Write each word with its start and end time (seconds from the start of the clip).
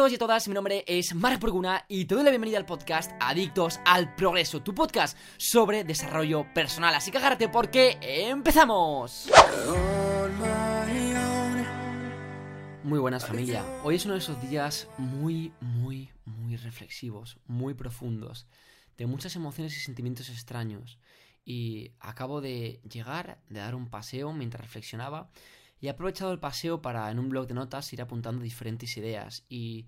todos 0.00 0.12
y 0.12 0.14
a 0.14 0.18
todas, 0.18 0.48
mi 0.48 0.54
nombre 0.54 0.82
es 0.86 1.14
Marc 1.14 1.38
Porguna 1.38 1.84
y 1.86 2.06
te 2.06 2.14
doy 2.14 2.24
la 2.24 2.30
bienvenida 2.30 2.56
al 2.56 2.64
podcast 2.64 3.12
Adictos 3.20 3.80
al 3.84 4.14
Progreso, 4.14 4.62
tu 4.62 4.74
podcast 4.74 5.14
sobre 5.36 5.84
desarrollo 5.84 6.46
personal. 6.54 6.94
Así 6.94 7.10
que 7.10 7.18
agárrate 7.18 7.50
porque 7.50 7.98
empezamos. 8.00 9.28
Muy 12.82 12.98
buenas 12.98 13.26
familia, 13.26 13.62
hoy 13.84 13.96
es 13.96 14.06
uno 14.06 14.14
de 14.14 14.20
esos 14.20 14.40
días 14.48 14.88
muy, 14.96 15.52
muy, 15.60 16.08
muy 16.24 16.56
reflexivos, 16.56 17.36
muy 17.46 17.74
profundos, 17.74 18.46
de 18.96 19.04
muchas 19.04 19.36
emociones 19.36 19.76
y 19.76 19.80
sentimientos 19.80 20.30
extraños. 20.30 20.98
Y 21.44 21.92
acabo 22.00 22.40
de 22.40 22.80
llegar, 22.90 23.42
de 23.50 23.60
dar 23.60 23.74
un 23.74 23.90
paseo 23.90 24.32
mientras 24.32 24.62
reflexionaba 24.62 25.30
y 25.80 25.86
he 25.86 25.90
aprovechado 25.90 26.32
el 26.32 26.38
paseo 26.38 26.82
para 26.82 27.10
en 27.10 27.18
un 27.18 27.28
blog 27.28 27.46
de 27.46 27.54
notas 27.54 27.92
ir 27.92 28.02
apuntando 28.02 28.42
diferentes 28.42 28.96
ideas 28.96 29.44
y 29.48 29.86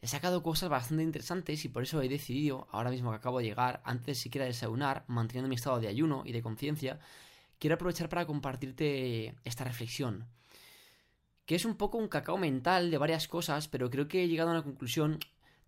he 0.00 0.06
sacado 0.06 0.42
cosas 0.42 0.70
bastante 0.70 1.02
interesantes 1.02 1.64
y 1.64 1.68
por 1.68 1.82
eso 1.82 2.00
he 2.00 2.08
decidido, 2.08 2.66
ahora 2.70 2.90
mismo 2.90 3.10
que 3.10 3.16
acabo 3.16 3.38
de 3.38 3.44
llegar, 3.44 3.82
antes 3.84 4.06
de 4.06 4.14
siquiera 4.14 4.46
desayunar, 4.46 5.04
manteniendo 5.08 5.48
mi 5.48 5.56
estado 5.56 5.78
de 5.78 5.88
ayuno 5.88 6.22
y 6.24 6.32
de 6.32 6.42
conciencia, 6.42 7.00
quiero 7.58 7.74
aprovechar 7.74 8.08
para 8.08 8.26
compartirte 8.26 9.34
esta 9.44 9.64
reflexión. 9.64 10.26
Que 11.44 11.54
es 11.54 11.64
un 11.64 11.76
poco 11.76 11.98
un 11.98 12.08
cacao 12.08 12.38
mental 12.38 12.90
de 12.90 12.96
varias 12.98 13.28
cosas, 13.28 13.68
pero 13.68 13.90
creo 13.90 14.08
que 14.08 14.24
he 14.24 14.28
llegado 14.28 14.50
a 14.50 14.54
una 14.54 14.62
conclusión 14.62 15.18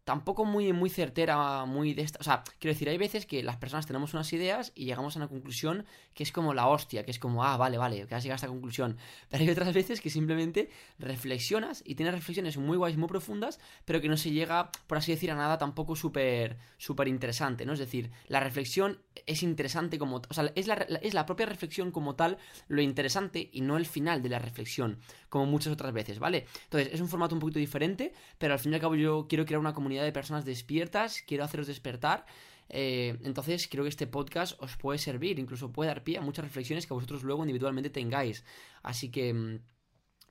tampoco 0.04 0.44
muy, 0.44 0.72
muy 0.72 0.90
certera, 0.90 1.64
muy 1.64 1.94
de 1.94 2.02
esta. 2.02 2.18
O 2.20 2.24
sea, 2.24 2.42
quiero 2.58 2.74
decir, 2.74 2.88
hay 2.88 2.98
veces 2.98 3.24
que 3.24 3.42
las 3.42 3.56
personas 3.56 3.86
tenemos 3.86 4.14
unas 4.14 4.32
ideas 4.32 4.72
y 4.74 4.84
llegamos 4.84 5.14
a 5.14 5.20
una 5.20 5.28
conclusión 5.28 5.86
que 6.14 6.24
es 6.24 6.32
como 6.32 6.54
la 6.54 6.66
hostia, 6.66 7.04
que 7.04 7.12
es 7.12 7.18
como, 7.18 7.44
ah, 7.44 7.56
vale, 7.56 7.78
vale, 7.78 8.06
que 8.06 8.14
has 8.14 8.22
llegado 8.22 8.34
a 8.34 8.36
esta 8.36 8.48
conclusión. 8.48 8.96
Pero 9.30 9.44
hay 9.44 9.50
otras 9.50 9.72
veces 9.72 10.00
que 10.00 10.10
simplemente 10.10 10.70
reflexionas 10.98 11.82
y 11.86 11.94
tienes 11.94 12.14
reflexiones 12.14 12.56
muy 12.56 12.76
guays, 12.76 12.96
muy 12.96 13.08
profundas, 13.08 13.60
pero 13.84 14.00
que 14.00 14.08
no 14.08 14.16
se 14.16 14.30
llega, 14.30 14.70
por 14.86 14.98
así 14.98 15.12
decir, 15.12 15.30
a 15.30 15.34
nada 15.34 15.58
tampoco 15.58 15.96
súper, 15.96 16.58
súper 16.78 17.08
interesante, 17.08 17.64
¿no? 17.64 17.72
Es 17.72 17.78
decir, 17.78 18.10
la 18.26 18.40
reflexión 18.40 19.00
es 19.26 19.42
interesante 19.42 19.98
como. 19.98 20.22
O 20.28 20.34
sea, 20.34 20.52
es 20.54 20.66
la, 20.66 20.74
es 20.74 21.14
la 21.14 21.26
propia 21.26 21.46
reflexión 21.46 21.90
como 21.90 22.14
tal 22.14 22.38
lo 22.68 22.82
interesante 22.82 23.50
y 23.52 23.60
no 23.60 23.76
el 23.76 23.86
final 23.86 24.22
de 24.22 24.28
la 24.28 24.38
reflexión, 24.38 24.98
como 25.28 25.46
muchas 25.46 25.72
otras 25.72 25.92
veces, 25.92 26.18
¿vale? 26.18 26.46
Entonces, 26.64 26.92
es 26.92 27.00
un 27.00 27.08
formato 27.08 27.34
un 27.34 27.40
poquito 27.40 27.58
diferente, 27.58 28.12
pero 28.38 28.54
al 28.54 28.58
fin 28.58 28.72
y 28.72 28.74
al 28.74 28.80
cabo 28.80 28.94
yo 28.94 29.26
quiero 29.28 29.44
crear 29.44 29.60
una 29.60 29.72
comunidad 29.72 29.91
de 30.00 30.12
personas 30.12 30.44
despiertas, 30.44 31.22
quiero 31.26 31.44
haceros 31.44 31.66
despertar. 31.66 32.24
Eh, 32.68 33.18
entonces 33.22 33.68
creo 33.68 33.84
que 33.84 33.90
este 33.90 34.06
podcast 34.06 34.60
os 34.62 34.76
puede 34.76 34.98
servir, 34.98 35.38
incluso 35.38 35.72
puede 35.72 35.88
dar 35.88 36.04
pie 36.04 36.16
a 36.16 36.22
muchas 36.22 36.44
reflexiones 36.44 36.86
que 36.86 36.94
vosotros 36.94 37.22
luego 37.22 37.42
individualmente 37.42 37.90
tengáis. 37.90 38.44
Así 38.82 39.10
que... 39.10 39.34
Mm, 39.34 39.58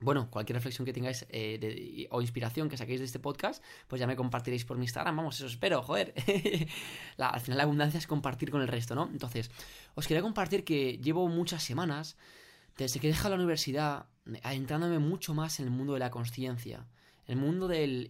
bueno, 0.04 0.32
cualquier 0.32 0.56
reflexión 0.56 0.84
que 0.84 0.94
tengáis 0.94 1.28
eh, 1.30 2.08
o 2.10 2.22
inspiración 2.22 2.70
que 2.70 2.76
saquéis 2.76 3.02
de 3.02 3.06
este 3.06 3.20
podcast, 3.20 3.64
pues 3.88 4.00
ya 4.00 4.08
me 4.08 4.16
compartiréis 4.16 4.66
por 4.66 4.78
mi 4.78 4.86
Instagram. 4.86 5.16
Vamos, 5.16 5.36
eso 5.36 5.46
espero, 5.46 5.84
joder. 5.84 6.16
al 7.20 7.40
final 7.40 7.58
la 7.58 7.64
abundancia 7.66 8.00
es 8.00 8.08
compartir 8.08 8.50
con 8.50 8.62
el 8.62 8.68
resto, 8.68 8.96
¿no? 8.96 9.08
Entonces, 9.12 9.52
os 9.94 10.08
quería 10.08 10.24
compartir 10.24 10.64
que 10.64 10.98
llevo 10.98 11.28
muchas 11.28 11.62
semanas, 11.62 12.18
desde 12.78 13.00
que 13.00 13.10
he 13.10 13.12
dejado 13.12 13.36
la 13.36 13.42
universidad, 13.42 14.08
adentrándome 14.42 14.98
mucho 14.98 15.36
más 15.36 15.60
en 15.60 15.68
el 15.68 15.72
mundo 15.72 15.94
de 15.94 16.00
la 16.00 16.10
conciencia 16.10 16.88
el 17.32 17.38
mundo 17.38 17.70
del, 17.70 18.10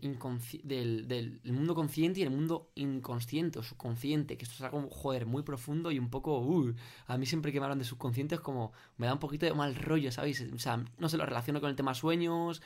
del, 0.64 1.40
mundo 1.54 1.76
consciente 1.76 2.20
y 2.20 2.24
el 2.24 2.32
mundo 2.32 2.72
inconsciente 2.74 3.60
o 3.60 3.64
subconsciente, 3.64 4.36
que 4.36 4.46
esto 4.46 4.56
es 4.56 4.62
algo, 4.62 4.90
joder, 4.90 5.28
muy 5.28 5.44
profundo 5.44 5.92
y 5.92 6.00
un 6.00 6.10
poco, 6.10 6.40
uh, 6.40 6.74
a 7.06 7.20
mí 7.20 7.28
siempre 7.28 7.52
que 7.52 7.60
me 7.60 7.66
hablan 7.66 7.78
de 7.78 7.86
subconsciente 7.86 8.34
es 8.34 8.42
como, 8.42 8.72
me 8.98 9.06
da 9.06 9.14
un 9.14 9.20
poquito 9.20 9.46
de 9.46 9.54
mal 9.54 9.76
rollo, 9.76 10.12
¿sabéis? 10.12 10.44
O 10.52 10.58
sea, 10.58 10.84
no 10.98 11.08
se 11.08 11.18
lo 11.18 11.26
relaciono 11.28 11.62
con 11.62 11.70
el 11.70 11.76
tema 11.76 11.94
sueños, 11.94 12.64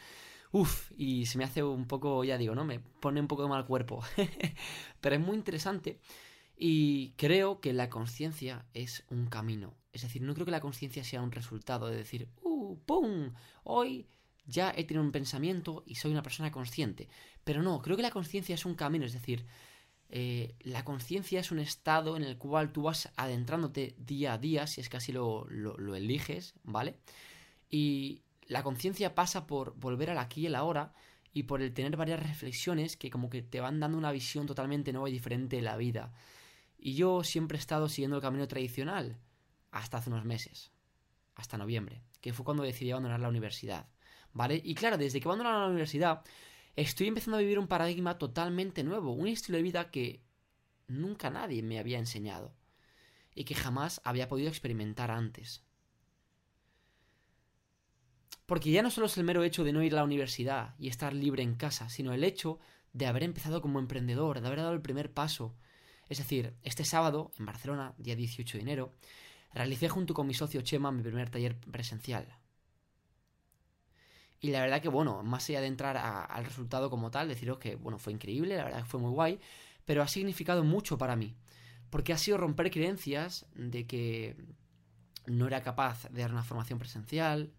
uff, 0.53 0.93
y 0.97 1.25
se 1.25 1.37
me 1.37 1.43
hace 1.43 1.61
un 1.61 1.87
poco, 1.87 2.23
ya 2.23 2.37
digo, 2.37 2.55
¿no? 2.55 2.63
Me 2.63 2.79
pone 2.79 3.19
un 3.19 3.27
poco 3.27 3.43
de 3.43 3.49
mal 3.49 3.65
cuerpo. 3.65 4.01
Pero 5.01 5.15
es 5.15 5.21
muy 5.21 5.35
interesante 5.35 5.99
y 6.55 7.11
creo 7.17 7.59
que 7.59 7.73
la 7.73 7.89
conciencia 7.89 8.65
es 8.73 9.03
un 9.09 9.25
camino. 9.25 9.73
Es 9.91 10.03
decir, 10.03 10.21
no 10.21 10.33
creo 10.33 10.45
que 10.45 10.51
la 10.51 10.61
conciencia 10.61 11.03
sea 11.03 11.21
un 11.21 11.33
resultado 11.33 11.87
de 11.87 11.97
decir, 11.97 12.29
uh, 12.43 12.77
¡pum! 12.85 13.33
Hoy 13.65 14.07
ya 14.45 14.73
he 14.75 14.83
tenido 14.83 15.03
un 15.03 15.11
pensamiento 15.11 15.83
y 15.85 15.95
soy 15.95 16.11
una 16.11 16.23
persona 16.23 16.51
consciente. 16.51 17.07
Pero 17.43 17.63
no, 17.63 17.81
creo 17.81 17.95
que 17.95 18.03
la 18.03 18.11
conciencia 18.11 18.55
es 18.55 18.65
un 18.65 18.75
camino, 18.75 19.05
es 19.05 19.13
decir, 19.13 19.45
eh, 20.09 20.55
la 20.61 20.83
conciencia 20.83 21.39
es 21.39 21.51
un 21.51 21.59
estado 21.59 22.15
en 22.15 22.23
el 22.23 22.37
cual 22.37 22.71
tú 22.71 22.83
vas 22.83 23.11
adentrándote 23.15 23.95
día 23.97 24.33
a 24.33 24.37
día, 24.37 24.67
si 24.67 24.81
es 24.81 24.89
que 24.89 24.97
así 24.97 25.11
lo, 25.11 25.47
eliges, 25.95 26.53
¿vale? 26.63 26.97
Y 27.69 28.21
la 28.47 28.63
conciencia 28.63 29.15
pasa 29.15 29.47
por 29.47 29.75
volver 29.75 30.11
al 30.11 30.19
aquí 30.19 30.41
y 30.41 30.45
el 30.45 30.55
ahora 30.55 30.93
y 31.33 31.43
por 31.43 31.61
el 31.61 31.73
tener 31.73 31.97
varias 31.97 32.21
reflexiones 32.21 32.97
que 32.97 33.09
como 33.09 33.29
que 33.29 33.41
te 33.41 33.59
van 33.59 33.79
dando 33.79 33.97
una 33.97 34.11
visión 34.11 34.45
totalmente 34.45 34.93
nueva 34.93 35.09
y 35.09 35.13
diferente 35.13 35.57
de 35.57 35.63
la 35.63 35.75
vida. 35.75 36.13
Y 36.77 36.93
yo 36.93 37.23
siempre 37.23 37.57
he 37.57 37.59
estado 37.59 37.89
siguiendo 37.89 38.17
el 38.17 38.21
camino 38.21 38.47
tradicional 38.47 39.17
hasta 39.71 39.97
hace 39.97 40.09
unos 40.09 40.23
meses, 40.23 40.71
hasta 41.35 41.57
noviembre, 41.57 42.03
que 42.21 42.31
fue 42.31 42.45
cuando 42.45 42.63
decidí 42.63 42.91
abandonar 42.91 43.19
la 43.19 43.29
universidad. 43.29 43.87
¿Vale? 44.35 44.61
Y 44.63 44.75
claro, 44.75 44.97
desde 44.97 45.19
que 45.19 45.27
abandoné 45.27 45.49
la 45.49 45.65
universidad, 45.65 46.21
estoy 46.75 47.07
empezando 47.07 47.37
a 47.37 47.39
vivir 47.39 47.57
un 47.57 47.67
paradigma 47.67 48.19
totalmente 48.19 48.83
nuevo, 48.83 49.13
un 49.13 49.27
estilo 49.27 49.57
de 49.57 49.63
vida 49.63 49.89
que 49.89 50.21
nunca 50.87 51.31
nadie 51.31 51.63
me 51.63 51.79
había 51.79 51.97
enseñado 51.97 52.53
y 53.33 53.45
que 53.45 53.55
jamás 53.55 54.01
había 54.03 54.27
podido 54.27 54.49
experimentar 54.49 55.09
antes. 55.09 55.63
Porque 58.45 58.69
ya 58.69 58.83
no 58.83 58.91
solo 58.91 59.07
es 59.07 59.17
el 59.17 59.23
mero 59.23 59.43
hecho 59.43 59.63
de 59.63 59.73
no 59.73 59.81
ir 59.81 59.93
a 59.93 59.97
la 59.97 60.03
universidad 60.03 60.75
y 60.77 60.89
estar 60.89 61.13
libre 61.13 61.41
en 61.41 61.55
casa, 61.55 61.89
sino 61.89 62.13
el 62.13 62.23
hecho 62.23 62.59
de 62.93 63.07
haber 63.07 63.23
empezado 63.23 63.61
como 63.61 63.79
emprendedor, 63.79 64.39
de 64.39 64.47
haber 64.47 64.59
dado 64.59 64.73
el 64.73 64.81
primer 64.81 65.13
paso. 65.13 65.55
Es 66.09 66.19
decir, 66.19 66.53
este 66.61 66.83
sábado, 66.83 67.31
en 67.39 67.45
Barcelona, 67.45 67.95
día 67.97 68.15
18 68.15 68.57
de 68.57 68.61
enero, 68.61 68.93
realicé 69.53 69.87
junto 69.87 70.13
con 70.13 70.27
mi 70.27 70.33
socio 70.33 70.61
Chema 70.61 70.91
mi 70.91 71.01
primer 71.01 71.29
taller 71.29 71.57
presencial. 71.57 72.37
Y 74.45 74.51
la 74.51 74.61
verdad 74.61 74.79
que, 74.79 74.89
bueno, 74.89 75.23
más 75.23 75.49
allá 75.49 75.59
de 75.59 75.65
entrar 75.65 75.97
al 75.97 76.45
resultado 76.45 76.91
como 76.91 77.09
tal, 77.09 77.27
deciros 77.27 77.57
que, 77.57 77.77
bueno, 77.77 77.97
fue 77.97 78.13
increíble, 78.13 78.55
la 78.55 78.65
verdad 78.65 78.83
que 78.83 78.85
fue 78.85 78.99
muy 78.99 79.09
guay, 79.09 79.39
pero 79.85 80.03
ha 80.03 80.07
significado 80.07 80.63
mucho 80.63 80.99
para 80.99 81.15
mí. 81.15 81.35
Porque 81.89 82.13
ha 82.13 82.17
sido 82.19 82.37
romper 82.37 82.69
creencias 82.69 83.47
de 83.55 83.87
que 83.87 84.37
no 85.25 85.47
era 85.47 85.63
capaz 85.63 86.07
de 86.11 86.21
dar 86.21 86.31
una 86.31 86.43
formación 86.43 86.77
presencial, 86.77 87.53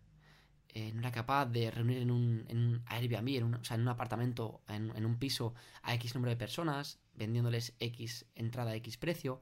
eh, 0.69 0.93
no 0.93 1.01
era 1.01 1.11
capaz 1.11 1.47
de 1.47 1.73
reunir 1.73 1.99
en 1.99 2.13
un, 2.13 2.45
en 2.47 2.59
un 2.59 2.83
Airbnb, 2.87 3.37
en 3.37 3.43
un, 3.43 3.55
o 3.57 3.65
sea, 3.65 3.75
en 3.75 3.81
un 3.81 3.89
apartamento, 3.89 4.63
en, 4.69 4.93
en 4.95 5.07
un 5.07 5.19
piso 5.19 5.55
a 5.83 5.93
X 5.95 6.15
número 6.15 6.31
de 6.31 6.37
personas, 6.37 7.01
vendiéndoles 7.15 7.75
X 7.81 8.27
entrada 8.37 8.71
a 8.71 8.77
X 8.77 8.97
precio. 8.97 9.41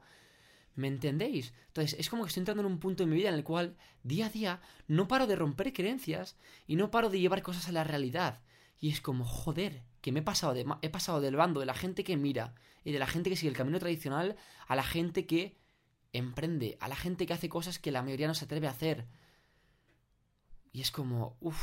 ¿Me 0.75 0.87
entendéis? 0.87 1.53
Entonces, 1.67 1.97
es 1.99 2.09
como 2.09 2.23
que 2.23 2.27
estoy 2.27 2.41
entrando 2.41 2.61
en 2.61 2.71
un 2.71 2.79
punto 2.79 3.03
de 3.03 3.09
mi 3.09 3.15
vida 3.15 3.29
en 3.29 3.35
el 3.35 3.43
cual 3.43 3.77
día 4.03 4.27
a 4.27 4.29
día 4.29 4.61
no 4.87 5.07
paro 5.07 5.25
de 5.25 5.35
romper 5.35 5.71
creencias 5.71 6.37
y 6.67 6.75
no 6.75 6.91
paro 6.91 7.09
de 7.09 7.19
llevar 7.19 7.41
cosas 7.41 7.69
a 7.69 7.71
la 7.71 7.83
realidad. 7.85 8.41
Y 8.79 8.89
es 8.89 8.99
como, 8.99 9.23
joder, 9.23 9.83
que 10.01 10.11
me 10.11 10.19
he 10.19 10.23
pasado, 10.23 10.53
de, 10.53 10.65
he 10.81 10.89
pasado 10.89 11.21
del 11.21 11.37
bando 11.37 11.61
de 11.61 11.65
la 11.65 11.73
gente 11.73 12.03
que 12.03 12.17
mira 12.17 12.55
y 12.83 12.91
de 12.91 12.99
la 12.99 13.07
gente 13.07 13.29
que 13.29 13.37
sigue 13.37 13.49
el 13.49 13.57
camino 13.57 13.79
tradicional 13.79 14.35
a 14.67 14.75
la 14.75 14.83
gente 14.83 15.25
que 15.25 15.57
emprende, 16.13 16.77
a 16.81 16.87
la 16.87 16.95
gente 16.95 17.25
que 17.25 17.33
hace 17.33 17.49
cosas 17.49 17.79
que 17.79 17.91
la 17.91 18.01
mayoría 18.01 18.27
no 18.27 18.35
se 18.35 18.45
atreve 18.45 18.67
a 18.67 18.71
hacer. 18.71 19.07
Y 20.71 20.81
es 20.81 20.91
como, 20.91 21.37
uff, 21.39 21.57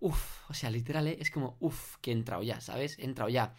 uff, 0.00 0.50
o 0.50 0.54
sea, 0.54 0.70
literal, 0.70 1.06
¿eh? 1.06 1.16
es 1.20 1.30
como, 1.30 1.56
uff, 1.60 1.96
que 2.02 2.10
he 2.10 2.14
entrado 2.14 2.42
ya, 2.42 2.60
¿sabes? 2.60 2.98
He 2.98 3.04
entrado 3.04 3.30
ya. 3.30 3.54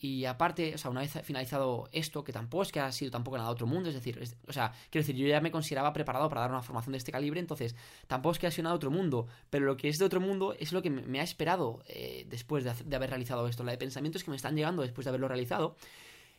Y 0.00 0.26
aparte, 0.26 0.74
o 0.74 0.78
sea, 0.78 0.92
una 0.92 1.00
vez 1.00 1.18
finalizado 1.24 1.88
esto, 1.90 2.22
que 2.22 2.32
tampoco 2.32 2.62
es 2.62 2.70
que 2.70 2.78
ha 2.78 2.92
sido 2.92 3.10
tampoco 3.10 3.36
nada 3.36 3.50
otro 3.50 3.66
mundo, 3.66 3.88
es 3.88 3.96
decir, 3.96 4.22
o 4.46 4.52
sea, 4.52 4.72
quiero 4.90 5.04
decir, 5.04 5.16
yo 5.16 5.26
ya 5.26 5.40
me 5.40 5.50
consideraba 5.50 5.92
preparado 5.92 6.28
para 6.28 6.42
dar 6.42 6.50
una 6.50 6.62
formación 6.62 6.92
de 6.92 6.98
este 6.98 7.10
calibre, 7.10 7.40
entonces 7.40 7.74
tampoco 8.06 8.34
es 8.34 8.38
que 8.38 8.46
ha 8.46 8.50
sido 8.52 8.64
nada 8.64 8.76
otro 8.76 8.92
mundo, 8.92 9.26
pero 9.50 9.66
lo 9.66 9.76
que 9.76 9.88
es 9.88 9.98
de 9.98 10.04
otro 10.04 10.20
mundo 10.20 10.54
es 10.58 10.72
lo 10.72 10.82
que 10.82 10.90
me 10.90 11.18
ha 11.18 11.24
esperado 11.24 11.82
eh, 11.88 12.26
después 12.28 12.62
de, 12.62 12.96
haber 12.96 13.10
realizado 13.10 13.48
esto, 13.48 13.64
la 13.64 13.72
de 13.72 13.78
pensamientos 13.78 14.22
que 14.22 14.30
me 14.30 14.36
están 14.36 14.54
llegando 14.54 14.82
después 14.82 15.04
de 15.04 15.08
haberlo 15.08 15.26
realizado, 15.26 15.76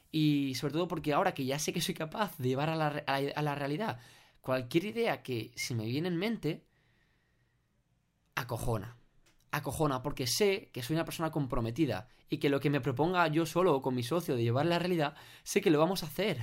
y 0.10 0.56
sobre 0.56 0.74
todo 0.74 0.88
porque 0.88 1.14
ahora 1.14 1.34
que 1.34 1.46
ya 1.46 1.60
sé 1.60 1.74
que 1.74 1.82
soy 1.82 1.96
capaz 1.96 2.38
de 2.38 2.48
llevar 2.48 2.70
a 2.70 2.76
la, 2.76 3.04
a 3.08 3.42
la 3.42 3.56
realidad 3.56 4.00
cualquier 4.42 4.86
idea 4.86 5.22
que 5.22 5.52
se 5.56 5.76
me 5.76 5.86
viene 5.86 6.08
en 6.08 6.18
mente, 6.18 6.64
acojona 8.36 8.99
acojona 9.52 10.02
porque 10.02 10.28
sé 10.28 10.70
que 10.74 10.84
soy 10.84 10.96
una 10.96 11.06
persona 11.06 11.32
comprometida 11.32 12.08
y 12.30 12.38
que 12.38 12.50
lo 12.50 12.60
que 12.60 12.70
me 12.70 12.82
proponga 12.82 13.28
yo 13.28 13.46
solo 13.46 13.76
o 13.76 13.82
con 13.82 13.96
mi 13.96 14.04
socio 14.04 14.36
de 14.36 14.44
llevar 14.44 14.66
la 14.66 14.80
realidad, 14.80 15.16
sé 15.44 15.62
que 15.62 15.72
lo 15.72 15.80
vamos 15.80 16.04
a 16.04 16.08
hacer. 16.08 16.40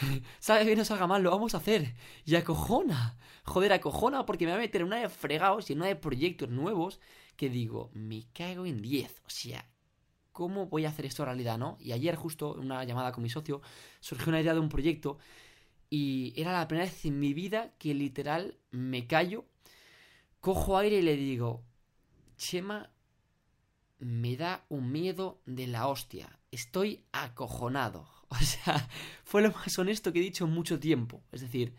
¿Sabes 0.38 0.66
que 0.66 0.76
no 0.76 0.84
salga 0.84 1.06
mal? 1.06 1.22
Lo 1.22 1.30
vamos 1.30 1.54
a 1.54 1.58
hacer. 1.58 1.94
Y 2.24 2.34
acojona. 2.34 3.16
Joder, 3.44 3.72
acojona 3.72 4.26
porque 4.26 4.46
me 4.46 4.52
va 4.52 4.58
a 4.58 4.60
meter 4.60 4.82
en 4.82 4.86
una 4.86 5.00
de 5.00 5.08
fregados 5.08 5.68
y 5.68 5.72
en 5.72 5.80
una 5.80 5.88
de 5.88 5.96
proyectos 5.96 6.48
nuevos 6.48 7.00
que 7.36 7.48
digo, 7.48 7.90
me 7.94 8.26
cago 8.32 8.66
en 8.66 8.80
10. 8.82 9.22
O 9.26 9.30
sea, 9.30 9.66
¿cómo 10.32 10.66
voy 10.66 10.84
a 10.84 10.88
hacer 10.88 11.06
esto 11.06 11.24
realidad, 11.24 11.58
no? 11.58 11.76
Y 11.80 11.92
ayer 11.92 12.14
justo 12.14 12.54
en 12.54 12.66
una 12.66 12.84
llamada 12.84 13.12
con 13.12 13.22
mi 13.22 13.30
socio 13.30 13.60
surgió 14.00 14.28
una 14.28 14.40
idea 14.40 14.54
de 14.54 14.60
un 14.60 14.68
proyecto 14.68 15.18
y 15.90 16.32
era 16.36 16.52
la 16.52 16.68
primera 16.68 16.88
vez 16.88 17.04
en 17.04 17.18
mi 17.18 17.34
vida 17.34 17.74
que 17.78 17.94
literal 17.94 18.56
me 18.70 19.08
callo, 19.08 19.44
cojo 20.40 20.78
aire 20.78 20.98
y 20.98 21.02
le 21.02 21.16
digo, 21.16 21.64
Chema, 22.40 22.90
me 23.98 24.34
da 24.34 24.64
un 24.70 24.90
miedo 24.90 25.42
de 25.44 25.66
la 25.66 25.86
hostia. 25.88 26.38
Estoy 26.50 27.04
acojonado. 27.12 28.08
O 28.32 28.36
sea, 28.36 28.88
fue 29.24 29.42
lo 29.42 29.50
más 29.50 29.76
honesto 29.76 30.12
que 30.12 30.20
he 30.20 30.22
dicho 30.22 30.44
en 30.44 30.52
mucho 30.52 30.78
tiempo. 30.78 31.20
Es 31.32 31.40
decir, 31.40 31.74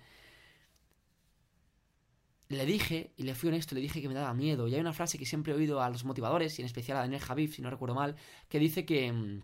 le 2.50 2.66
dije, 2.66 3.14
y 3.16 3.24
le 3.24 3.36
fui 3.36 3.48
honesto, 3.48 3.74
le 3.74 3.80
dije 3.80 4.02
que 4.02 4.10
me 4.10 4.14
daba 4.14 4.34
miedo. 4.34 4.68
Y 4.68 4.76
hay 4.76 4.82
una 4.82 4.92
frase 4.92 5.18
que 5.18 5.26
siempre 5.26 5.54
he 5.54 5.56
oído 5.56 5.82
a 5.82 5.90
los 5.90 6.04
motivadores, 6.04 6.60
y 6.60 6.62
en 6.62 6.66
especial 6.66 6.98
a 6.98 7.02
Daniel 7.02 7.22
Javif, 7.22 7.56
si 7.56 7.62
no 7.62 7.70
recuerdo 7.70 7.96
mal, 7.96 8.18
que 8.50 8.60
dice 8.60 8.86
que, 8.86 9.14
mm, 9.14 9.44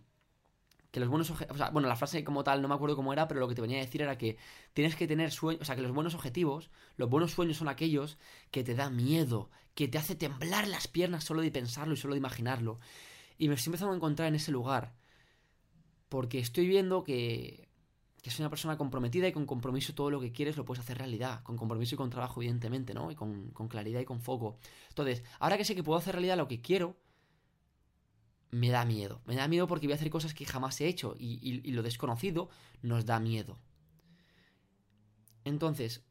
que 0.90 1.00
los 1.00 1.08
buenos 1.08 1.30
objetivos, 1.30 1.56
o 1.56 1.58
sea, 1.58 1.70
bueno, 1.70 1.88
la 1.88 1.96
frase 1.96 2.22
como 2.24 2.44
tal 2.44 2.60
no 2.60 2.68
me 2.68 2.74
acuerdo 2.74 2.94
cómo 2.94 3.14
era, 3.14 3.26
pero 3.26 3.40
lo 3.40 3.48
que 3.48 3.54
te 3.54 3.62
venía 3.62 3.78
a 3.78 3.84
decir 3.84 4.02
era 4.02 4.18
que 4.18 4.36
tienes 4.74 4.94
que 4.94 5.06
tener 5.06 5.30
sueños, 5.30 5.62
o 5.62 5.64
sea, 5.64 5.76
que 5.76 5.82
los 5.82 5.92
buenos 5.92 6.14
objetivos, 6.14 6.70
los 6.98 7.08
buenos 7.08 7.32
sueños 7.32 7.56
son 7.56 7.68
aquellos 7.68 8.18
que 8.50 8.64
te 8.64 8.74
da 8.74 8.90
miedo, 8.90 9.50
que 9.78 9.86
te 9.86 9.96
hace 9.96 10.16
temblar 10.16 10.66
las 10.66 10.88
piernas 10.88 11.22
solo 11.22 11.40
de 11.40 11.52
pensarlo 11.52 11.94
y 11.94 11.96
solo 11.96 12.14
de 12.14 12.18
imaginarlo. 12.18 12.80
Y 13.38 13.46
me 13.46 13.54
estoy 13.54 13.70
empezando 13.70 13.92
a 13.92 13.96
encontrar 13.96 14.26
en 14.26 14.34
ese 14.34 14.50
lugar, 14.50 14.92
porque 16.08 16.40
estoy 16.40 16.66
viendo 16.66 17.04
que 17.04 17.68
que 18.20 18.30
soy 18.30 18.42
una 18.42 18.50
persona 18.50 18.76
comprometida 18.76 19.28
y 19.28 19.32
con 19.32 19.46
compromiso 19.46 19.94
todo 19.94 20.10
lo 20.10 20.20
que 20.20 20.32
quieres 20.32 20.56
lo 20.56 20.64
puedes 20.64 20.82
hacer 20.82 20.98
realidad. 20.98 21.44
Con 21.44 21.56
compromiso 21.56 21.94
y 21.94 21.98
con 21.98 22.10
trabajo, 22.10 22.42
evidentemente, 22.42 22.92
¿no? 22.92 23.12
Y 23.12 23.14
con, 23.14 23.52
claridad 23.68 24.00
y 24.00 24.04
con 24.04 24.20
foco. 24.20 24.58
Entonces, 24.88 25.22
ahora 25.38 25.56
que 25.56 25.64
sé 25.64 25.76
que 25.76 25.84
puedo 25.84 25.96
hacer 25.96 26.16
realidad 26.16 26.36
lo 26.36 26.48
que 26.48 26.60
quiero, 26.60 26.96
me 28.50 28.70
da 28.70 28.84
miedo. 28.84 29.22
Me 29.26 29.36
da 29.36 29.46
miedo 29.46 29.68
porque 29.68 29.86
voy 29.86 29.92
a 29.92 29.94
hacer 29.94 30.10
cosas 30.10 30.34
que 30.34 30.44
jamás 30.44 30.80
he 30.80 30.88
hecho 30.88 31.14
y, 31.16 31.38
y 31.40 31.70
lo 31.70 31.84
desconocido 31.84 32.50
nos 32.82 33.06
da 33.06 33.20
miedo. 33.20 33.60
Entonces, 35.44 36.02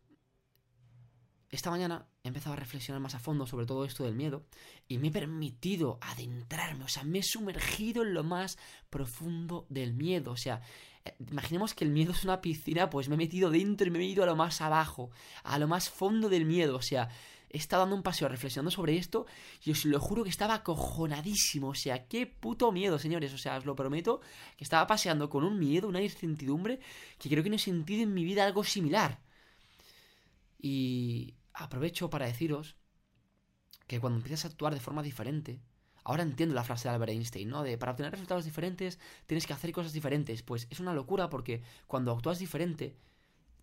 esta 1.50 1.70
mañana 1.70 2.08
he 2.28 2.30
empezado 2.30 2.54
a 2.54 2.60
reflexionar 2.60 3.02
más 3.02 3.16
a 3.16 3.20
fondo 3.20 3.46
sobre 3.46 3.66
todo 3.66 3.86
esto 3.86 4.04
del 4.04 4.16
miedo 4.16 4.46
y 4.88 4.98
me 4.98 5.08
he 5.08 5.12
permitido 5.12 5.98
adentrarme, 6.02 6.84
o 6.84 6.88
sea, 6.88 7.04
me 7.04 7.20
he 7.20 7.24
sumergido 7.24 8.04
en 8.04 8.14
lo 8.14 8.24
más 8.24 8.58
profundo 8.90 9.66
del 9.70 9.94
miedo, 9.94 10.32
o 10.32 10.38
sea, 10.38 10.62
eh, 11.06 11.16
imaginemos 11.30 11.74
que 11.74 11.86
el 11.86 11.92
miedo 11.92 12.12
es 12.12 12.24
una 12.24 12.42
piscina, 12.42 12.90
pues 12.90 13.10
me 13.10 13.16
he 13.16 13.18
metido 13.18 13.50
dentro 13.50 13.88
y 13.88 13.92
me 13.92 14.00
he 14.00 14.04
ido 14.04 14.24
a 14.24 14.28
lo 14.28 14.36
más 14.36 14.62
abajo, 14.62 15.10
a 15.44 15.58
lo 15.60 15.68
más 15.68 15.90
fondo 15.90 16.30
del 16.30 16.46
miedo, 16.46 16.76
o 16.76 16.82
sea, 16.82 17.10
he 17.50 17.58
estado 17.58 17.84
dando 17.84 17.96
un 17.96 18.04
paseo 18.04 18.28
reflexionando 18.28 18.72
sobre 18.72 18.98
esto 18.98 19.26
y 19.64 19.72
os 19.72 19.86
lo 19.86 20.00
juro 20.00 20.24
que 20.24 20.30
estaba 20.30 20.56
acojonadísimo, 20.56 21.70
o 21.70 21.76
sea, 21.76 22.08
qué 22.08 22.28
puto 22.28 22.72
miedo, 22.72 23.00
señores, 23.00 23.34
o 23.34 23.38
sea, 23.38 23.58
os 23.58 23.66
lo 23.66 23.76
prometo, 23.76 24.22
que 24.58 24.64
estaba 24.64 24.86
paseando 24.88 25.30
con 25.30 25.44
un 25.44 25.58
miedo, 25.58 25.88
una 25.88 26.02
incertidumbre 26.02 26.80
que 27.18 27.30
creo 27.30 27.44
que 27.44 27.50
no 27.50 27.56
he 27.56 27.60
sentido 27.60 28.04
en 28.04 28.14
mi 28.14 28.24
vida 28.24 28.46
algo 28.46 28.64
similar. 28.64 29.20
Y 30.60 31.36
aprovecho 31.58 32.10
para 32.10 32.26
deciros 32.26 32.76
que 33.88 34.00
cuando 34.00 34.18
empiezas 34.18 34.46
a 34.46 34.48
actuar 34.50 34.74
de 34.74 34.80
forma 34.80 35.02
diferente, 35.02 35.60
ahora 36.04 36.24
entiendo 36.24 36.56
la 36.56 36.64
frase 36.64 36.88
de 36.88 36.94
Albert 36.94 37.12
Einstein, 37.12 37.50
¿no? 37.50 37.64
De 37.64 37.78
para 37.78 37.92
obtener 37.92 38.12
resultados 38.12 38.46
diferentes 38.46 39.00
tienes 39.26 39.48
que 39.48 39.54
hacer 39.54 39.72
cosas 39.72 39.94
diferentes. 39.94 40.44
Pues 40.44 40.68
es 40.70 40.80
una 40.80 40.94
locura 40.94 41.30
porque 41.30 41.64
cuando 41.88 42.12
actúas 42.12 42.40
diferente, 42.40 42.96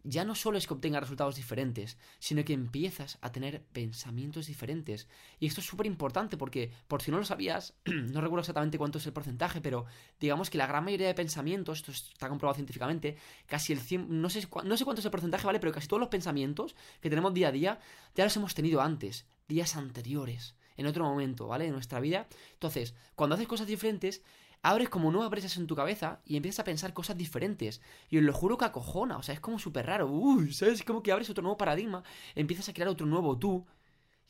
ya 0.05 0.25
no 0.25 0.35
solo 0.35 0.59
es 0.59 0.67
que 0.67 0.75
obtengas 0.75 1.03
resultados 1.03 1.35
diferentes, 1.35 1.97
sino 2.19 2.45
que 2.45 2.53
empiezas 2.53 3.19
a 3.23 3.33
tener 3.33 3.63
pensamientos 3.73 4.47
diferentes. 4.47 5.09
Y 5.41 5.47
esto 5.47 5.61
es 5.61 5.67
súper 5.67 5.87
importante 5.87 6.37
porque, 6.37 6.71
por 6.87 7.03
si 7.03 7.11
no 7.11 7.19
lo 7.19 7.25
sabías, 7.25 7.75
no 7.87 8.21
recuerdo 8.21 8.41
exactamente 8.41 8.79
cuánto 8.79 8.99
es 8.99 9.07
el 9.07 9.15
porcentaje, 9.15 9.63
pero 9.63 9.87
digamos 10.21 10.51
que 10.51 10.59
la 10.59 10.67
gran 10.67 10.85
mayoría 10.85 11.07
de 11.07 11.15
pensamientos, 11.15 11.79
esto 11.79 11.91
está 11.91 12.29
comprobado 12.29 12.55
científicamente, 12.55 13.17
casi 13.47 13.73
el 13.73 13.81
100, 13.81 14.21
no 14.21 14.29
sé, 14.29 14.47
no 14.65 14.77
sé 14.77 14.85
cuánto 14.85 15.01
es 15.01 15.07
el 15.07 15.11
porcentaje, 15.11 15.47
¿vale? 15.47 15.59
Pero 15.59 15.73
casi 15.73 15.89
todos 15.89 16.01
los 16.01 16.11
pensamientos 16.11 16.77
que 17.01 17.09
tenemos 17.09 17.33
día 17.33 17.49
a 17.49 17.53
día 17.53 17.81
ya 18.15 18.25
los 18.25 18.37
hemos 18.37 18.55
tenido 18.55 18.83
antes, 18.83 19.27
días 19.49 19.75
anteriores, 19.75 20.55
en 20.77 20.87
otro 20.87 21.05
momento, 21.05 21.47
¿vale? 21.47 21.65
De 21.65 21.71
nuestra 21.71 22.01
vida. 22.01 22.29
Entonces, 22.53 22.95
cuando 23.15 23.37
haces 23.37 23.49
cosas 23.49 23.67
diferentes, 23.67 24.23
abres 24.65 24.89
como 24.89 25.13
nuevas 25.13 25.31
brechas 25.31 25.59
en 25.59 25.67
tu 25.67 25.77
cabeza 25.77 26.21
y 26.25 26.37
empiezas 26.37 26.61
a 26.61 26.65
pensar 26.65 26.95
cosas 26.95 27.19
diferentes. 27.19 27.83
Y 28.09 28.17
os 28.17 28.25
lo 28.25 28.33
juro 28.33 28.57
que 28.57 28.65
acojona, 28.65 29.19
o 29.19 29.23
sea, 29.23 29.35
es 29.35 29.41
como 29.41 29.59
súper 29.59 29.87
raro. 29.87 30.07
Uy, 30.07 30.53
¿sabes? 30.55 30.83
Como 30.83 31.03
que 31.03 31.13
abres 31.13 31.29
otro 31.29 31.43
nuevo 31.43 31.59
paradigma, 31.59 32.03
empiezas 32.35 32.69
a 32.71 32.73
crear 32.73 32.89
otro 32.89 33.07
nuevo 33.07 33.39
tú 33.39 33.67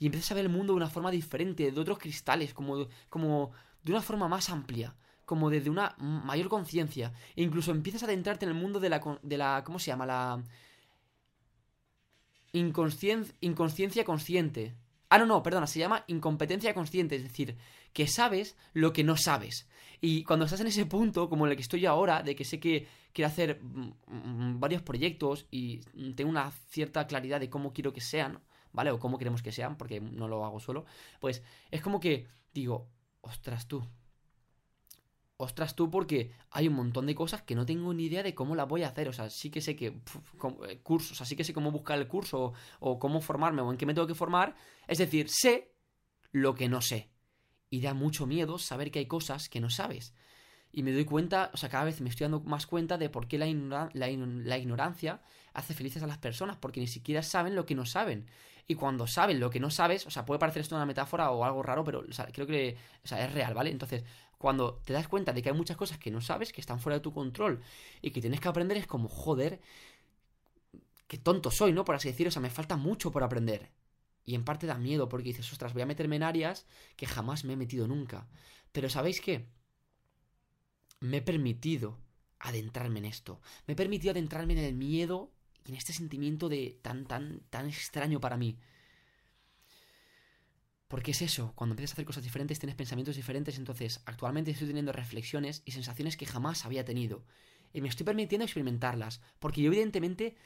y 0.01 0.07
empiezas 0.07 0.33
a 0.33 0.35
ver 0.35 0.47
el 0.47 0.51
mundo 0.51 0.73
de 0.73 0.79
una 0.79 0.91
forma 0.91 1.13
diferente, 1.13 1.71
de 1.71 1.81
otros 1.81 1.99
cristales, 1.99 2.53
como, 2.53 2.89
como 3.09 3.53
de 3.85 3.93
una 3.93 4.03
forma 4.03 4.27
más 4.27 4.51
amplia, 4.51 4.97
como 5.25 5.51
desde 5.51 5.71
una 5.71 5.95
mayor 5.99 6.49
conciencia. 6.49 7.13
E 7.37 7.43
incluso 7.43 7.71
empiezas 7.71 8.03
a 8.03 8.07
adentrarte 8.07 8.45
en 8.45 8.51
el 8.51 8.57
mundo 8.57 8.81
de 8.81 8.89
la, 8.89 9.01
de 9.23 9.39
la 9.39 9.63
¿cómo 9.65 9.79
se 9.79 9.93
llama? 9.93 10.05
La 10.05 10.43
inconsciencia 12.53 14.05
consciente. 14.05 14.75
Ah, 15.09 15.19
no, 15.19 15.27
no, 15.27 15.45
perdona, 15.45 15.69
se 15.69 15.79
llama 15.79 16.05
incompetencia 16.09 16.75
consciente, 16.75 17.15
es 17.15 17.23
decir, 17.23 17.57
que 17.93 18.09
sabes 18.09 18.57
lo 18.73 18.93
que 18.93 19.05
no 19.05 19.17
sabes. 19.17 19.69
Y 20.06 20.23
cuando 20.23 20.45
estás 20.45 20.61
en 20.61 20.67
ese 20.67 20.85
punto, 20.85 21.31
como 21.31 21.47
en 21.47 21.53
el 21.53 21.56
que 21.56 21.62
estoy 21.62 21.87
ahora, 21.87 22.23
de 22.23 22.37
que 22.37 22.45
sé 22.45 22.61
que 22.61 22.87
quiero 23.15 23.29
hacer 23.29 23.62
mm, 23.62 23.95
mm, 24.06 24.61
varios 24.61 24.83
proyectos 24.83 25.47
y 25.51 25.79
tengo 26.15 26.29
una 26.29 26.51
cierta 26.69 27.06
claridad 27.06 27.41
de 27.41 27.49
cómo 27.49 27.73
quiero 27.73 27.95
que 27.95 28.03
sean, 28.03 28.39
¿vale? 28.71 28.91
O 28.91 28.99
cómo 28.99 29.17
queremos 29.17 29.43
que 29.43 29.51
sean, 29.51 29.79
porque 29.79 30.03
no 30.03 30.29
lo 30.29 30.45
hago 30.45 30.61
solo, 30.61 30.85
pues 31.21 31.43
es 31.71 31.81
como 31.81 32.01
que 32.01 32.27
digo, 32.53 32.91
ostras 33.23 33.67
tú, 33.67 33.83
ostras 35.39 35.75
tú 35.75 35.91
porque 35.91 36.33
hay 36.51 36.69
un 36.69 36.75
montón 36.75 37.06
de 37.06 37.15
cosas 37.15 37.41
que 37.41 37.55
no 37.55 37.65
tengo 37.65 37.95
ni 37.95 38.05
idea 38.05 38.23
de 38.23 38.35
cómo 38.35 38.55
las 38.55 38.69
voy 38.69 38.83
a 38.83 38.89
hacer. 38.89 39.09
O 39.09 39.12
sea, 39.15 39.31
sí 39.31 39.51
que 39.51 39.62
sé 39.62 39.75
que 39.75 39.87
eh, 40.69 40.81
cursos, 40.83 41.12
o 41.12 41.15
sea, 41.15 41.25
sí 41.25 41.35
que 41.35 41.45
sé 41.45 41.55
cómo 41.55 41.71
buscar 41.71 41.99
el 41.99 42.09
curso 42.09 42.53
o, 42.79 42.99
cómo 42.99 43.23
formarme 43.23 43.62
o 43.62 43.71
en 43.71 43.79
qué 43.79 43.87
me 43.87 43.95
tengo 43.95 44.06
que 44.06 44.15
formar. 44.15 44.55
Es 44.87 44.99
decir, 44.99 45.31
sé 45.31 45.73
lo 46.31 46.55
que 46.55 46.69
no 46.69 46.83
sé. 46.83 47.14
Y 47.75 47.81
da 47.81 47.93
mucho 47.93 48.25
miedo 48.25 48.56
saber 48.61 48.93
que 48.93 49.00
hay 49.00 49.06
cosas 49.06 49.49
que 49.49 49.61
no 49.61 49.69
sabes. 49.69 50.15
Y 50.71 50.85
me 50.85 50.93
doy 50.93 51.05
cuenta, 51.05 51.50
o 51.53 51.56
sea, 51.56 51.69
cada 51.69 51.82
vez 51.82 52.00
me 52.00 52.09
estoy 52.09 52.26
dando 52.26 52.38
más 52.38 52.69
cuenta 52.69 52.99
de 52.99 53.11
por 53.11 53.26
qué 53.26 53.37
la, 53.37 53.91
la 53.93 54.59
ignorancia 54.59 55.21
hace 55.55 55.75
felices 55.75 56.00
a 56.05 56.06
las 56.06 56.19
personas, 56.19 56.56
porque 56.56 56.79
ni 56.79 56.87
siquiera 56.87 57.21
saben 57.25 57.56
lo 57.56 57.67
que 57.67 57.75
no 57.75 57.85
saben. 57.85 58.26
Y 58.69 58.76
cuando 58.76 59.09
saben 59.09 59.41
lo 59.41 59.50
que 59.50 59.59
no 59.59 59.71
sabes, 59.71 60.06
o 60.06 60.11
sea, 60.12 60.25
puede 60.25 60.38
parecer 60.38 60.62
esto 60.62 60.76
una 60.76 60.87
metáfora 60.87 61.32
o 61.32 61.44
algo 61.44 61.65
raro, 61.65 61.82
pero 61.82 62.05
creo 62.32 62.47
que 62.47 62.76
o 63.03 63.09
sea, 63.09 63.25
es 63.25 63.32
real, 63.35 63.55
¿vale? 63.55 63.71
Entonces, 63.71 64.05
cuando 64.38 64.81
te 64.85 64.93
das 64.93 65.09
cuenta 65.09 65.32
de 65.32 65.43
que 65.43 65.49
hay 65.49 65.56
muchas 65.56 65.77
cosas 65.77 65.99
que 65.99 66.12
no 66.12 66.20
sabes, 66.20 66.53
que 66.53 66.61
están 66.61 66.79
fuera 66.79 66.99
de 66.99 67.03
tu 67.03 67.12
control 67.12 67.61
y 68.03 68.12
que 68.12 68.20
tienes 68.20 68.38
que 68.38 68.47
aprender, 68.47 68.77
es 68.77 68.87
como, 68.87 69.09
joder, 69.09 69.61
qué 71.09 71.19
tonto 71.19 71.50
soy, 71.50 71.73
¿no? 71.73 71.85
Por 71.85 71.97
así 71.97 72.06
decirlo, 72.06 72.29
o 72.29 72.31
sea, 72.31 72.41
me 72.43 72.50
falta 72.50 72.77
mucho 72.77 73.11
por 73.11 73.25
aprender. 73.25 73.69
Y 74.25 74.35
en 74.35 74.44
parte 74.44 74.67
da 74.67 74.79
miedo 74.79 75.09
porque 75.09 75.29
dices, 75.29 75.53
ostras, 75.53 75.73
voy 75.73 75.82
a 75.82 75.87
meterme 75.87 76.17
en 76.17 76.23
áreas 76.23 76.67
que 76.97 77.06
jamás 77.06 77.44
me 77.44 77.53
he 77.53 77.56
metido 77.56 77.87
nunca. 77.87 78.26
Pero 78.73 78.88
¿sabéis 78.88 79.21
qué? 79.21 79.47
Me 81.00 81.19
he 81.19 81.23
permitido 81.23 81.99
adentrarme 82.39 82.99
en 83.01 83.05
esto. 83.06 83.41
Me 83.67 83.72
he 83.72 83.77
permitido 83.77 84.13
adentrarme 84.13 84.55
en 84.55 84.60
el 84.60 84.75
miedo 84.75 85.32
y 85.65 85.70
en 85.70 85.77
este 85.77 85.93
sentimiento 85.93 86.49
de 86.49 86.79
tan, 86.82 87.06
tan, 87.06 87.41
tan 87.51 87.69
extraño 87.69 88.20
para 88.20 88.37
mí. 88.37 88.58
Porque 90.89 91.10
es 91.10 91.22
eso, 91.22 91.53
cuando 91.55 91.72
empiezas 91.72 91.93
a 91.93 91.94
hacer 91.94 92.05
cosas 92.05 92.22
diferentes 92.22 92.58
tienes 92.58 92.77
pensamientos 92.77 93.17
diferentes, 93.17 93.58
entonces 93.58 94.01
actualmente 94.05 94.51
estoy 94.51 94.69
teniendo 94.69 94.93
reflexiones 94.93 95.63
y 95.65 95.72
sensaciones 95.72 96.17
que 96.17 96.27
jamás 96.27 96.65
había 96.65 96.84
tenido. 96.84 97.25
Y 97.72 97.81
me 97.81 97.89
estoy 97.89 98.05
permitiendo 98.05 98.44
experimentarlas, 98.44 99.20
porque 99.41 99.63
yo 99.63 99.69
evidentemente, 99.69 100.37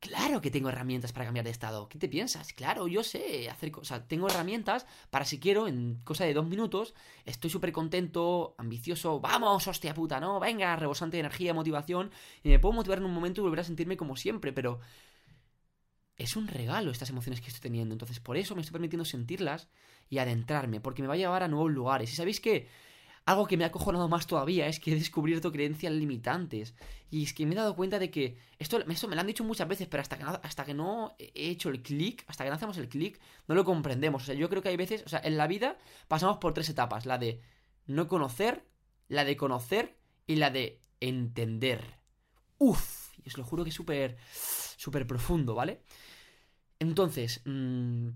claro 0.00 0.40
que 0.40 0.50
tengo 0.50 0.68
herramientas 0.68 1.12
para 1.12 1.26
cambiar 1.26 1.44
de 1.44 1.50
estado. 1.50 1.88
¿Qué 1.88 1.98
te 1.98 2.08
piensas? 2.08 2.52
Claro, 2.52 2.88
yo 2.88 3.02
sé 3.04 3.48
hacer 3.50 3.70
cosas, 3.70 4.08
tengo 4.08 4.28
herramientas 4.28 4.86
para 5.10 5.24
si 5.24 5.38
quiero, 5.38 5.68
en 5.68 6.00
cosa 6.04 6.24
de 6.24 6.34
dos 6.34 6.46
minutos, 6.46 6.94
estoy 7.24 7.50
súper 7.50 7.72
contento, 7.72 8.54
ambicioso, 8.58 9.20
vamos, 9.20 9.66
hostia 9.68 9.94
puta, 9.94 10.20
¿no? 10.20 10.40
Venga, 10.40 10.74
rebosante 10.76 11.16
de 11.16 11.20
energía, 11.20 11.54
motivación, 11.54 12.10
y 12.42 12.48
me 12.48 12.58
puedo 12.58 12.72
motivar 12.72 12.98
en 12.98 13.04
un 13.04 13.14
momento 13.14 13.40
y 13.40 13.44
volver 13.44 13.60
a 13.60 13.64
sentirme 13.64 13.96
como 13.96 14.16
siempre, 14.16 14.52
pero 14.52 14.80
es 16.16 16.36
un 16.36 16.48
regalo 16.48 16.90
estas 16.90 17.10
emociones 17.10 17.40
que 17.40 17.48
estoy 17.48 17.62
teniendo. 17.62 17.94
Entonces, 17.94 18.20
por 18.20 18.36
eso 18.36 18.54
me 18.54 18.60
estoy 18.60 18.72
permitiendo 18.72 19.04
sentirlas 19.04 19.68
y 20.08 20.18
adentrarme, 20.18 20.80
porque 20.80 21.02
me 21.02 21.08
va 21.08 21.14
a 21.14 21.18
llevar 21.18 21.42
a 21.42 21.48
nuevos 21.48 21.70
lugares. 21.70 22.12
Y 22.12 22.16
sabéis 22.16 22.40
que 22.40 22.68
algo 23.26 23.46
que 23.46 23.56
me 23.56 23.64
ha 23.64 23.68
acojonado 23.68 24.08
más 24.08 24.26
todavía 24.26 24.66
es 24.66 24.80
que 24.80 24.92
he 24.92 24.94
descubierto 24.94 25.52
creencias 25.52 25.92
limitantes. 25.92 26.74
Y 27.10 27.24
es 27.24 27.34
que 27.34 27.46
me 27.46 27.54
he 27.54 27.56
dado 27.56 27.76
cuenta 27.76 27.98
de 27.98 28.10
que. 28.10 28.38
Esto, 28.58 28.80
esto 28.80 29.08
me 29.08 29.14
lo 29.14 29.20
han 29.20 29.26
dicho 29.26 29.44
muchas 29.44 29.68
veces, 29.68 29.88
pero 29.88 30.00
hasta 30.00 30.18
que, 30.18 30.24
hasta 30.24 30.64
que 30.64 30.74
no 30.74 31.14
he 31.18 31.50
hecho 31.50 31.68
el 31.68 31.82
clic, 31.82 32.24
hasta 32.26 32.44
que 32.44 32.50
no 32.50 32.56
hacemos 32.56 32.78
el 32.78 32.88
clic, 32.88 33.20
no 33.46 33.54
lo 33.54 33.64
comprendemos. 33.64 34.22
O 34.22 34.26
sea, 34.26 34.34
yo 34.34 34.48
creo 34.48 34.62
que 34.62 34.70
hay 34.70 34.76
veces. 34.76 35.02
O 35.06 35.08
sea, 35.08 35.20
en 35.22 35.36
la 35.36 35.46
vida 35.46 35.78
pasamos 36.08 36.38
por 36.38 36.54
tres 36.54 36.68
etapas: 36.68 37.06
la 37.06 37.18
de 37.18 37.40
no 37.86 38.08
conocer, 38.08 38.66
la 39.08 39.24
de 39.24 39.36
conocer 39.36 39.96
y 40.26 40.36
la 40.36 40.50
de 40.50 40.80
entender. 41.00 41.98
Uf, 42.58 43.16
y 43.24 43.28
os 43.28 43.38
lo 43.38 43.44
juro 43.44 43.64
que 43.64 43.70
es 43.70 43.76
súper. 43.76 44.16
súper 44.76 45.06
profundo, 45.06 45.54
¿vale? 45.54 45.82
Entonces, 46.78 47.42
mmm, 47.44 48.08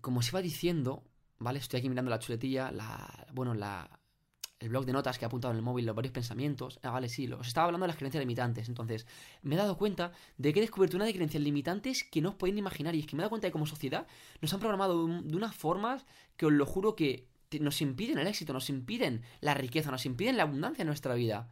como 0.00 0.20
os 0.20 0.28
iba 0.28 0.40
diciendo, 0.40 1.04
¿vale? 1.38 1.58
Estoy 1.58 1.78
aquí 1.78 1.88
mirando 1.88 2.10
la 2.10 2.18
chuletilla, 2.18 2.72
la, 2.72 3.26
bueno, 3.32 3.52
la, 3.54 4.00
el 4.64 4.70
blog 4.70 4.84
de 4.84 4.92
notas 4.92 5.18
que 5.18 5.24
he 5.24 5.26
apuntado 5.26 5.52
en 5.52 5.58
el 5.58 5.62
móvil, 5.62 5.86
los 5.86 5.94
varios 5.94 6.12
pensamientos. 6.12 6.80
Ah, 6.82 6.90
vale, 6.90 7.08
sí, 7.08 7.30
os 7.32 7.46
estaba 7.46 7.66
hablando 7.66 7.84
de 7.84 7.88
las 7.88 7.96
creencias 7.96 8.20
limitantes. 8.20 8.68
Entonces, 8.68 9.06
me 9.42 9.54
he 9.54 9.58
dado 9.58 9.76
cuenta 9.76 10.12
de 10.38 10.52
que 10.52 10.60
he 10.60 10.62
descubierto 10.62 10.96
una 10.96 11.06
de 11.06 11.12
creencias 11.12 11.42
limitantes 11.42 12.04
que 12.04 12.20
no 12.20 12.30
os 12.30 12.34
podéis 12.34 12.58
imaginar. 12.58 12.94
Y 12.94 13.00
es 13.00 13.06
que 13.06 13.16
me 13.16 13.20
he 13.20 13.24
dado 13.24 13.30
cuenta 13.30 13.46
de 13.46 13.50
que 13.50 13.52
como 13.52 13.66
sociedad 13.66 14.06
nos 14.40 14.52
han 14.52 14.60
programado 14.60 15.06
de 15.06 15.36
unas 15.36 15.54
formas 15.54 16.04
que 16.36 16.46
os 16.46 16.52
lo 16.52 16.66
juro 16.66 16.96
que 16.96 17.28
nos 17.60 17.80
impiden 17.80 18.18
el 18.18 18.26
éxito, 18.26 18.52
nos 18.52 18.70
impiden 18.70 19.22
la 19.40 19.54
riqueza, 19.54 19.90
nos 19.90 20.06
impiden 20.06 20.36
la 20.36 20.44
abundancia 20.44 20.82
en 20.82 20.88
nuestra 20.88 21.14
vida. 21.14 21.48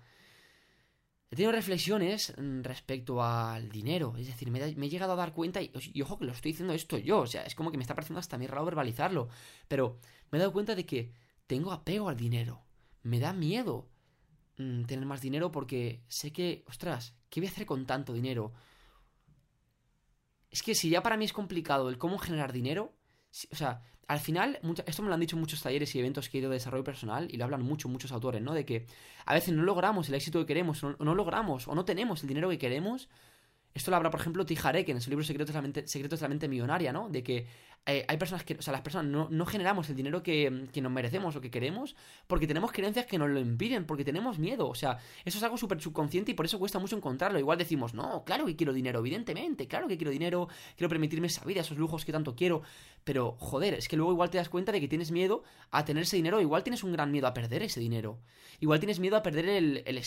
He 1.33 1.37
tenido 1.37 1.53
reflexiones 1.53 2.35
mm, 2.37 2.61
respecto 2.61 3.23
al 3.23 3.71
dinero, 3.71 4.15
es 4.19 4.27
decir, 4.27 4.51
me, 4.51 4.61
he 4.61 4.89
llegado 4.91 5.15
a 5.15 5.17
dar 5.17 5.33
cuenta, 5.33 5.63
y, 5.63 5.71
ojo 6.03 6.19
que 6.19 6.27
lo 6.27 6.33
estoy 6.33 6.53
diciendo 6.53 6.75
esto 6.75 6.99
yo, 6.99 7.21
o 7.21 7.27
sea, 7.27 7.43
es 7.45 7.55
como 7.55 7.71
que 7.71 7.79
me 7.79 7.83
está 7.83 7.95
pareciendo 7.95 8.21
hasta 8.21 8.37
mí 8.37 8.47
raro 8.47 8.67
verbalizarlo, 8.67 9.29
pero 9.67 9.99
me 10.31 10.37
he 10.37 10.41
dado 10.41 10.53
cuenta 10.53 10.75
de 10.75 10.85
que 10.85 11.15
tengo 11.47 11.73
apego 11.73 12.11
al 12.11 12.19
dinero, 12.19 12.63
me 13.03 13.21
da 13.21 13.33
miedo 13.33 13.89
mm, 14.59 14.85
tener 14.85 15.07
más 15.07 15.21
dinero 15.21 15.51
porque 15.51 16.05
sé 16.09 16.33
que, 16.33 16.65
ostras, 16.69 17.15
¿qué 17.31 17.41
voy 17.41 17.49
a 17.49 17.51
hacer 17.51 17.67
con 17.67 17.87
tanto 17.87 18.13
dinero? 18.13 18.53
Es 20.51 20.63
que 20.63 20.75
si 20.75 20.91
ya 20.91 21.03
para 21.03 21.17
mí 21.17 21.25
es 21.25 21.33
complicado 21.33 21.89
el 21.89 21.99
cómo 21.99 22.19
generar 22.19 22.53
dinero, 22.53 22.95
o 23.51 23.57
sea, 23.57 23.83
al 24.09 24.21
final, 24.21 24.61
esto 24.87 25.03
me 25.03 25.09
lo 25.09 25.15
han 25.15 25.21
dicho 25.21 25.37
muchos 25.37 25.63
talleres 25.63 25.95
y 25.95 25.99
eventos 25.99 26.29
que 26.29 26.37
he 26.37 26.41
ido 26.41 26.51
de 26.51 26.57
desarrollo 26.57 26.85
personal 26.85 27.29
y 27.31 27.37
lo 27.37 27.45
hablan 27.45 27.63
mucho, 27.63 27.89
muchos 27.89 28.13
autores, 28.13 28.43
¿no? 28.43 28.53
De 28.53 28.67
que 28.67 28.87
a 29.25 29.33
veces 29.33 29.55
no 29.55 29.63
logramos 29.63 30.09
el 30.09 30.15
éxito 30.15 30.41
que 30.41 30.47
queremos, 30.47 30.85
o 30.85 30.97
no 30.99 31.15
logramos, 31.15 31.69
o 31.69 31.75
no 31.75 31.85
tenemos 31.85 32.23
el 32.23 32.29
dinero 32.29 32.51
que 32.51 32.59
queremos. 32.59 33.09
Esto 33.75 33.91
lo 33.91 33.97
habla, 33.97 34.11
por 34.11 34.21
ejemplo, 34.21 34.45
Tijarek 34.45 34.89
en 34.91 35.01
su 35.01 35.09
libro 35.11 35.25
Secretos 35.25 35.55
de 35.55 36.21
la 36.21 36.29
Mente, 36.29 36.49
Millonaria, 36.49 36.93
¿no? 36.93 37.09
De 37.09 37.23
que 37.23 37.47
eh, 37.87 38.05
hay 38.07 38.17
personas 38.17 38.45
que, 38.45 38.55
o 38.55 38.63
sea, 38.63 38.73
las 38.73 38.83
personas 38.83 39.31
no, 39.31 39.47
generamos 39.47 39.89
el 39.89 39.97
dinero 39.97 40.23
que, 40.23 40.51
nos 40.51 40.93
merecemos 40.93 41.35
o 41.35 41.41
que 41.41 41.51
queremos 41.51 41.97
porque 42.27 42.47
tenemos 42.47 42.71
creencias 42.71 43.07
que 43.07 43.19
nos 43.19 43.31
lo 43.31 43.41
impiden, 43.41 43.87
porque 43.87 44.05
tenemos 44.05 44.39
miedo. 44.39 44.69
O 44.69 44.75
sea, 44.75 44.99
eso 45.25 45.39
es 45.39 45.45
algo 45.45 45.57
súper 45.57 45.81
subconsciente 45.81 46.33
y 46.33 46.35
por 46.35 46.47
eso 46.47 46.59
cuesta 46.59 46.79
mucho 46.79 46.97
encontrarlo. 46.97 47.39
Igual 47.39 47.59
decimos, 47.59 47.95
no, 47.95 48.25
claro 48.25 48.45
que 48.45 48.57
quiero 48.57 48.73
dinero, 48.73 49.01
evidentemente, 49.01 49.67
claro 49.67 49.89
que 49.89 49.97
quiero 49.97 50.11
dinero, 50.11 50.49
quiero 50.77 50.89
permitirme 50.89 51.29
esa 51.29 51.45
vida, 51.45 51.63
esos 51.63 51.79
lujos 51.79 52.05
que 52.05 52.13
tanto 52.13 52.37
quiero. 52.37 52.63
Pero, 53.05 53.37
joder, 53.39 53.75
es 53.75 53.89
que 53.89 53.97
luego 53.97 54.13
igual 54.13 54.31
te 54.31 54.39
das 54.39 54.49
cuenta 54.49 54.71
de 54.71 54.81
que 54.81 54.89
tienes 54.89 55.11
miedo 55.11 55.43
a 55.71 55.85
tener 55.85 56.05
ese 56.05 56.17
dinero, 56.17 56.41
igual 56.41 56.63
tienes 56.63 56.85
un 56.85 56.93
gran 56.93 57.11
miedo 57.11 57.27
a 57.27 57.35
perder 57.35 57.63
ese 57.63 57.81
dinero. 57.81 58.21
Igual 58.61 58.79
tienes 58.79 59.01
miedo 59.01 59.17
a 59.17 59.23
perder 59.23 59.49
el 59.49 59.99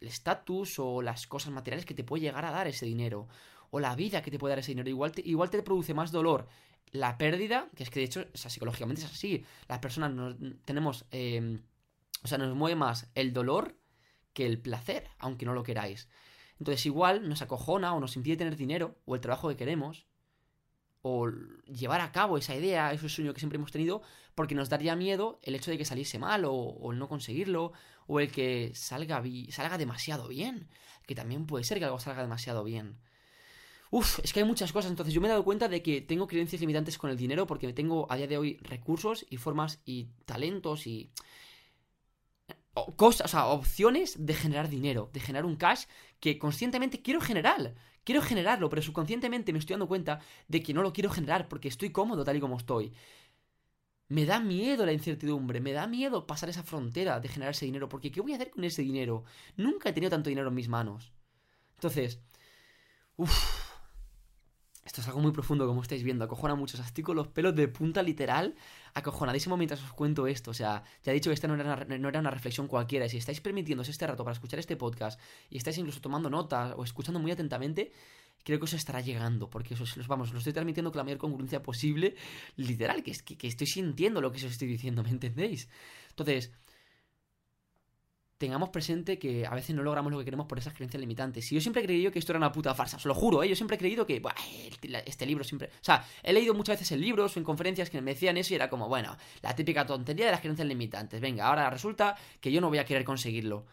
estatus 0.00 0.78
o 0.78 1.02
las 1.02 1.26
cosas 1.26 1.52
materiales 1.52 1.84
que 1.84 1.94
te 1.94 2.04
puede 2.04 2.22
llegar 2.22 2.44
a 2.46 2.50
dar 2.50 2.66
ese 2.66 2.86
dinero 2.86 3.28
o 3.70 3.80
la 3.80 3.94
vida 3.94 4.22
que 4.22 4.30
te 4.30 4.38
puede 4.38 4.52
dar 4.52 4.58
ese 4.60 4.72
dinero. 4.72 4.88
Igual 4.88 5.12
igual 5.24 5.50
te 5.50 5.62
produce 5.62 5.94
más 5.94 6.12
dolor 6.12 6.48
la 6.92 7.18
pérdida, 7.18 7.68
que 7.76 7.84
es 7.84 7.90
que 7.90 8.00
de 8.00 8.06
hecho, 8.06 8.26
o 8.32 8.36
sea, 8.36 8.50
psicológicamente 8.50 9.02
es 9.02 9.10
así. 9.10 9.44
Las 9.68 9.78
personas 9.78 10.12
nos, 10.12 10.36
tenemos, 10.64 11.06
em, 11.10 11.62
o 12.22 12.28
sea, 12.28 12.38
nos 12.38 12.54
mueve 12.54 12.76
más 12.76 13.10
el 13.14 13.32
dolor 13.32 13.76
que 14.32 14.46
el 14.46 14.60
placer, 14.60 15.08
aunque 15.18 15.46
no 15.46 15.54
lo 15.54 15.62
queráis. 15.62 16.08
Entonces 16.58 16.84
igual 16.86 17.28
nos 17.28 17.42
acojona 17.42 17.94
o 17.94 18.00
nos 18.00 18.16
impide 18.16 18.36
tener 18.36 18.56
dinero 18.56 18.98
o 19.06 19.14
el 19.14 19.20
trabajo 19.20 19.48
que 19.48 19.56
queremos 19.56 20.06
o 21.02 21.28
llevar 21.66 22.00
a 22.00 22.12
cabo 22.12 22.36
esa 22.36 22.54
idea, 22.54 22.92
ese 22.92 23.08
sueño 23.08 23.32
que 23.32 23.40
siempre 23.40 23.56
hemos 23.56 23.72
tenido, 23.72 24.02
porque 24.34 24.54
nos 24.54 24.68
daría 24.68 24.96
miedo 24.96 25.40
el 25.42 25.54
hecho 25.54 25.70
de 25.70 25.78
que 25.78 25.84
saliese 25.84 26.18
mal 26.18 26.44
o, 26.44 26.92
el 26.92 26.98
no 26.98 27.08
conseguirlo 27.08 27.72
o 28.06 28.20
el 28.20 28.30
que 28.30 28.72
salga, 28.74 29.22
salga 29.50 29.78
demasiado 29.78 30.28
bien, 30.28 30.68
que 31.06 31.14
también 31.14 31.46
puede 31.46 31.64
ser 31.64 31.78
que 31.78 31.84
algo 31.84 31.98
salga 31.98 32.22
demasiado 32.22 32.64
bien. 32.64 32.98
Uf, 33.90 34.20
es 34.22 34.32
que 34.32 34.40
hay 34.40 34.46
muchas 34.46 34.72
cosas. 34.72 34.90
Entonces 34.90 35.12
yo 35.12 35.20
me 35.20 35.26
he 35.26 35.30
dado 35.30 35.44
cuenta 35.44 35.68
de 35.68 35.82
que 35.82 36.00
tengo 36.00 36.28
creencias 36.28 36.60
limitantes 36.60 36.96
con 36.96 37.10
el 37.10 37.16
dinero 37.16 37.46
porque 37.46 37.72
tengo 37.72 38.06
a 38.10 38.16
día 38.16 38.28
de 38.28 38.38
hoy 38.38 38.56
recursos 38.62 39.26
y 39.28 39.36
formas 39.36 39.80
y 39.84 40.08
talentos 40.26 40.86
y 40.86 41.10
cosas, 42.96 43.26
o 43.26 43.28
sea, 43.28 43.46
opciones 43.46 44.24
de 44.24 44.34
generar 44.34 44.68
dinero, 44.68 45.10
de 45.12 45.20
generar 45.20 45.44
un 45.44 45.56
cash 45.56 45.84
que 46.20 46.38
conscientemente 46.38 47.02
quiero 47.02 47.20
generar. 47.20 47.74
Quiero 48.04 48.22
generarlo, 48.22 48.68
pero 48.68 48.82
subconscientemente 48.82 49.52
me 49.52 49.58
estoy 49.58 49.74
dando 49.74 49.88
cuenta 49.88 50.20
de 50.48 50.62
que 50.62 50.74
no 50.74 50.82
lo 50.82 50.92
quiero 50.92 51.10
generar 51.10 51.48
porque 51.48 51.68
estoy 51.68 51.90
cómodo 51.90 52.24
tal 52.24 52.36
y 52.36 52.40
como 52.40 52.56
estoy. 52.56 52.92
Me 54.08 54.24
da 54.24 54.40
miedo 54.40 54.84
la 54.84 54.92
incertidumbre, 54.92 55.60
me 55.60 55.72
da 55.72 55.86
miedo 55.86 56.26
pasar 56.26 56.48
esa 56.48 56.64
frontera 56.64 57.20
de 57.20 57.28
generar 57.28 57.52
ese 57.52 57.66
dinero, 57.66 57.88
porque 57.88 58.10
¿qué 58.10 58.20
voy 58.20 58.32
a 58.32 58.36
hacer 58.36 58.50
con 58.50 58.64
ese 58.64 58.82
dinero? 58.82 59.24
Nunca 59.56 59.88
he 59.88 59.92
tenido 59.92 60.10
tanto 60.10 60.30
dinero 60.30 60.48
en 60.48 60.54
mis 60.54 60.68
manos. 60.68 61.12
Entonces, 61.76 62.20
uff, 63.16 63.69
esto 64.90 65.02
es 65.02 65.06
algo 65.06 65.20
muy 65.20 65.30
profundo, 65.30 65.68
como 65.68 65.82
estáis 65.82 66.02
viendo. 66.02 66.24
Acojona 66.24 66.56
mucho. 66.56 66.76
O 66.76 66.80
estoy 66.80 67.04
con 67.04 67.14
los 67.14 67.28
pelos 67.28 67.54
de 67.54 67.68
punta 67.68 68.02
literal, 68.02 68.56
acojonadísimo 68.92 69.56
mientras 69.56 69.80
os 69.84 69.92
cuento 69.92 70.26
esto. 70.26 70.50
O 70.50 70.54
sea, 70.54 70.82
ya 71.04 71.12
he 71.12 71.14
dicho 71.14 71.30
que 71.30 71.34
esta 71.34 71.46
no 71.46 71.54
era, 71.54 72.18
una, 72.18 72.30
reflexión 72.32 72.66
cualquiera. 72.66 73.08
Si 73.08 73.16
estáis 73.16 73.40
permitiéndose 73.40 73.92
este 73.92 74.04
rato 74.04 74.24
para 74.24 74.32
escuchar 74.32 74.58
este 74.58 74.76
podcast 74.76 75.20
y 75.48 75.58
estáis 75.58 75.78
incluso 75.78 76.00
tomando 76.00 76.28
notas 76.28 76.74
o 76.76 76.82
escuchando 76.82 77.20
muy 77.20 77.30
atentamente, 77.30 77.92
creo 78.42 78.58
que 78.58 78.64
os 78.64 78.72
estará 78.72 79.00
llegando. 79.00 79.48
Porque 79.48 79.74
os, 79.74 80.06
vamos, 80.08 80.32
lo 80.32 80.38
estoy 80.38 80.54
transmitiendo 80.54 80.90
con 80.90 80.98
la 80.98 81.04
mayor 81.04 81.18
congruencia 81.18 81.62
posible. 81.62 82.16
Literal, 82.56 83.04
que, 83.04 83.12
que, 83.12 83.38
que 83.38 83.46
estoy 83.46 83.68
sintiendo 83.68 84.20
lo 84.20 84.32
que 84.32 84.38
os 84.38 84.50
estoy 84.50 84.66
diciendo, 84.66 85.04
¿me 85.04 85.10
entendéis? 85.10 85.68
Entonces, 86.08 86.50
tengamos 88.40 88.70
presente 88.70 89.18
que 89.18 89.46
a 89.46 89.54
veces 89.54 89.76
no 89.76 89.82
logramos 89.82 90.10
lo 90.10 90.18
que 90.18 90.24
queremos 90.24 90.46
por 90.46 90.58
esas 90.58 90.72
creencias 90.72 90.98
limitantes. 90.98 91.52
Y 91.52 91.56
yo 91.56 91.60
siempre 91.60 91.82
he 91.82 91.84
creído 91.84 92.10
que 92.10 92.18
esto 92.18 92.32
era 92.32 92.38
una 92.38 92.50
puta 92.50 92.74
farsa, 92.74 92.96
os 92.96 93.04
lo 93.04 93.14
juro, 93.14 93.42
¿eh? 93.42 93.48
yo 93.50 93.54
siempre 93.54 93.74
he 93.74 93.78
creído 93.78 94.06
que 94.06 94.22
este 95.04 95.26
libro 95.26 95.44
siempre... 95.44 95.68
O 95.68 95.84
sea, 95.84 96.06
he 96.22 96.32
leído 96.32 96.54
muchas 96.54 96.76
veces 96.76 96.90
en 96.92 97.02
libros 97.02 97.36
o 97.36 97.38
en 97.38 97.44
conferencias 97.44 97.90
que 97.90 98.00
me 98.00 98.12
decían 98.12 98.38
eso 98.38 98.54
y 98.54 98.56
era 98.56 98.70
como, 98.70 98.88
bueno, 98.88 99.14
la 99.42 99.54
típica 99.54 99.84
tontería 99.84 100.24
de 100.24 100.30
las 100.30 100.40
creencias 100.40 100.66
limitantes. 100.66 101.20
Venga, 101.20 101.48
ahora 101.48 101.68
resulta 101.68 102.16
que 102.40 102.50
yo 102.50 102.62
no 102.62 102.70
voy 102.70 102.78
a 102.78 102.86
querer 102.86 103.04
conseguirlo. 103.04 103.66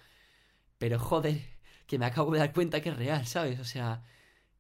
Pero 0.78 1.00
joder, 1.00 1.40
que 1.86 1.98
me 1.98 2.06
acabo 2.06 2.34
de 2.34 2.40
dar 2.40 2.52
cuenta 2.52 2.82
que 2.82 2.90
es 2.90 2.98
real, 2.98 3.26
¿sabes? 3.26 3.62
O 3.62 3.66
sea, 3.66 4.04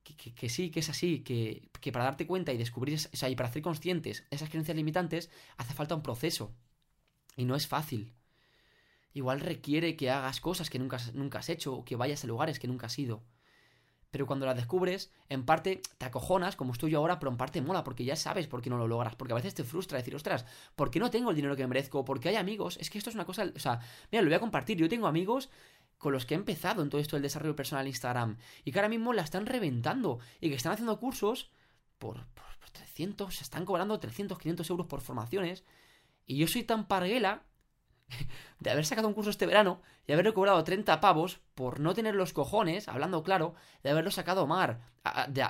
que, 0.03 0.47
sí, 0.47 0.71
que 0.71 0.79
es 0.79 0.87
así, 0.87 1.19
que, 1.19 1.67
que, 1.81 1.91
para 1.91 2.05
darte 2.05 2.25
cuenta 2.25 2.53
y 2.53 2.57
descubrir, 2.57 2.95
o 2.95 3.17
sea, 3.17 3.27
y 3.27 3.35
para 3.35 3.49
hacer 3.49 3.61
conscientes 3.61 4.23
esas 4.31 4.47
creencias 4.47 4.77
limitantes, 4.77 5.29
hace 5.57 5.73
falta 5.73 5.95
un 5.95 6.01
proceso. 6.01 6.53
Y 7.35 7.43
no 7.43 7.57
es 7.57 7.67
fácil 7.67 8.13
igual 9.17 9.39
requiere 9.39 9.95
que 9.95 10.09
hagas 10.09 10.39
cosas 10.39 10.69
que 10.69 10.79
nunca, 10.79 10.97
nunca 11.13 11.39
has 11.39 11.49
hecho 11.49 11.73
o 11.73 11.85
que 11.85 11.95
vayas 11.95 12.23
a 12.23 12.27
lugares 12.27 12.59
que 12.59 12.67
nunca 12.67 12.87
has 12.87 12.97
ido. 12.99 13.23
Pero 14.11 14.25
cuando 14.25 14.45
las 14.45 14.55
descubres, 14.55 15.11
en 15.27 15.45
parte 15.45 15.81
te 15.97 16.05
acojonas, 16.05 16.55
como 16.55 16.71
estoy 16.71 16.91
yo 16.91 16.99
ahora, 16.99 17.19
pero 17.19 17.31
en 17.31 17.37
parte 17.37 17.61
mola, 17.61 17.83
porque 17.83 18.05
ya 18.05 18.15
sabes 18.15 18.47
por 18.47 18.61
qué 18.61 18.69
no 18.69 18.77
lo 18.77 18.87
logras. 18.87 19.15
Porque 19.15 19.33
a 19.33 19.35
veces 19.35 19.53
te 19.53 19.63
frustra 19.63 19.97
decir, 19.97 20.15
ostras, 20.15 20.45
¿por 20.75 20.89
qué 20.89 20.99
no 20.99 21.11
tengo 21.11 21.31
el 21.31 21.35
dinero 21.35 21.55
que 21.55 21.67
merezco? 21.67 22.05
Porque 22.05 22.29
hay 22.29 22.35
amigos. 22.35 22.77
Es 22.77 22.89
que 22.89 22.97
esto 22.97 23.09
es 23.09 23.15
una 23.15 23.25
cosa. 23.25 23.51
O 23.53 23.59
sea, 23.59 23.79
mira, 24.11 24.21
lo 24.21 24.29
voy 24.29 24.35
a 24.35 24.39
compartir. 24.39 24.77
Yo 24.77 24.87
tengo 24.87 25.07
amigos 25.07 25.49
con 25.97 26.13
los 26.13 26.25
que 26.25 26.35
he 26.35 26.37
empezado 26.37 26.81
en 26.83 26.89
todo 26.89 27.01
esto 27.01 27.15
del 27.15 27.23
desarrollo 27.23 27.55
personal 27.55 27.85
Instagram. 27.85 28.37
Y 28.63 28.71
que 28.71 28.79
ahora 28.79 28.89
mismo 28.89 29.11
la 29.11 29.23
están 29.23 29.45
reventando. 29.45 30.19
Y 30.39 30.49
que 30.49 30.55
están 30.55 30.71
haciendo 30.71 30.99
cursos 30.99 31.51
por, 31.97 32.25
por, 32.27 32.57
por 32.59 32.69
300, 32.71 33.35
se 33.35 33.43
están 33.43 33.65
cobrando 33.65 33.99
300, 33.99 34.39
500 34.39 34.69
euros 34.69 34.87
por 34.87 35.01
formaciones. 35.01 35.65
Y 36.25 36.37
yo 36.37 36.47
soy 36.47 36.63
tan 36.63 36.87
parguela 36.87 37.43
de 38.59 38.71
haber 38.71 38.85
sacado 38.85 39.07
un 39.07 39.13
curso 39.13 39.29
este 39.29 39.45
verano 39.45 39.81
y 40.07 40.13
haberle 40.13 40.33
cobrado 40.33 40.63
30 40.63 40.99
pavos 40.99 41.39
por 41.55 41.79
no 41.79 41.93
tener 41.93 42.15
los 42.15 42.33
cojones, 42.33 42.87
hablando 42.87 43.23
claro, 43.23 43.55
de 43.83 43.91
haberlo 43.91 44.11
sacado 44.11 44.41
a 44.41 44.45
mar. 44.45 44.79
De, 45.29 45.45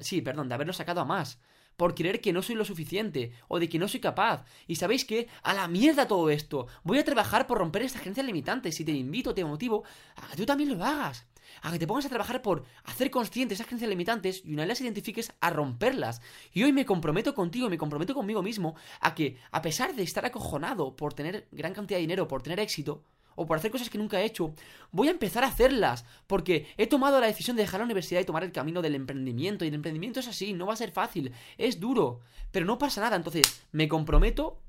sí, 0.00 0.22
perdón, 0.22 0.48
de 0.48 0.54
haberlo 0.54 0.72
sacado 0.72 1.00
a 1.00 1.04
más. 1.04 1.40
Por 1.76 1.94
creer 1.94 2.20
que 2.20 2.32
no 2.32 2.42
soy 2.42 2.54
lo 2.54 2.64
suficiente 2.64 3.32
o 3.48 3.58
de 3.58 3.68
que 3.68 3.78
no 3.78 3.88
soy 3.88 4.00
capaz. 4.00 4.44
Y 4.68 4.76
sabéis 4.76 5.04
que, 5.04 5.28
a 5.42 5.54
la 5.54 5.66
mierda 5.66 6.06
todo 6.06 6.30
esto. 6.30 6.68
Voy 6.84 6.98
a 6.98 7.04
trabajar 7.04 7.46
por 7.46 7.58
romper 7.58 7.82
estas 7.82 8.00
creencias 8.00 8.26
limitantes. 8.26 8.76
Si 8.76 8.84
te 8.84 8.92
invito, 8.92 9.34
te 9.34 9.44
motivo 9.44 9.82
a 10.16 10.28
que 10.28 10.36
tú 10.36 10.46
también 10.46 10.76
lo 10.76 10.84
hagas 10.84 11.26
a 11.62 11.72
que 11.72 11.78
te 11.78 11.86
pongas 11.86 12.06
a 12.06 12.08
trabajar 12.08 12.42
por 12.42 12.64
hacer 12.84 13.10
conscientes 13.10 13.56
esas 13.56 13.66
creencias 13.66 13.88
limitantes 13.88 14.42
y 14.44 14.52
una 14.52 14.62
vez 14.62 14.68
las 14.68 14.80
identifiques 14.80 15.32
a 15.40 15.50
romperlas. 15.50 16.20
Y 16.52 16.62
hoy 16.62 16.72
me 16.72 16.84
comprometo 16.84 17.34
contigo, 17.34 17.68
me 17.70 17.78
comprometo 17.78 18.14
conmigo 18.14 18.42
mismo 18.42 18.74
a 19.00 19.14
que, 19.14 19.38
a 19.50 19.62
pesar 19.62 19.94
de 19.94 20.02
estar 20.02 20.24
acojonado 20.26 20.96
por 20.96 21.14
tener 21.14 21.48
gran 21.52 21.74
cantidad 21.74 21.98
de 21.98 22.02
dinero, 22.02 22.28
por 22.28 22.42
tener 22.42 22.60
éxito, 22.60 23.02
o 23.36 23.46
por 23.46 23.56
hacer 23.56 23.70
cosas 23.70 23.90
que 23.90 23.98
nunca 23.98 24.20
he 24.20 24.24
hecho, 24.24 24.54
voy 24.92 25.08
a 25.08 25.10
empezar 25.10 25.44
a 25.44 25.48
hacerlas, 25.48 26.04
porque 26.26 26.66
he 26.76 26.86
tomado 26.86 27.20
la 27.20 27.26
decisión 27.26 27.56
de 27.56 27.62
dejar 27.62 27.80
la 27.80 27.84
universidad 27.84 28.20
y 28.20 28.24
tomar 28.24 28.44
el 28.44 28.52
camino 28.52 28.82
del 28.82 28.94
emprendimiento, 28.94 29.64
y 29.64 29.68
el 29.68 29.74
emprendimiento 29.74 30.20
es 30.20 30.28
así, 30.28 30.52
no 30.52 30.66
va 30.66 30.74
a 30.74 30.76
ser 30.76 30.92
fácil, 30.92 31.32
es 31.58 31.80
duro, 31.80 32.20
pero 32.52 32.66
no 32.66 32.78
pasa 32.78 33.00
nada, 33.00 33.16
entonces 33.16 33.64
me 33.72 33.88
comprometo 33.88 34.60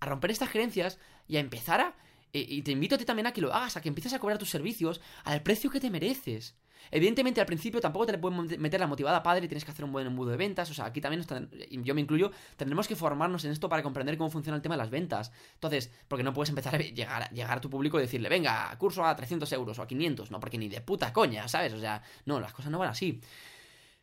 a 0.00 0.06
romper 0.06 0.30
estas 0.30 0.50
creencias 0.50 0.98
y 1.28 1.36
a 1.36 1.40
empezar 1.40 1.80
a 1.80 1.94
y 2.32 2.62
te 2.62 2.72
invito 2.72 2.94
a 2.94 2.98
ti 2.98 3.04
también 3.04 3.26
a 3.26 3.32
que 3.32 3.40
lo 3.40 3.52
hagas, 3.52 3.76
a 3.76 3.80
que 3.80 3.88
empieces 3.88 4.12
a 4.12 4.18
cobrar 4.18 4.38
tus 4.38 4.50
servicios 4.50 5.00
al 5.24 5.42
precio 5.42 5.70
que 5.70 5.80
te 5.80 5.90
mereces. 5.90 6.54
Evidentemente 6.90 7.40
al 7.40 7.46
principio 7.46 7.80
tampoco 7.80 8.06
te 8.06 8.12
le 8.12 8.18
puedes 8.18 8.58
meter 8.58 8.80
la 8.80 8.86
motivada 8.86 9.22
padre, 9.22 9.46
tienes 9.46 9.64
que 9.64 9.70
hacer 9.70 9.84
un 9.84 9.92
buen 9.92 10.06
embudo 10.06 10.30
de 10.30 10.36
ventas, 10.36 10.70
o 10.70 10.74
sea, 10.74 10.86
aquí 10.86 11.00
también, 11.00 11.24
yo 11.70 11.94
me 11.94 12.00
incluyo, 12.00 12.30
tendremos 12.56 12.88
que 12.88 12.96
formarnos 12.96 13.44
en 13.44 13.52
esto 13.52 13.68
para 13.68 13.82
comprender 13.82 14.16
cómo 14.16 14.30
funciona 14.30 14.56
el 14.56 14.62
tema 14.62 14.74
de 14.74 14.78
las 14.78 14.90
ventas. 14.90 15.32
Entonces, 15.54 15.90
porque 16.08 16.24
no 16.24 16.32
puedes 16.32 16.48
empezar 16.48 16.74
a 16.74 16.78
llegar, 16.78 17.30
llegar 17.30 17.58
a 17.58 17.60
tu 17.60 17.70
público 17.70 17.98
y 17.98 18.02
decirle, 18.02 18.28
venga, 18.28 18.74
curso 18.78 19.04
a 19.04 19.14
300 19.14 19.50
euros 19.52 19.78
o 19.78 19.82
a 19.82 19.86
500, 19.86 20.30
no, 20.30 20.40
porque 20.40 20.58
ni 20.58 20.68
de 20.68 20.80
puta 20.80 21.12
coña, 21.12 21.46
¿sabes? 21.48 21.72
O 21.74 21.80
sea, 21.80 22.02
no, 22.24 22.40
las 22.40 22.52
cosas 22.52 22.70
no 22.70 22.78
van 22.78 22.90
así. 22.90 23.20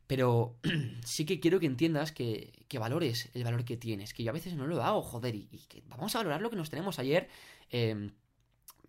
Pero 0.08 0.58
sí 1.06 1.26
que 1.26 1.40
quiero 1.40 1.60
que 1.60 1.66
entiendas 1.66 2.12
que, 2.12 2.66
que, 2.68 2.80
valores 2.80 3.30
el 3.34 3.44
valor 3.44 3.66
que 3.66 3.78
tienes, 3.78 4.14
que 4.14 4.24
yo 4.24 4.32
a 4.32 4.34
veces 4.34 4.54
no 4.56 4.66
lo 4.66 4.82
hago, 4.82 5.02
joder, 5.02 5.36
y, 5.36 5.46
que 5.68 5.84
vamos 5.88 6.16
a 6.16 6.20
valorar 6.20 6.42
lo 6.42 6.50
que 6.50 6.56
nos 6.56 6.70
tenemos 6.70 6.98
ayer. 6.98 7.28
Em, 7.70 8.12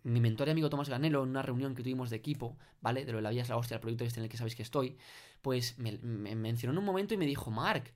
mi 0.03 0.21
mentor 0.21 0.47
y 0.47 0.51
amigo 0.51 0.69
Tomás 0.69 0.89
Ganelo, 0.89 1.23
en 1.23 1.29
una 1.29 1.41
reunión 1.41 1.75
que 1.75 1.83
tuvimos 1.83 2.09
de 2.09 2.15
equipo, 2.15 2.57
¿vale? 2.81 3.05
De 3.05 3.11
lo 3.11 3.17
de 3.17 3.21
la 3.21 3.29
vida 3.31 3.41
es 3.41 3.49
la 3.49 3.57
hostia, 3.57 3.75
el 3.75 3.81
proyecto 3.81 4.05
este 4.05 4.19
en 4.21 4.23
el 4.23 4.29
que 4.29 4.37
sabéis 4.37 4.55
que 4.55 4.63
estoy, 4.63 4.97
pues 5.41 5.77
me, 5.77 5.97
mencionó 6.35 6.73
en 6.73 6.79
un 6.79 6.85
momento 6.85 7.13
y 7.13 7.17
me 7.17 7.25
dijo, 7.25 7.51
Mark, 7.51 7.93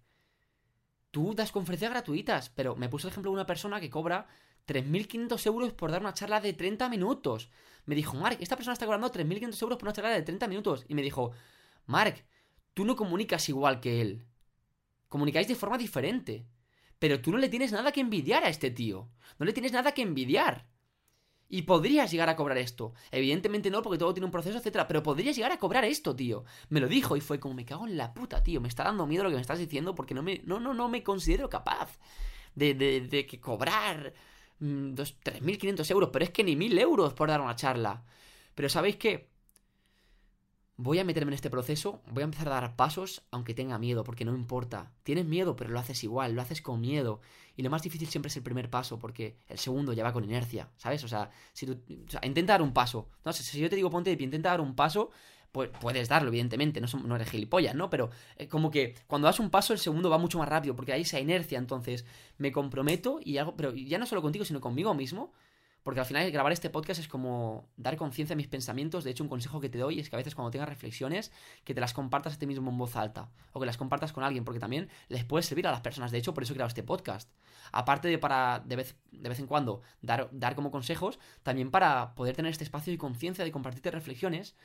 tú 1.11 1.33
das 1.33 1.51
conferencias 1.51 1.91
gratuitas, 1.91 2.49
pero 2.49 2.75
me 2.75 2.89
puso 2.89 3.07
el 3.07 3.11
ejemplo 3.11 3.31
de 3.31 3.35
una 3.35 3.45
persona 3.45 3.79
que 3.79 3.89
cobra 3.89 4.27
3.500 4.67 5.45
euros 5.47 5.73
por 5.73 5.91
dar 5.91 6.01
una 6.01 6.13
charla 6.13 6.41
de 6.41 6.53
30 6.53 6.89
minutos. 6.89 7.49
Me 7.85 7.95
dijo, 7.95 8.17
Mark, 8.17 8.37
esta 8.41 8.55
persona 8.55 8.73
está 8.73 8.85
cobrando 8.85 9.11
3.500 9.11 9.61
euros 9.61 9.77
por 9.77 9.87
una 9.87 9.93
charla 9.93 10.11
de 10.11 10.21
30 10.21 10.47
minutos. 10.47 10.85
Y 10.87 10.95
me 10.95 11.01
dijo, 11.01 11.31
Mark, 11.85 12.25
tú 12.73 12.85
no 12.85 12.95
comunicas 12.95 13.47
igual 13.49 13.79
que 13.79 14.01
él. 14.01 14.25
Comunicáis 15.09 15.47
de 15.47 15.55
forma 15.55 15.77
diferente. 15.77 16.45
Pero 16.99 17.21
tú 17.21 17.31
no 17.31 17.37
le 17.37 17.49
tienes 17.49 17.71
nada 17.71 17.91
que 17.91 18.01
envidiar 18.01 18.43
a 18.43 18.49
este 18.49 18.71
tío. 18.71 19.09
No 19.37 19.45
le 19.45 19.53
tienes 19.53 19.73
nada 19.73 19.93
que 19.93 20.01
envidiar. 20.01 20.67
Y 21.49 21.63
podrías 21.63 22.09
llegar 22.09 22.29
a 22.29 22.35
cobrar 22.35 22.57
esto. 22.57 22.93
Evidentemente 23.11 23.69
no, 23.69 23.81
porque 23.81 23.99
todo 23.99 24.13
tiene 24.13 24.25
un 24.25 24.31
proceso, 24.31 24.57
etcétera. 24.57 24.87
Pero 24.87 25.03
podrías 25.03 25.35
llegar 25.35 25.51
a 25.51 25.59
cobrar 25.59 25.85
esto, 25.85 26.15
tío. 26.15 26.45
Me 26.69 26.79
lo 26.79 26.87
dijo 26.87 27.15
y 27.17 27.21
fue 27.21 27.39
como 27.39 27.53
me 27.53 27.65
cago 27.65 27.85
en 27.85 27.97
la 27.97 28.13
puta, 28.13 28.41
tío. 28.41 28.61
Me 28.61 28.69
está 28.69 28.83
dando 28.85 29.05
miedo 29.05 29.23
lo 29.23 29.29
que 29.29 29.35
me 29.35 29.41
estás 29.41 29.59
diciendo 29.59 29.93
porque 29.93 30.13
no 30.13 30.23
me. 30.23 30.41
No, 30.45 30.59
no, 30.59 30.73
no 30.73 30.89
me 30.89 31.03
considero 31.03 31.49
capaz 31.49 31.99
de, 32.55 32.73
de, 32.73 33.01
de 33.01 33.27
que 33.27 33.39
cobrar 33.39 34.13
3.500 34.59 35.41
mm, 35.41 35.91
euros, 35.91 36.09
pero 36.11 36.25
es 36.25 36.31
que 36.31 36.43
ni 36.43 36.55
1.000 36.55 36.79
euros 36.79 37.13
por 37.13 37.29
dar 37.29 37.41
una 37.41 37.55
charla. 37.55 38.03
Pero 38.55 38.69
¿sabéis 38.69 38.95
qué? 38.95 39.32
Voy 40.83 40.99
a 40.99 41.05
meterme 41.05 41.29
en 41.29 41.35
este 41.35 41.49
proceso, 41.49 42.01
voy 42.11 42.23
a 42.23 42.25
empezar 42.25 42.49
a 42.49 42.59
dar 42.59 42.75
pasos 42.75 43.23
aunque 43.31 43.53
tenga 43.53 43.79
miedo, 43.79 44.03
porque 44.03 44.25
no 44.25 44.35
importa. 44.35 44.91
Tienes 45.03 45.25
miedo, 45.25 45.55
pero 45.55 45.69
lo 45.69 45.79
haces 45.79 46.03
igual, 46.03 46.33
lo 46.33 46.41
haces 46.41 46.61
con 46.61 46.81
miedo. 46.81 47.21
Y 47.55 47.63
lo 47.63 47.69
más 47.69 47.83
difícil 47.83 48.09
siempre 48.09 48.27
es 48.27 48.35
el 48.35 48.43
primer 48.43 48.69
paso, 48.69 48.99
porque 48.99 49.37
el 49.47 49.57
segundo 49.57 49.93
ya 49.93 50.03
va 50.03 50.11
con 50.11 50.25
inercia, 50.25 50.71
¿sabes? 50.75 51.01
O 51.05 51.07
sea, 51.07 51.31
si 51.53 51.65
tú, 51.65 51.81
intenta 52.21 52.51
dar 52.51 52.61
un 52.61 52.73
paso. 52.73 53.07
No 53.23 53.31
si 53.31 53.61
yo 53.61 53.69
te 53.69 53.77
digo 53.77 53.89
ponte 53.89 54.09
de 54.09 54.17
pie, 54.17 54.25
intenta 54.25 54.49
dar 54.49 54.59
un 54.59 54.75
paso, 54.75 55.11
pues 55.53 55.69
puedes 55.79 56.09
darlo, 56.09 56.27
evidentemente, 56.27 56.81
no, 56.81 56.87
no 57.05 57.15
eres 57.15 57.29
gilipollas, 57.29 57.75
¿no? 57.75 57.89
Pero 57.89 58.09
eh, 58.35 58.49
como 58.49 58.69
que 58.69 58.95
cuando 59.07 59.27
das 59.27 59.39
un 59.39 59.49
paso, 59.49 59.71
el 59.71 59.79
segundo 59.79 60.09
va 60.09 60.17
mucho 60.17 60.37
más 60.37 60.49
rápido, 60.49 60.75
porque 60.75 60.91
hay 60.91 61.03
esa 61.03 61.17
inercia, 61.17 61.59
entonces 61.59 62.03
me 62.37 62.51
comprometo 62.51 63.21
y 63.23 63.37
hago, 63.37 63.55
pero 63.55 63.73
ya 63.73 63.99
no 63.99 64.05
solo 64.05 64.21
contigo, 64.21 64.43
sino 64.43 64.59
conmigo 64.59 64.93
mismo, 64.93 65.31
porque 65.83 65.99
al 65.99 66.05
final 66.05 66.31
grabar 66.31 66.53
este 66.53 66.69
podcast 66.69 66.99
es 67.01 67.09
como 67.09 67.69
dar 67.75 67.97
conciencia 67.97 68.33
a 68.33 68.37
mis 68.37 68.47
pensamientos. 68.47 69.03
De 69.03 69.11
hecho, 69.11 69.23
un 69.23 69.29
consejo 69.29 69.59
que 69.59 69.69
te 69.69 69.77
doy 69.77 69.99
es 69.99 70.09
que 70.09 70.15
a 70.15 70.17
veces 70.17 70.33
cuando 70.33 70.49
tengas 70.49 70.69
reflexiones, 70.69 71.31
que 71.65 71.73
te 71.73 71.81
las 71.81 71.93
compartas 71.93 72.33
a 72.33 72.39
ti 72.39 72.47
mismo 72.47 72.71
en 72.71 72.77
voz 72.77 72.95
alta. 72.95 73.29
O 73.51 73.59
que 73.59 73.65
las 73.65 73.77
compartas 73.77 74.13
con 74.13 74.23
alguien, 74.23 74.45
porque 74.45 74.61
también 74.61 74.89
les 75.09 75.25
puede 75.25 75.43
servir 75.43 75.67
a 75.67 75.71
las 75.71 75.81
personas. 75.81 76.11
De 76.11 76.17
hecho, 76.17 76.33
por 76.33 76.43
eso 76.43 76.53
he 76.53 76.55
grabado 76.55 76.69
este 76.69 76.83
podcast. 76.83 77.29
Aparte 77.73 78.07
de 78.07 78.17
para 78.17 78.63
de 78.65 78.77
vez, 78.77 78.95
de 79.11 79.27
vez 79.27 79.39
en 79.39 79.47
cuando 79.47 79.81
dar, 80.01 80.29
dar 80.31 80.55
como 80.55 80.71
consejos, 80.71 81.19
también 81.43 81.69
para 81.69 82.15
poder 82.15 82.35
tener 82.35 82.51
este 82.51 82.63
espacio 82.63 82.93
y 82.93 82.97
conciencia 82.97 83.43
de 83.43 83.51
compartirte 83.51 83.91
reflexiones 83.91 84.55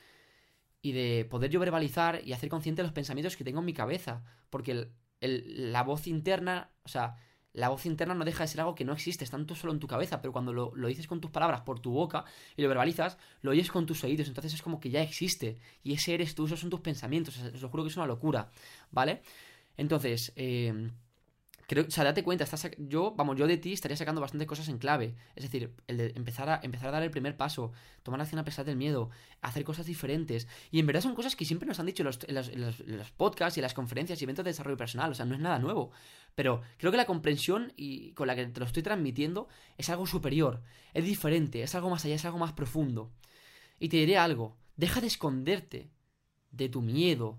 y 0.82 0.92
de 0.92 1.26
poder 1.28 1.50
yo 1.50 1.58
verbalizar 1.58 2.20
y 2.24 2.32
hacer 2.32 2.48
consciente 2.48 2.84
los 2.84 2.92
pensamientos 2.92 3.36
que 3.36 3.42
tengo 3.42 3.58
en 3.58 3.66
mi 3.66 3.74
cabeza. 3.74 4.22
Porque 4.50 4.90
la 5.20 5.82
voz 5.82 6.06
interna, 6.06 6.70
o 6.84 6.88
sea, 6.88 7.16
la 7.52 7.68
voz 7.68 7.86
interna 7.86 8.14
no 8.14 8.24
deja 8.24 8.44
de 8.44 8.48
ser 8.48 8.60
algo 8.60 8.74
que 8.74 8.84
no 8.84 8.92
existe, 8.92 9.24
está 9.24 9.36
tanto 9.36 9.54
solo 9.54 9.72
en 9.72 9.80
tu 9.80 9.86
cabeza, 9.86 10.20
pero 10.20 10.32
cuando 10.32 10.52
lo, 10.52 10.72
dices 10.86 11.06
con 11.06 11.20
tus 11.20 11.30
palabras 11.30 11.62
por 11.62 11.80
tu 11.80 11.90
boca 11.90 12.24
y 12.56 12.62
lo 12.62 12.68
verbalizas, 12.68 13.18
lo 13.42 13.50
oyes 13.50 13.70
con 13.70 13.86
tus 13.86 14.04
oídos, 14.04 14.28
entonces 14.28 14.54
es 14.54 14.62
como 14.62 14.80
que 14.80 14.90
ya 14.90 15.02
existe. 15.02 15.58
Y 15.82 15.94
ese 15.94 16.14
eres 16.14 16.34
tú, 16.34 16.46
esos 16.46 16.60
son 16.60 16.70
tus 16.70 16.80
pensamientos, 16.80 17.38
os 17.38 17.60
lo 17.60 17.68
juro 17.68 17.84
que 17.84 17.90
es 17.90 17.96
una 17.96 18.06
locura, 18.06 18.50
¿vale? 18.90 19.22
Entonces, 19.76 20.32
eh, 20.36 20.90
Creo, 21.68 21.84
o 21.86 21.90
sea, 21.90 22.02
date 22.02 22.22
cuenta, 22.24 22.44
estás, 22.44 22.70
yo, 22.78 23.12
vamos, 23.14 23.36
yo 23.36 23.46
de 23.46 23.58
ti 23.58 23.74
estaría 23.74 23.94
sacando 23.94 24.22
bastantes 24.22 24.48
cosas 24.48 24.70
en 24.70 24.78
clave. 24.78 25.14
Es 25.36 25.42
decir, 25.42 25.74
empezar 25.86 26.48
a, 26.48 26.60
empezar 26.62 26.88
a 26.88 26.92
dar 26.92 27.02
el 27.02 27.10
primer 27.10 27.36
paso, 27.36 27.72
tomar 28.02 28.22
acción 28.22 28.38
a 28.38 28.44
pesar 28.44 28.64
del 28.64 28.76
miedo, 28.76 29.10
hacer 29.42 29.64
cosas 29.64 29.84
diferentes. 29.84 30.48
Y 30.70 30.80
en 30.80 30.86
verdad 30.86 31.02
son 31.02 31.14
cosas 31.14 31.36
que 31.36 31.44
siempre 31.44 31.68
nos 31.68 31.78
han 31.78 31.84
dicho 31.84 32.02
en 32.02 32.34
los, 32.34 32.56
los, 32.86 33.10
podcasts 33.10 33.58
y 33.58 33.60
las 33.60 33.74
conferencias 33.74 34.18
y 34.18 34.24
eventos 34.24 34.46
de 34.46 34.52
desarrollo 34.52 34.78
personal. 34.78 35.10
O 35.10 35.14
sea, 35.14 35.26
no 35.26 35.34
es 35.34 35.42
nada 35.42 35.58
nuevo. 35.58 35.90
Pero 36.34 36.62
creo 36.78 36.90
que 36.90 36.96
la 36.96 37.04
comprensión 37.04 37.74
y 37.76 38.12
con 38.12 38.28
la 38.28 38.34
que 38.34 38.46
te 38.46 38.60
lo 38.60 38.64
estoy 38.64 38.82
transmitiendo 38.82 39.46
es 39.76 39.90
algo 39.90 40.06
superior, 40.06 40.62
es 40.94 41.04
diferente, 41.04 41.62
es 41.62 41.74
algo 41.74 41.90
más 41.90 42.02
allá, 42.02 42.14
es 42.14 42.24
algo 42.24 42.38
más 42.38 42.54
profundo. 42.54 43.12
Y 43.78 43.90
te 43.90 43.98
diré 43.98 44.16
algo, 44.16 44.56
deja 44.76 45.02
de 45.02 45.08
esconderte 45.08 45.90
de 46.50 46.70
tu 46.70 46.80
miedo. 46.80 47.38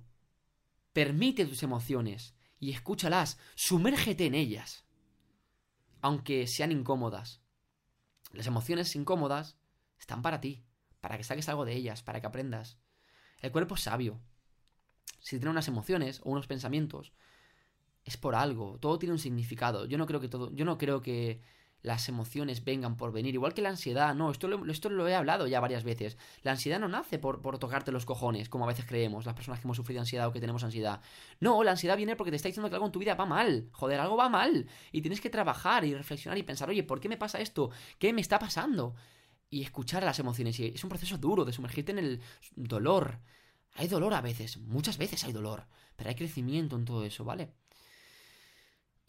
Permite 0.94 1.46
tus 1.46 1.64
emociones 1.64 2.36
y 2.60 2.72
escúchalas, 2.72 3.40
sumérgete 3.56 4.26
en 4.26 4.36
ellas, 4.36 4.86
aunque 6.02 6.48
sean 6.48 6.72
incómodas. 6.72 7.42
Las 8.32 8.48
emociones 8.48 8.96
incómodas 8.96 9.58
están 10.00 10.22
para 10.22 10.42
ti, 10.42 10.66
para 11.02 11.18
que 11.18 11.24
saques 11.24 11.50
algo 11.50 11.66
de 11.66 11.74
ellas, 11.74 12.04
para 12.04 12.22
que 12.22 12.28
aprendas. 12.28 12.78
El 13.40 13.52
cuerpo 13.52 13.76
es 13.76 13.82
sabio. 13.82 14.20
Si 15.20 15.38
tiene 15.38 15.52
unas 15.52 15.68
emociones 15.68 16.22
o 16.24 16.32
unos 16.32 16.48
pensamientos, 16.48 17.14
es 18.04 18.18
por 18.18 18.36
algo, 18.36 18.78
todo 18.80 19.00
tiene 19.00 19.14
un 19.14 19.20
significado. 19.20 19.86
Yo 19.86 19.98
no 19.98 20.06
creo 20.06 20.20
que 20.20 20.30
todo, 20.30 20.52
yo 20.54 20.66
no 20.66 20.78
creo 20.78 21.02
que 21.02 21.42
las 21.82 22.10
emociones 22.10 22.64
vengan 22.64 22.98
por 22.98 23.12
venir. 23.12 23.34
Igual 23.34 23.54
que 23.54 23.62
la 23.62 23.70
ansiedad, 23.70 24.14
no, 24.14 24.32
esto 24.32 24.48
lo, 24.48 24.70
esto 24.70 24.90
lo 24.90 25.08
he 25.08 25.16
hablado 25.16 25.48
ya 25.48 25.60
varias 25.60 25.84
veces. 25.84 26.18
La 26.44 26.52
ansiedad 26.52 26.80
no 26.80 26.88
nace 26.88 27.20
por, 27.20 27.42
por, 27.42 27.58
tocarte 27.58 27.92
los 27.92 28.06
cojones, 28.06 28.50
como 28.50 28.66
a 28.66 28.68
veces 28.68 28.86
creemos, 28.86 29.26
las 29.26 29.36
personas 29.36 29.60
que 29.60 29.68
hemos 29.68 29.78
sufrido 29.78 30.02
ansiedad 30.02 30.28
o 30.28 30.34
que 30.34 30.40
tenemos 30.40 30.64
ansiedad. 30.64 31.02
No, 31.40 31.64
la 31.64 31.72
ansiedad 31.72 31.98
viene 31.98 32.16
porque 32.16 32.32
te 32.32 32.36
está 32.36 32.50
diciendo 32.50 32.70
que 32.70 32.76
algo 32.76 32.88
en 32.88 32.92
tu 32.92 33.00
vida 33.00 33.16
va 33.16 33.26
mal. 33.26 33.70
Joder, 33.72 34.00
algo 34.00 34.18
va 34.18 34.30
mal. 34.30 34.68
Y 34.92 35.02
tienes 35.02 35.22
que 35.22 35.30
trabajar 35.30 35.86
y 35.86 35.94
reflexionar 35.94 36.38
y 36.38 36.44
pensar, 36.44 36.70
oye, 36.70 36.84
¿por 36.84 37.00
qué 37.00 37.10
me 37.10 37.18
pasa 37.18 37.40
esto? 37.40 37.72
¿Qué 37.98 38.12
me 38.14 38.22
está 38.22 38.40
pasando? 38.40 38.96
Y 39.50 39.64
escuchar 39.64 40.04
las 40.04 40.20
emociones. 40.20 40.60
Y 40.60 40.68
es 40.68 40.84
un 40.84 40.90
proceso 40.90 41.18
duro 41.18 41.46
de 41.46 41.54
sumergirte 41.54 41.92
en 41.92 42.00
el 42.00 42.22
dolor. 42.56 43.20
Hay 43.76 43.88
dolor 43.88 44.14
a 44.14 44.22
veces, 44.22 44.58
muchas 44.58 44.98
veces 44.98 45.24
hay 45.24 45.32
dolor, 45.32 45.66
pero 45.96 46.10
hay 46.10 46.16
crecimiento 46.16 46.76
en 46.76 46.86
todo 46.86 47.06
eso, 47.06 47.24
¿vale? 47.24 47.54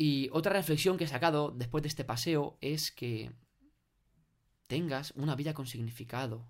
Y 0.02 0.30
otra 0.32 0.54
reflexión 0.54 0.96
que 0.96 1.04
he 1.04 1.06
sacado 1.06 1.50
después 1.50 1.82
de 1.82 1.88
este 1.88 2.06
paseo 2.06 2.56
es 2.62 2.90
que 2.90 3.32
tengas 4.66 5.10
una 5.10 5.36
vida 5.36 5.52
con 5.52 5.66
significado. 5.66 6.48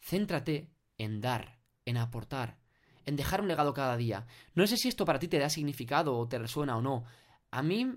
Céntrate 0.00 0.70
en 0.96 1.20
dar, 1.20 1.60
en 1.84 1.98
aportar, 1.98 2.56
en 3.04 3.16
dejar 3.16 3.42
un 3.42 3.48
legado 3.48 3.74
cada 3.74 3.98
día. 3.98 4.26
No 4.54 4.66
sé 4.66 4.78
si 4.78 4.88
esto 4.88 5.04
para 5.04 5.18
ti 5.18 5.28
te 5.28 5.38
da 5.38 5.50
significado 5.50 6.16
o 6.16 6.26
te 6.26 6.38
resuena 6.38 6.78
o 6.78 6.80
no. 6.80 7.04
A 7.50 7.62
mí, 7.62 7.92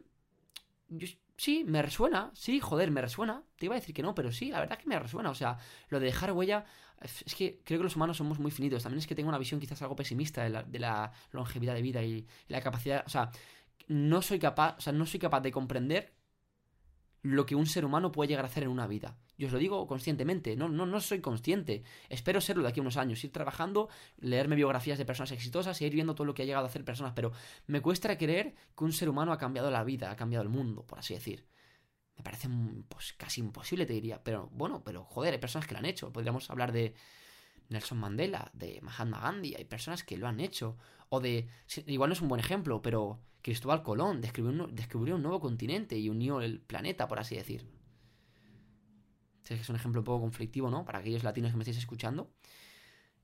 sí, 1.37 1.63
me 1.65 1.81
resuena, 1.81 2.31
sí, 2.33 2.59
joder, 2.59 2.91
me 2.91 3.01
resuena. 3.01 3.43
Te 3.57 3.65
iba 3.67 3.75
a 3.75 3.79
decir 3.79 3.95
que 3.95 4.01
no, 4.01 4.13
pero 4.15 4.31
sí, 4.31 4.51
la 4.51 4.59
verdad 4.59 4.77
que 4.77 4.87
me 4.87 4.99
resuena. 4.99 5.29
O 5.29 5.35
sea, 5.35 5.57
lo 5.89 5.99
de 5.99 6.07
dejar 6.07 6.31
huella 6.33 6.65
es 7.01 7.35
que 7.35 7.61
creo 7.63 7.79
que 7.79 7.83
los 7.83 7.95
humanos 7.95 8.17
somos 8.17 8.39
muy 8.39 8.51
finitos. 8.51 8.83
También 8.83 8.99
es 8.99 9.07
que 9.07 9.15
tengo 9.15 9.29
una 9.29 9.37
visión 9.37 9.59
quizás 9.59 9.81
algo 9.81 9.95
pesimista 9.95 10.43
de 10.43 10.79
la, 10.79 11.11
longevidad 11.31 11.75
de 11.75 11.81
vida 11.81 12.03
y, 12.03 12.27
la 12.47 12.61
capacidad. 12.61 13.03
O 13.05 13.09
sea, 13.09 13.31
no 13.87 14.21
soy 14.21 14.39
capaz. 14.39 14.75
O 14.77 14.81
sea, 14.81 14.93
no 14.93 15.05
soy 15.05 15.19
capaz 15.19 15.41
de 15.41 15.51
comprender 15.51 16.13
lo 17.21 17.45
que 17.45 17.55
un 17.55 17.65
ser 17.65 17.85
humano 17.85 18.11
puede 18.11 18.29
llegar 18.29 18.45
a 18.45 18.47
hacer 18.47 18.63
en 18.63 18.69
una 18.69 18.87
vida. 18.87 19.17
Yo 19.37 19.47
os 19.47 19.53
lo 19.53 19.59
digo 19.59 19.85
conscientemente, 19.87 20.55
no, 20.55 20.69
no, 20.69 20.85
no 20.85 20.99
soy 20.99 21.21
consciente. 21.21 21.83
Espero 22.09 22.41
serlo 22.41 22.63
de 22.63 22.69
aquí 22.69 22.79
a 22.79 22.83
unos 22.83 22.97
años, 22.97 23.23
ir 23.23 23.31
trabajando, 23.31 23.89
leerme 24.17 24.55
biografías 24.55 24.97
de 24.97 25.05
personas 25.05 25.31
exitosas 25.31 25.81
y 25.81 25.85
ir 25.85 25.93
viendo 25.93 26.15
todo 26.15 26.25
lo 26.25 26.33
que 26.33 26.43
ha 26.43 26.45
llegado 26.45 26.65
a 26.65 26.69
hacer 26.69 26.83
personas, 26.83 27.13
pero 27.15 27.31
me 27.67 27.81
cuesta 27.81 28.17
creer 28.17 28.55
que 28.75 28.83
un 28.83 28.93
ser 28.93 29.09
humano 29.09 29.31
ha 29.31 29.37
cambiado 29.37 29.69
la 29.69 29.83
vida, 29.83 30.11
ha 30.11 30.15
cambiado 30.15 30.43
el 30.43 30.49
mundo, 30.49 30.85
por 30.85 30.99
así 30.99 31.13
decir. 31.13 31.45
Me 32.17 32.23
parece 32.23 32.49
pues, 32.89 33.13
casi 33.13 33.41
imposible, 33.41 33.85
te 33.85 33.93
diría. 33.93 34.23
Pero 34.23 34.49
bueno, 34.51 34.83
pero 34.83 35.03
joder, 35.03 35.33
hay 35.33 35.39
personas 35.39 35.67
que 35.67 35.73
lo 35.73 35.79
han 35.79 35.85
hecho. 35.85 36.11
Podríamos 36.11 36.49
hablar 36.49 36.71
de 36.71 36.95
Nelson 37.69 37.97
Mandela, 37.97 38.51
de 38.53 38.79
Mahatma 38.81 39.19
Gandhi. 39.19 39.55
Hay 39.55 39.65
personas 39.65 40.03
que 40.03 40.17
lo 40.17 40.27
han 40.27 40.39
hecho. 40.39 40.77
O 41.09 41.19
de. 41.19 41.47
Igual 41.85 42.09
no 42.09 42.13
es 42.13 42.21
un 42.21 42.27
buen 42.27 42.39
ejemplo, 42.39 42.81
pero 42.81 43.19
Cristóbal 43.41 43.83
Colón 43.83 44.21
descubrió 44.21 45.15
un, 45.15 45.21
nuevo 45.21 45.39
continente 45.39 45.97
y 45.97 46.09
unió 46.09 46.41
el 46.41 46.61
planeta, 46.61 47.07
por 47.07 47.19
así 47.19 47.35
decir. 47.35 47.65
Que 49.43 49.53
es 49.53 49.69
un 49.69 49.77
ejemplo 49.77 50.01
un 50.01 50.05
poco 50.05 50.21
conflictivo, 50.21 50.69
¿no? 50.69 50.83
Para 50.83 50.99
aquellos 50.99 51.23
latinos 51.23 51.51
que 51.51 51.57
me 51.57 51.63
estéis 51.63 51.77
escuchando. 51.77 52.33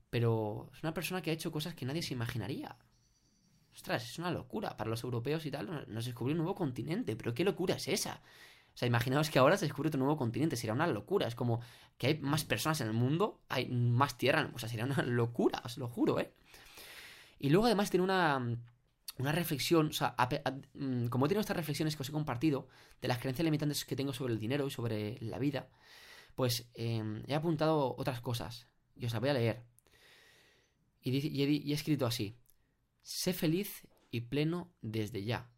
Pero 0.08 0.70
es 0.72 0.82
una 0.82 0.94
persona 0.94 1.20
que 1.20 1.30
ha 1.30 1.34
hecho 1.34 1.52
cosas 1.52 1.74
que 1.74 1.84
nadie 1.84 2.02
se 2.02 2.14
imaginaría. 2.14 2.76
Ostras, 3.74 4.08
es 4.08 4.18
una 4.18 4.30
locura. 4.30 4.76
Para 4.76 4.88
los 4.88 5.02
europeos 5.02 5.44
y 5.44 5.50
tal, 5.50 5.86
nos 5.88 6.04
descubrió 6.04 6.32
un 6.32 6.38
nuevo 6.38 6.54
continente. 6.54 7.16
Pero 7.16 7.34
¿qué 7.34 7.44
locura 7.44 7.74
es 7.74 7.88
esa? 7.88 8.22
O 8.74 8.76
sea, 8.76 8.88
imaginaos 8.88 9.30
que 9.30 9.38
ahora 9.38 9.56
se 9.56 9.66
descubre 9.66 9.88
otro 9.88 10.00
nuevo 10.00 10.16
continente, 10.16 10.56
sería 10.56 10.72
una 10.72 10.88
locura. 10.88 11.28
Es 11.28 11.36
como 11.36 11.60
que 11.96 12.08
hay 12.08 12.18
más 12.18 12.44
personas 12.44 12.80
en 12.80 12.88
el 12.88 12.92
mundo, 12.92 13.40
hay 13.48 13.68
más 13.68 14.18
tierra, 14.18 14.50
o 14.52 14.58
sea, 14.58 14.68
sería 14.68 14.84
una 14.84 15.02
locura, 15.06 15.62
os 15.64 15.78
lo 15.78 15.88
juro, 15.88 16.18
¿eh? 16.18 16.32
Y 17.38 17.50
luego 17.50 17.66
además 17.66 17.90
tiene 17.90 18.02
una, 18.02 18.58
una 19.18 19.32
reflexión, 19.32 19.88
o 19.88 19.92
sea, 19.92 20.16
mm, 20.74 21.06
como 21.06 21.26
he 21.26 21.28
tenido 21.28 21.40
estas 21.40 21.56
reflexiones 21.56 21.94
que 21.94 22.02
os 22.02 22.08
he 22.08 22.12
compartido, 22.12 22.68
de 23.00 23.08
las 23.08 23.18
creencias 23.18 23.44
limitantes 23.44 23.84
que 23.84 23.96
tengo 23.96 24.12
sobre 24.12 24.32
el 24.32 24.40
dinero 24.40 24.66
y 24.66 24.70
sobre 24.70 25.18
la 25.20 25.38
vida, 25.38 25.68
pues 26.34 26.68
em, 26.74 27.22
he 27.28 27.34
apuntado 27.34 27.94
otras 27.96 28.20
cosas, 28.20 28.66
y 28.96 29.06
os 29.06 29.12
las 29.12 29.20
voy 29.20 29.30
a 29.30 29.34
leer. 29.34 29.62
Y, 31.00 31.16
y 31.16 31.70
he 31.70 31.74
escrito 31.74 32.06
así, 32.06 32.38
sé 33.02 33.34
feliz 33.34 33.86
y 34.10 34.22
pleno 34.22 34.72
desde 34.80 35.22
ya, 35.22 35.50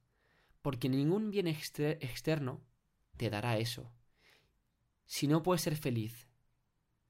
porque 0.60 0.88
ningún 0.88 1.30
bien 1.30 1.46
externo 1.46 2.65
te 3.16 3.30
dará 3.30 3.58
eso. 3.58 3.92
Si 5.04 5.26
no 5.26 5.42
puedes 5.42 5.62
ser 5.62 5.76
feliz 5.76 6.28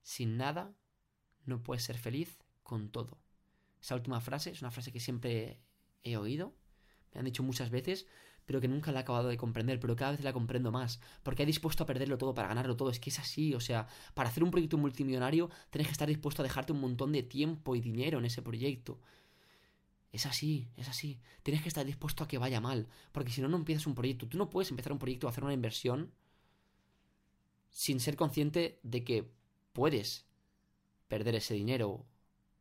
sin 0.03 0.37
nada, 0.37 0.75
no 1.45 1.62
puedes 1.62 1.83
ser 1.83 1.99
feliz 1.99 2.38
con 2.62 2.90
todo. 2.90 3.19
Esa 3.81 3.95
última 3.95 4.21
frase 4.21 4.51
es 4.51 4.62
una 4.62 4.71
frase 4.71 4.92
que 4.92 5.01
siempre 5.01 5.61
he 6.03 6.16
oído, 6.16 6.55
me 7.12 7.21
han 7.21 7.25
dicho 7.25 7.42
muchas 7.42 7.71
veces, 7.71 8.07
pero 8.45 8.61
que 8.61 8.69
nunca 8.69 8.92
la 8.92 9.01
he 9.01 9.03
acabado 9.03 9.29
de 9.29 9.37
comprender, 9.37 9.81
pero 9.81 9.97
cada 9.97 10.12
vez 10.12 10.23
la 10.23 10.33
comprendo 10.33 10.71
más, 10.71 11.01
porque 11.23 11.42
he 11.42 11.47
dispuesto 11.47 11.83
a 11.83 11.87
perderlo 11.87 12.16
todo 12.16 12.35
para 12.35 12.49
ganarlo 12.49 12.77
todo, 12.77 12.90
es 12.90 13.01
que 13.01 13.11
es 13.11 13.19
así, 13.19 13.55
o 13.55 13.61
sea, 13.61 13.88
para 14.14 14.29
hacer 14.29 14.45
un 14.45 14.51
proyecto 14.51 14.79
multimillonario 14.79 15.51
tienes 15.71 15.88
que 15.88 15.92
estar 15.92 16.09
dispuesto 16.09 16.42
a 16.42 16.45
dejarte 16.45 16.73
un 16.73 16.81
montón 16.81 17.12
de 17.12 17.23
tiempo 17.23 17.75
y 17.75 17.81
dinero 17.81 18.19
en 18.19 18.25
ese 18.25 18.42
proyecto. 18.42 19.01
Es 20.16 20.24
así, 20.24 20.70
es 20.79 20.88
así. 20.88 21.20
Tienes 21.42 21.62
que 21.62 21.68
estar 21.68 21.85
dispuesto 21.85 22.24
a 22.24 22.26
que 22.26 22.38
vaya 22.38 22.59
mal, 22.59 22.88
porque 23.12 23.31
si 23.31 23.42
no, 23.42 23.48
no 23.48 23.59
empiezas 23.59 23.87
un 23.87 23.94
proyecto. 23.94 24.26
Tú 24.26 24.38
no 24.38 24.48
puedes 24.48 24.70
empezar 24.70 24.90
un 24.92 24.98
proyecto 24.98 25.26
o 25.26 25.29
hacer 25.29 25.44
una 25.44 25.52
inversión 25.52 26.11
sin 27.70 28.00
ser 28.00 28.16
consciente 28.16 28.81
de 28.83 29.05
que 29.05 29.31
puedes 29.74 30.24
perder 31.07 31.35
ese 31.35 31.52
dinero 31.52 32.07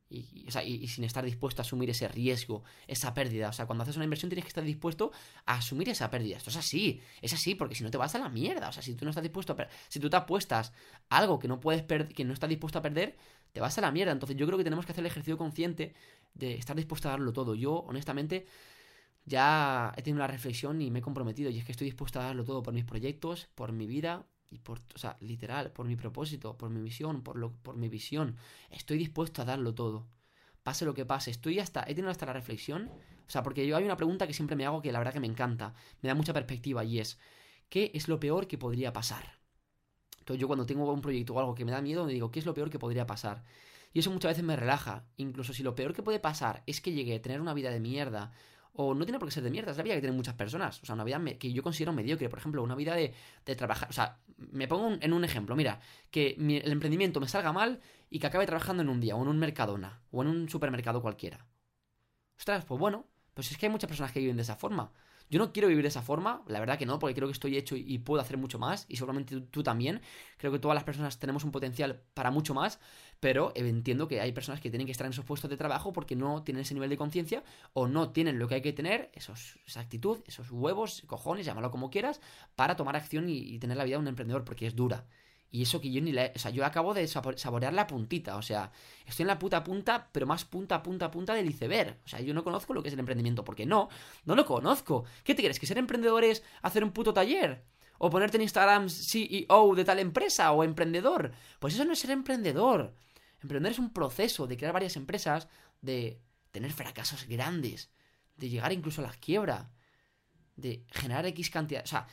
y, 0.09 0.87
sin 0.87 1.03
estar 1.03 1.25
dispuesto 1.25 1.61
a 1.61 1.63
asumir 1.63 1.89
ese 1.89 2.07
riesgo, 2.07 2.63
esa 2.87 3.13
pérdida. 3.13 3.49
O 3.49 3.53
sea, 3.53 3.65
cuando 3.65 3.83
haces 3.83 3.95
una 3.95 4.05
inversión 4.05 4.29
tienes 4.29 4.45
que 4.45 4.49
estar 4.49 4.63
dispuesto 4.63 5.11
a 5.45 5.55
asumir 5.55 5.89
esa 5.89 6.09
pérdida. 6.09 6.37
Esto 6.37 6.49
es 6.49 6.57
así, 6.57 7.01
es 7.21 7.33
así, 7.33 7.55
porque 7.55 7.75
si 7.75 7.83
no 7.83 7.91
te 7.91 7.97
vas 7.97 8.13
a 8.15 8.19
la 8.19 8.29
mierda. 8.29 8.69
O 8.69 8.71
sea, 8.71 8.83
si 8.83 8.95
tú 8.95 9.05
no 9.05 9.09
estás 9.09 9.23
dispuesto 9.23 9.53
a 9.53 9.67
si 9.87 9.99
tú 9.99 10.09
te 10.09 10.17
apuestas 10.17 10.73
algo 11.09 11.39
que 11.39 11.47
no 11.47 11.59
puedes 11.59 11.83
que 11.83 12.23
no 12.23 12.33
estás 12.33 12.49
dispuesto 12.49 12.79
a 12.79 12.81
perder, 12.81 13.17
te 13.51 13.59
vas 13.61 13.77
a 13.77 13.81
la 13.81 13.91
mierda. 13.91 14.11
Entonces 14.11 14.37
yo 14.37 14.45
creo 14.45 14.57
que 14.57 14.63
tenemos 14.63 14.85
que 14.85 14.91
hacer 14.91 15.01
el 15.01 15.07
ejercicio 15.07 15.37
consciente 15.37 15.95
de 16.33 16.55
estar 16.55 16.75
dispuesto 16.75 17.07
a 17.07 17.11
darlo 17.11 17.33
todo. 17.33 17.55
Yo, 17.55 17.73
honestamente, 17.73 18.45
ya 19.25 19.91
he 19.97 20.01
tenido 20.03 20.17
una 20.17 20.27
reflexión 20.27 20.81
y 20.81 20.91
me 20.91 20.99
he 20.99 21.01
comprometido. 21.01 21.49
Y 21.49 21.57
es 21.57 21.65
que 21.65 21.71
estoy 21.71 21.85
dispuesto 21.85 22.19
a 22.19 22.25
darlo 22.25 22.43
todo 22.43 22.61
por 22.61 22.73
mis 22.73 22.85
proyectos, 22.85 23.47
por 23.55 23.71
mi 23.71 23.87
vida, 23.87 24.25
y 24.49 24.59
por, 24.59 24.79
o 24.93 24.97
sea, 24.97 25.17
literal, 25.21 25.71
por 25.71 25.85
mi 25.85 25.95
propósito, 25.95 26.57
por 26.57 26.69
mi 26.69 26.81
visión, 26.81 27.23
por, 27.23 27.37
lo, 27.37 27.51
por 27.51 27.75
mi 27.75 27.89
visión. 27.89 28.37
Estoy 28.69 28.97
dispuesto 28.97 29.41
a 29.41 29.45
darlo 29.45 29.73
todo. 29.73 30.07
Pase 30.63 30.85
lo 30.85 30.93
que 30.93 31.05
pase. 31.05 31.31
Estoy 31.31 31.59
hasta, 31.59 31.81
he 31.83 31.95
tenido 31.95 32.09
hasta 32.09 32.25
la 32.25 32.33
reflexión. 32.33 32.89
O 33.27 33.29
sea, 33.29 33.43
porque 33.43 33.65
yo 33.65 33.75
hay 33.75 33.83
una 33.83 33.97
pregunta 33.97 34.27
que 34.27 34.33
siempre 34.33 34.55
me 34.55 34.65
hago 34.65 34.81
que 34.81 34.91
la 34.91 34.99
verdad 34.99 35.13
que 35.13 35.19
me 35.19 35.27
encanta. 35.27 35.73
Me 36.01 36.09
da 36.09 36.15
mucha 36.15 36.33
perspectiva 36.33 36.83
y 36.83 36.99
es, 36.99 37.19
¿qué 37.69 37.91
es 37.93 38.07
lo 38.07 38.19
peor 38.19 38.47
que 38.47 38.57
podría 38.57 38.93
pasar? 38.93 39.39
Entonces 40.19 40.41
yo 40.41 40.47
cuando 40.47 40.65
tengo 40.65 40.91
un 40.91 41.01
proyecto 41.01 41.33
o 41.33 41.39
algo 41.39 41.53
que 41.53 41.65
me 41.65 41.71
da 41.71 41.81
miedo, 41.81 42.05
me 42.05 42.13
digo, 42.13 42.31
¿qué 42.31 42.39
es 42.39 42.45
lo 42.45 42.53
peor 42.53 42.69
que 42.69 42.79
podría 42.79 43.05
pasar? 43.05 43.43
Y 43.93 43.99
eso 43.99 44.11
muchas 44.11 44.31
veces 44.31 44.43
me 44.43 44.55
relaja. 44.55 45.07
Incluso 45.17 45.53
si 45.53 45.63
lo 45.63 45.75
peor 45.75 45.93
que 45.93 46.03
puede 46.03 46.19
pasar 46.19 46.63
es 46.65 46.81
que 46.81 46.91
llegue 46.91 47.15
a 47.15 47.21
tener 47.21 47.41
una 47.41 47.53
vida 47.53 47.71
de 47.71 47.79
mierda 47.79 48.31
o 48.77 48.93
no 48.93 49.05
tiene 49.05 49.19
por 49.19 49.27
qué 49.27 49.33
ser 49.33 49.43
de 49.43 49.49
mierda, 49.49 49.71
es 49.71 49.77
la 49.77 49.83
vida 49.83 49.95
que 49.95 50.01
tienen 50.01 50.17
muchas 50.17 50.35
personas. 50.35 50.81
O 50.81 50.85
sea, 50.85 50.95
una 50.95 51.03
vida 51.03 51.21
que 51.39 51.51
yo 51.53 51.63
considero 51.63 51.93
mediocre. 51.93 52.29
Por 52.29 52.39
ejemplo, 52.39 52.61
una 52.61 52.75
vida 52.75 52.95
de, 52.95 53.13
trabajar. 53.55 53.89
O 53.89 53.93
sea, 53.93 54.19
me 54.37 54.67
pongo 54.67 54.97
en 54.99 55.13
un 55.13 55.23
ejemplo. 55.23 55.55
Mira, 55.55 55.79
que 56.11 56.35
el 56.37 56.71
emprendimiento 56.71 57.19
me 57.19 57.27
salga 57.27 57.53
mal 57.53 57.79
y 58.09 58.19
que 58.19 58.27
acabe 58.27 58.45
trabajando 58.45 58.83
en 58.83 58.89
un 58.89 58.99
día, 58.99 59.15
o 59.15 59.21
en 59.21 59.29
un 59.29 59.39
Mercadona, 59.39 60.01
o 60.11 60.21
en 60.21 60.27
un 60.27 60.49
supermercado 60.49 61.01
cualquiera. 61.01 61.45
Ostras, 62.37 62.65
pues 62.65 62.79
bueno, 62.79 63.07
pues 63.33 63.51
es 63.51 63.57
que 63.57 63.65
hay 63.65 63.71
muchas 63.71 63.87
personas 63.87 64.11
que 64.11 64.19
viven 64.19 64.35
de 64.35 64.43
esa 64.43 64.55
forma. 64.55 64.91
Yo 65.29 65.39
no 65.39 65.51
quiero 65.51 65.67
vivir 65.67 65.83
de 65.83 65.89
esa 65.89 66.01
forma, 66.01 66.43
la 66.47 66.59
verdad 66.59 66.77
que 66.77 66.85
no, 66.85 66.99
porque 66.99 67.15
creo 67.15 67.27
que 67.27 67.33
estoy 67.33 67.57
hecho 67.57 67.75
y 67.75 67.97
puedo 67.99 68.21
hacer 68.21 68.37
mucho 68.37 68.59
más, 68.59 68.85
y 68.87 68.97
seguramente 68.97 69.41
tú, 69.41 69.63
también. 69.63 70.01
Creo 70.37 70.51
que 70.51 70.59
todas 70.59 70.75
las 70.75 70.83
personas 70.83 71.17
tenemos 71.19 71.43
un 71.43 71.51
potencial 71.51 72.01
para 72.13 72.31
mucho 72.31 72.53
más, 72.53 72.79
pero 73.19 73.51
entiendo 73.55 74.07
que 74.07 74.21
hay 74.21 74.31
personas 74.31 74.61
que 74.61 74.69
tienen 74.69 74.85
que 74.85 74.91
estar 74.91 75.05
en 75.05 75.13
esos 75.13 75.25
puestos 75.25 75.49
de 75.49 75.57
trabajo 75.57 75.93
porque 75.93 76.15
no 76.15 76.43
tienen 76.43 76.61
ese 76.61 76.73
nivel 76.73 76.89
de 76.89 76.97
conciencia 76.97 77.43
o 77.73 77.87
no 77.87 78.11
tienen 78.11 78.37
lo 78.39 78.47
que 78.47 78.55
hay 78.55 78.61
que 78.61 78.73
tener, 78.73 79.09
esos, 79.13 79.57
esa 79.65 79.79
actitud, 79.79 80.19
esos 80.27 80.51
huevos, 80.51 81.03
cojones, 81.07 81.45
llámalo 81.45 81.71
como 81.71 81.89
quieras, 81.89 82.21
para 82.55 82.75
tomar 82.75 82.95
acción 82.95 83.29
y 83.29 83.57
tener 83.59 83.77
la 83.77 83.83
vida 83.83 83.95
de 83.95 84.01
un 84.01 84.07
emprendedor, 84.07 84.45
porque 84.45 84.67
es 84.67 84.75
dura. 84.75 85.05
Y 85.51 85.61
eso 85.61 85.79
que 85.79 85.91
yo 85.91 86.01
ni 86.01 86.11
la... 86.11 86.31
O 86.35 86.39
sea, 86.39 86.51
yo 86.51 86.65
acabo 86.65 86.93
de 86.93 87.07
saborear 87.07 87.73
la 87.73 87.87
puntita. 87.87 88.35
O 88.35 88.41
sea, 88.41 88.71
estoy 89.05 89.23
en 89.23 89.27
la 89.27 89.39
puta 89.39 89.63
punta, 89.63 90.09
pero 90.11 90.25
más 90.25 90.43
punta, 90.43 90.83
punta, 90.83 91.09
punta 91.09 91.33
del 91.33 91.49
iceberg. 91.49 91.97
O 92.03 92.07
sea, 92.07 92.19
yo 92.19 92.33
no 92.33 92.43
conozco 92.43 92.73
lo 92.73 92.81
que 92.81 92.89
es 92.89 92.93
el 92.93 92.99
emprendimiento. 92.99 93.43
porque 93.45 93.65
no? 93.65 93.89
No 94.25 94.35
lo 94.35 94.45
conozco. 94.45 95.05
¿Qué 95.23 95.33
te 95.33 95.41
crees? 95.41 95.59
¿Que 95.59 95.65
ser 95.65 95.77
emprendedor 95.77 96.23
es 96.23 96.43
hacer 96.61 96.83
un 96.83 96.91
puto 96.91 97.13
taller? 97.13 97.63
¿O 97.97 98.09
ponerte 98.09 98.37
en 98.37 98.43
Instagram 98.43 98.89
CEO 98.89 99.75
de 99.75 99.85
tal 99.85 99.99
empresa? 99.99 100.51
¿O 100.51 100.63
emprendedor? 100.63 101.31
Pues 101.59 101.73
eso 101.75 101.85
no 101.85 101.93
es 101.93 101.99
ser 101.99 102.11
emprendedor. 102.11 102.93
Emprender 103.41 103.71
es 103.71 103.79
un 103.79 103.93
proceso 103.93 104.47
de 104.47 104.57
crear 104.57 104.73
varias 104.73 104.97
empresas, 104.97 105.47
de 105.81 106.19
tener 106.51 106.73
fracasos 106.73 107.27
grandes, 107.27 107.91
de 108.35 108.49
llegar 108.49 108.73
incluso 108.73 109.01
a 109.01 109.07
la 109.07 109.13
quiebra, 109.13 109.71
de 110.55 110.85
generar 110.91 111.25
X 111.27 111.49
cantidad... 111.49 111.83
O 111.83 111.87
sea, 111.87 112.07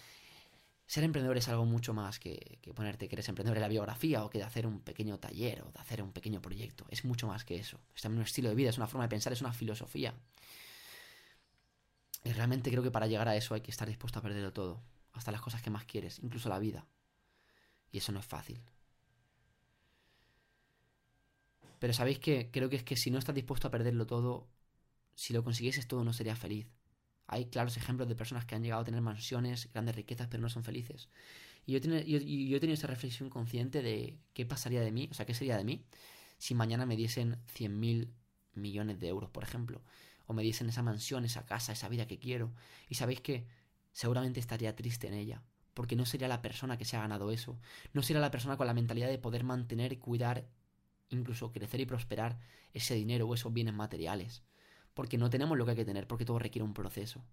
ser 0.93 1.05
emprendedor 1.05 1.39
es 1.39 1.49
algo 1.49 1.65
mucho 1.65 1.95
más 1.95 2.19
que, 2.19 2.59
ponerte 2.75 3.09
que 3.09 3.15
eres 3.15 3.27
emprendedor 3.27 3.57
en 3.57 3.63
la 3.63 3.69
biografía 3.69 4.23
o 4.27 4.29
que 4.29 4.37
de 4.37 4.45
hacer 4.45 4.67
un 4.67 4.81
pequeño 4.81 5.19
taller 5.19 5.63
o 5.63 5.73
de 5.73 5.81
hacer 5.81 6.03
un 6.03 6.13
pequeño 6.13 6.43
proyecto. 6.43 6.85
Es 6.91 7.07
mucho 7.07 7.27
más 7.27 7.47
que 7.47 7.57
eso. 7.57 7.81
Es 7.97 8.03
también 8.03 8.19
un 8.19 8.27
estilo 8.27 8.51
de 8.51 8.55
vida, 8.55 8.69
es 8.69 8.77
una 8.77 8.87
forma 8.87 9.05
de 9.05 9.09
pensar, 9.09 9.33
es 9.33 9.41
una 9.41 9.55
filosofía. 9.55 10.13
Y 12.25 12.33
realmente 12.33 12.71
creo 12.71 12.83
que 12.83 12.91
para 12.91 13.07
llegar 13.07 13.27
a 13.27 13.35
eso 13.35 13.55
hay 13.55 13.63
que 13.63 13.71
estar 13.71 13.89
dispuesto 13.89 14.19
a 14.19 14.23
perderlo 14.23 14.53
todo. 14.53 14.83
Hasta 15.15 15.33
las 15.33 15.41
cosas 15.41 15.63
que 15.63 15.71
más 15.71 15.87
quieres, 15.87 16.19
incluso 16.19 16.51
la 16.51 16.59
vida. 16.59 16.87
Y 17.91 17.97
eso 17.97 18.13
no 18.13 18.21
es 18.21 18.27
fácil. 18.27 18.61
Pero 21.79 21.95
sabéis 21.95 22.19
que 22.19 22.51
creo 22.51 22.69
que 22.69 22.77
es 22.77 22.85
que 22.85 22.99
si 22.99 23.11
no 23.11 23.19
estás 23.19 23.35
dispuesto 23.35 23.67
a 23.67 23.71
perderlo 23.71 24.07
todo, 24.07 24.47
si 25.15 25.33
lo 25.33 25.43
consiguieses 25.43 25.89
todo 25.89 26.05
no 26.05 26.13
serías 26.13 26.39
feliz. 26.39 26.67
Hay 27.33 27.47
claros 27.47 27.79
ejemplos 27.79 28.11
de 28.11 28.15
personas 28.15 28.45
que 28.45 28.55
han 28.55 28.63
llegado 28.63 28.83
a 28.83 28.85
tener 28.85 29.01
mansiones, 29.01 29.71
grandes 29.73 29.97
riquezas, 29.97 30.29
pero 30.29 30.43
no 30.43 30.51
son 30.51 30.65
felices. 30.65 31.09
Y 31.65 31.73
yo, 31.73 31.79
he 31.79 32.61
tenido 32.61 32.75
esa 32.75 32.89
reflexión 32.89 33.31
consciente 33.31 33.81
de 33.81 34.19
qué 34.35 34.45
pasaría 34.45 34.83
de 34.83 34.93
mí, 34.93 35.09
o 35.11 35.15
sea, 35.15 35.25
qué 35.25 35.33
sería 35.33 35.57
de 35.57 35.65
mí 35.65 35.83
si 36.37 36.55
mañana 36.55 36.85
me 36.85 36.95
diesen 36.95 37.39
100.000 37.47 38.11
millones 38.53 39.01
de 39.01 39.09
euros, 39.09 39.31
por 39.31 39.45
ejemplo. 39.45 39.81
O 40.27 40.35
me 40.35 40.43
diesen 40.43 40.69
esa 40.69 40.83
mansión, 40.83 41.25
esa 41.25 41.47
casa, 41.47 41.73
esa 41.73 41.89
vida 41.89 42.07
que 42.07 42.19
quiero. 42.19 42.53
Y 42.91 42.97
sabéis 42.97 43.23
que 43.23 43.47
seguramente 43.93 44.39
estaría 44.39 44.77
triste 44.77 45.07
en 45.07 45.15
ella. 45.15 45.43
Porque 45.73 45.97
no 45.97 46.05
sería 46.05 46.29
la 46.29 46.43
persona 46.43 46.77
que 46.77 46.85
se 46.85 46.99
ha 46.99 47.01
ganado 47.01 47.31
eso. 47.31 47.59
No 47.95 48.03
sería 48.03 48.21
la 48.21 48.31
persona 48.31 48.59
con 48.59 48.67
la 48.67 48.75
mentalidad 48.75 49.09
de 49.09 49.17
poder 49.17 49.43
mantener, 49.43 49.99
cuidar, 49.99 50.47
incluso 51.09 51.51
crecer 51.51 51.81
y 51.81 51.87
prosperar 51.87 52.39
ese 52.75 52.95
dinero 52.95 53.27
o 53.27 53.33
esos 53.33 53.55
bienes 53.55 53.73
materiales 53.73 54.43
porque 54.95 55.19
no 55.19 55.31
tenemos 55.31 55.57
lo 55.57 55.65
que 55.65 55.73
hay 55.73 55.77
que 55.77 55.85
tener, 55.85 56.07
porque 56.07 56.25
todo 56.25 56.39
requiere 56.39 56.65
un 56.65 56.75
proceso. 56.75 57.25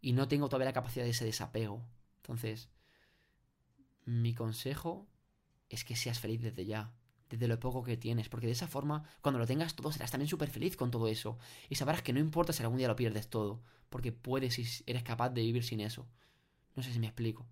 Y 0.00 0.12
no 0.12 0.28
tengo 0.28 0.48
todavía 0.48 0.66
la 0.66 0.72
capacidad 0.72 1.04
de 1.04 1.10
ese 1.10 1.24
desapego. 1.24 1.84
Entonces, 2.18 2.68
mi 4.04 4.34
consejo 4.34 5.06
es 5.68 5.84
que 5.84 5.96
seas 5.96 6.20
feliz 6.20 6.42
desde 6.42 6.64
ya, 6.64 6.92
desde 7.28 7.48
lo 7.48 7.58
poco 7.58 7.82
que 7.82 7.96
tienes, 7.96 8.28
porque 8.28 8.46
de 8.46 8.52
esa 8.52 8.68
forma, 8.68 9.04
cuando 9.20 9.38
lo 9.38 9.46
tengas 9.46 9.74
todo, 9.74 9.90
serás 9.90 10.10
también 10.10 10.28
súper 10.28 10.50
feliz 10.50 10.76
con 10.76 10.90
todo 10.90 11.08
eso. 11.08 11.38
Y 11.68 11.74
sabrás 11.74 12.02
que 12.02 12.12
no 12.12 12.20
importa 12.20 12.52
si 12.52 12.62
algún 12.62 12.78
día 12.78 12.88
lo 12.88 12.96
pierdes 12.96 13.28
todo, 13.28 13.62
porque 13.88 14.12
puedes 14.12 14.58
y 14.58 14.84
eres 14.86 15.02
capaz 15.02 15.30
de 15.30 15.42
vivir 15.42 15.64
sin 15.64 15.80
eso. 15.80 16.06
No 16.76 16.82
sé 16.82 16.92
si 16.92 17.00
me 17.00 17.06
explico. 17.06 17.46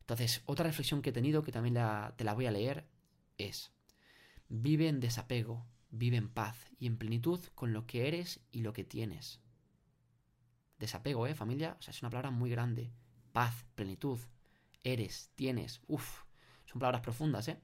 Entonces, 0.00 0.42
otra 0.46 0.66
reflexión 0.66 1.02
que 1.02 1.10
he 1.10 1.12
tenido, 1.12 1.42
que 1.42 1.52
también 1.52 1.74
te 2.16 2.24
la 2.24 2.34
voy 2.34 2.46
a 2.46 2.52
leer, 2.52 2.86
es, 3.38 3.72
vive 4.48 4.88
en 4.88 5.00
desapego, 5.00 5.66
Vive 5.90 6.16
en 6.16 6.28
paz 6.28 6.70
y 6.78 6.86
en 6.86 6.96
plenitud 6.96 7.40
con 7.54 7.72
lo 7.72 7.86
que 7.86 8.08
eres 8.08 8.40
y 8.50 8.60
lo 8.60 8.72
que 8.72 8.84
tienes. 8.84 9.40
Desapego, 10.78 11.26
¿eh, 11.26 11.34
familia? 11.34 11.76
O 11.78 11.82
sea, 11.82 11.92
es 11.92 12.02
una 12.02 12.10
palabra 12.10 12.30
muy 12.30 12.50
grande. 12.50 12.92
Paz, 13.32 13.64
plenitud. 13.74 14.18
Eres, 14.82 15.30
tienes. 15.34 15.80
Uf, 15.86 16.22
son 16.66 16.80
palabras 16.80 17.02
profundas, 17.02 17.48
¿eh? 17.48 17.60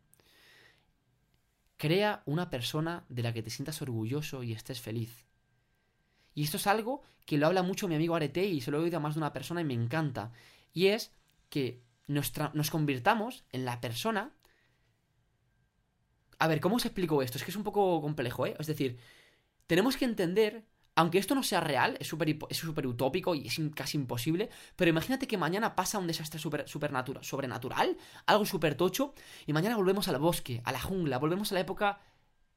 Crea 1.77 2.23
una 2.27 2.49
persona 2.49 3.05
de 3.09 3.23
la 3.23 3.33
que 3.33 3.43
te 3.43 3.51
sientas 3.51 3.83
orgulloso 3.83 4.43
y 4.43 4.53
estés 4.53 4.81
feliz. 4.81 5.27
Y 6.35 6.45
esto 6.45 6.57
es 6.57 6.67
algo 6.67 7.03
que 7.27 7.39
lo 7.39 7.47
habla 7.47 7.63
mucho 7.63 7.89
mi 7.89 7.97
amigo 7.97 8.15
Arete 8.15 8.45
y 8.47 8.61
se 8.61 8.71
lo 8.71 8.79
he 8.79 8.85
oído 8.85 8.97
a 8.99 9.01
más 9.01 9.15
de 9.15 9.21
una 9.21 9.33
persona 9.33 9.61
y 9.61 9.65
me 9.65 9.75
encanta. 9.75 10.33
Y 10.73 10.87
es 10.87 11.13
que 11.51 11.83
nos 12.07 12.71
convirtamos 12.71 13.45
en 13.51 13.65
la 13.65 13.81
persona 13.81 14.33
a 16.43 16.49
ver, 16.49 16.59
¿cómo 16.61 16.75
os 16.75 16.85
explico 16.85 17.23
esto? 17.23 17.39
Es 17.39 17.45
que 17.45 17.53
es 17.53 17.57
un 17.57 17.63
poco 17.63 18.01
complejo, 18.03 18.47
¿eh? 18.47 18.57
Es 18.59 18.67
decir, 18.67 18.99
tenemos 19.69 19.97
que 19.97 20.05
entender, 20.05 20.67
aunque 20.97 21.19
esto 21.19 21.37
no 21.37 21.45
sea 21.45 21.61
real, 21.61 21.97
es 22.01 22.09
súper 22.09 22.37
es 22.51 22.65
utópico 22.65 23.37
y 23.37 23.47
es 23.47 23.61
casi 23.77 23.97
imposible, 23.97 24.51
pero 24.75 24.89
imagínate 24.89 25.29
que 25.29 25.39
mañana 25.39 25.77
pasa 25.77 26.01
un 26.01 26.09
desastre 26.09 26.41
super, 26.41 26.65
sobrenatural, 26.67 27.97
algo 28.27 28.45
súper 28.45 28.75
tocho, 28.75 29.15
y 29.47 29.53
mañana 29.53 29.77
volvemos 29.77 30.09
al 30.09 30.19
bosque, 30.19 30.61
a 30.65 30.73
la 30.73 30.81
jungla, 30.81 31.19
volvemos 31.19 31.53
a 31.53 31.55
la 31.55 31.61
época 31.61 32.01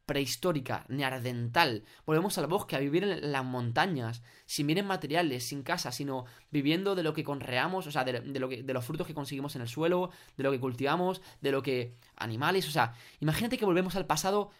prehistórica, 0.05 0.85
neardental. 0.87 1.83
Volvemos 2.05 2.37
al 2.37 2.47
bosque, 2.47 2.75
a 2.75 2.79
vivir 2.79 3.03
en 3.03 3.31
las 3.31 3.43
montañas, 3.43 4.21
sin 4.45 4.67
bienes 4.67 4.85
materiales, 4.85 5.47
sin 5.47 5.63
casa, 5.63 5.91
sino 5.91 6.25
viviendo 6.51 6.95
de 6.95 7.03
lo 7.03 7.13
que 7.13 7.23
conreamos, 7.23 7.87
o 7.87 7.91
sea, 7.91 8.03
de, 8.03 8.21
lo 8.39 8.47
de 8.47 8.73
los 8.73 8.85
frutos 8.85 9.07
que 9.07 9.13
conseguimos 9.13 9.55
en 9.55 9.63
el 9.63 9.67
suelo, 9.67 10.11
de 10.37 10.43
lo 10.43 10.51
que 10.51 10.59
cultivamos, 10.59 11.21
de 11.41 11.51
lo 11.51 11.61
que... 11.61 11.95
animales, 12.15 12.67
o 12.67 12.71
sea, 12.71 12.93
imagínate 13.19 13.57
que 13.57 13.65
volvemos 13.65 13.95
al 13.95 14.05
pasado 14.05 14.51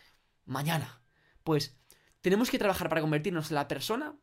mañana. 0.45 1.01
Pues 1.43 1.77
tenemos 2.21 2.49
que 2.49 2.60
trabajar 2.60 2.89
para 2.89 3.01
convertirnos 3.01 3.51
en 3.51 3.55
la 3.55 3.67
persona 3.67 4.15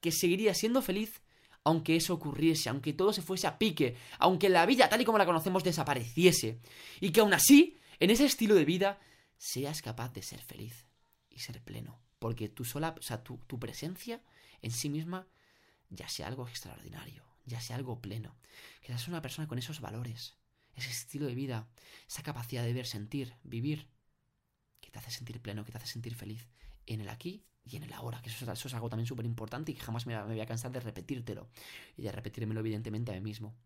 que 0.00 0.12
seguiría 0.12 0.54
siendo 0.54 0.82
feliz 0.82 1.22
aunque 1.66 1.96
eso 1.96 2.14
ocurriese, 2.14 2.68
aunque 2.68 2.92
todo 2.92 3.12
se 3.12 3.22
fuese 3.22 3.48
a 3.48 3.58
pique, 3.58 3.96
aunque 4.20 4.48
la 4.48 4.64
vida 4.66 4.88
tal 4.88 5.00
y 5.00 5.04
como 5.04 5.18
la 5.18 5.26
conocemos 5.26 5.64
desapareciese, 5.64 6.60
y 7.00 7.10
que 7.10 7.18
aún 7.18 7.34
así, 7.34 7.76
en 7.98 8.10
ese 8.10 8.24
estilo 8.24 8.54
de 8.54 8.64
vida, 8.64 9.00
seas 9.36 9.82
capaz 9.82 10.12
de 10.12 10.22
ser 10.22 10.40
feliz 10.40 10.86
y 11.30 11.40
ser 11.40 11.62
pleno. 11.62 12.00
Porque 12.18 12.48
tú 12.48 12.64
sola, 12.64 12.94
o 12.98 13.02
sea, 13.02 13.22
tu, 13.22 13.38
tu 13.46 13.58
presencia 13.58 14.22
en 14.62 14.70
sí 14.70 14.88
misma 14.88 15.26
ya 15.90 16.08
sea 16.08 16.26
algo 16.26 16.48
extraordinario, 16.48 17.24
ya 17.44 17.60
sea 17.60 17.76
algo 17.76 18.00
pleno. 18.00 18.36
Que 18.80 18.88
seas 18.88 19.08
una 19.08 19.22
persona 19.22 19.46
con 19.48 19.58
esos 19.58 19.80
valores, 19.80 20.36
ese 20.74 20.90
estilo 20.90 21.26
de 21.26 21.34
vida, 21.34 21.68
esa 22.08 22.22
capacidad 22.22 22.62
de 22.64 22.72
ver, 22.72 22.86
sentir, 22.86 23.34
vivir, 23.42 23.88
que 24.80 24.90
te 24.90 24.98
hace 24.98 25.10
sentir 25.10 25.40
pleno, 25.40 25.64
que 25.64 25.72
te 25.72 25.78
hace 25.78 25.86
sentir 25.86 26.14
feliz 26.14 26.48
en 26.86 27.00
el 27.00 27.08
aquí 27.08 27.44
y 27.64 27.76
en 27.76 27.82
el 27.82 27.92
ahora, 27.92 28.22
que 28.22 28.30
eso, 28.30 28.50
es 28.50 28.74
algo 28.74 28.88
también 28.88 29.06
súper 29.06 29.26
importante 29.26 29.72
y 29.72 29.74
que 29.74 29.80
jamás 29.80 30.06
me, 30.06 30.20
voy 30.22 30.40
a 30.40 30.46
cansar 30.46 30.70
de 30.70 30.80
repetírtelo 30.80 31.48
y 31.96 32.02
de 32.02 32.12
repetírmelo 32.12 32.60
evidentemente 32.60 33.10
a 33.10 33.14
mí 33.14 33.20
mismo. 33.20 33.56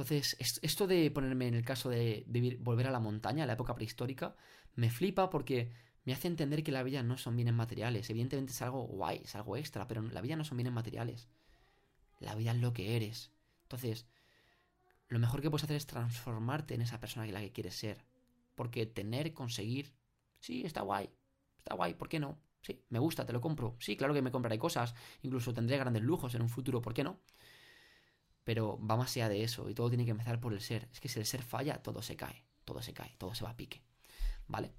Entonces, 0.00 0.34
esto 0.62 0.86
de 0.86 1.10
ponerme 1.10 1.46
en 1.46 1.52
el 1.52 1.62
caso 1.62 1.90
de 1.90 2.24
volver 2.60 2.86
a 2.86 2.90
la 2.90 3.00
montaña, 3.00 3.44
a 3.44 3.46
la 3.46 3.52
época 3.52 3.74
prehistórica, 3.74 4.34
me 4.74 4.88
flipa 4.88 5.28
porque 5.28 5.72
me 6.04 6.14
hace 6.14 6.26
entender 6.26 6.62
que 6.62 6.72
la 6.72 6.82
vida 6.82 7.02
no 7.02 7.18
son 7.18 7.36
bienes 7.36 7.52
materiales. 7.52 8.08
Evidentemente 8.08 8.52
es 8.52 8.62
algo 8.62 8.84
guay, 8.84 9.20
es 9.22 9.34
algo 9.34 9.58
extra, 9.58 9.86
pero 9.86 10.00
la 10.00 10.22
vida 10.22 10.36
no 10.36 10.44
son 10.44 10.56
bienes 10.56 10.72
materiales. 10.72 11.28
La 12.18 12.34
vida 12.34 12.52
es 12.52 12.56
lo 12.56 12.72
que 12.72 12.96
eres. 12.96 13.30
Entonces, 13.64 14.06
lo 15.08 15.18
mejor 15.18 15.42
que 15.42 15.50
puedes 15.50 15.64
hacer 15.64 15.76
es 15.76 15.86
transformarte 15.86 16.74
en 16.74 16.80
esa 16.80 16.98
persona 16.98 17.26
que 17.26 17.32
la 17.32 17.40
que 17.40 17.52
quieres 17.52 17.74
ser. 17.74 18.02
Porque 18.54 18.86
tener, 18.86 19.34
conseguir, 19.34 19.92
sí, 20.38 20.62
está 20.64 20.80
guay. 20.80 21.10
Está 21.58 21.74
guay, 21.74 21.92
¿por 21.92 22.08
qué 22.08 22.20
no? 22.20 22.38
Sí, 22.62 22.82
me 22.88 23.00
gusta, 23.00 23.26
te 23.26 23.34
lo 23.34 23.42
compro. 23.42 23.76
Sí, 23.80 23.98
claro 23.98 24.14
que 24.14 24.22
me 24.22 24.30
compraré 24.30 24.58
cosas. 24.58 24.94
Incluso 25.20 25.52
tendré 25.52 25.76
grandes 25.76 26.02
lujos 26.02 26.34
en 26.34 26.40
un 26.40 26.48
futuro, 26.48 26.80
¿por 26.80 26.94
qué 26.94 27.04
no? 27.04 27.20
Pero 28.44 28.78
va 28.84 28.96
más 28.96 29.16
allá 29.16 29.28
de 29.28 29.44
eso 29.44 29.68
y 29.68 29.74
todo 29.74 29.88
tiene 29.88 30.04
que 30.04 30.10
empezar 30.12 30.40
por 30.40 30.52
el 30.52 30.60
ser. 30.60 30.88
Es 30.92 31.00
que 31.00 31.08
si 31.08 31.18
el 31.18 31.26
ser 31.26 31.42
falla, 31.42 31.82
todo 31.82 32.02
se 32.02 32.16
cae. 32.16 32.44
Todo 32.64 32.82
se 32.82 32.92
cae, 32.92 33.14
todo 33.18 33.34
se 33.34 33.44
va 33.44 33.50
a 33.50 33.56
pique. 33.56 33.82
¿Vale? 34.48 34.72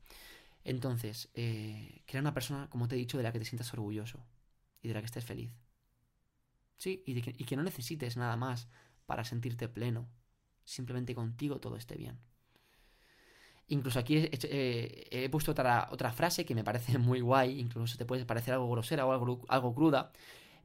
Entonces, 0.63 1.29
eh, 1.33 2.03
crea 2.05 2.21
una 2.21 2.33
persona, 2.33 2.69
como 2.69 2.87
te 2.87 2.95
he 2.95 2.97
dicho, 2.97 3.17
de 3.17 3.23
la 3.23 3.31
que 3.31 3.39
te 3.39 3.45
sientas 3.45 3.73
orgulloso 3.73 4.23
y 4.81 4.87
de 4.87 4.93
la 4.93 4.99
que 5.01 5.07
estés 5.07 5.25
feliz. 5.25 5.51
Sí, 6.77 7.03
y, 7.05 7.21
que, 7.21 7.35
y 7.37 7.45
que 7.45 7.55
no 7.55 7.63
necesites 7.63 8.17
nada 8.17 8.35
más 8.35 8.67
para 9.05 9.23
sentirte 9.23 9.67
pleno. 9.67 10.09
Simplemente 10.65 11.15
contigo 11.15 11.59
todo 11.59 11.75
esté 11.75 11.95
bien. 11.95 12.19
Incluso 13.67 13.99
aquí 13.99 14.17
he, 14.17 14.29
eh, 14.33 15.29
puesto 15.29 15.51
otra, 15.51 15.87
otra, 15.91 16.11
frase 16.11 16.45
que 16.45 16.55
me 16.55 16.63
parece 16.63 16.97
muy 16.97 17.21
guay, 17.21 17.59
incluso 17.59 17.97
te 17.97 18.05
puede 18.05 18.25
parecer 18.25 18.53
algo 18.53 18.69
grosera 18.69 19.05
o 19.05 19.13
algo, 19.13 19.45
algo 19.47 19.73
cruda, 19.73 20.11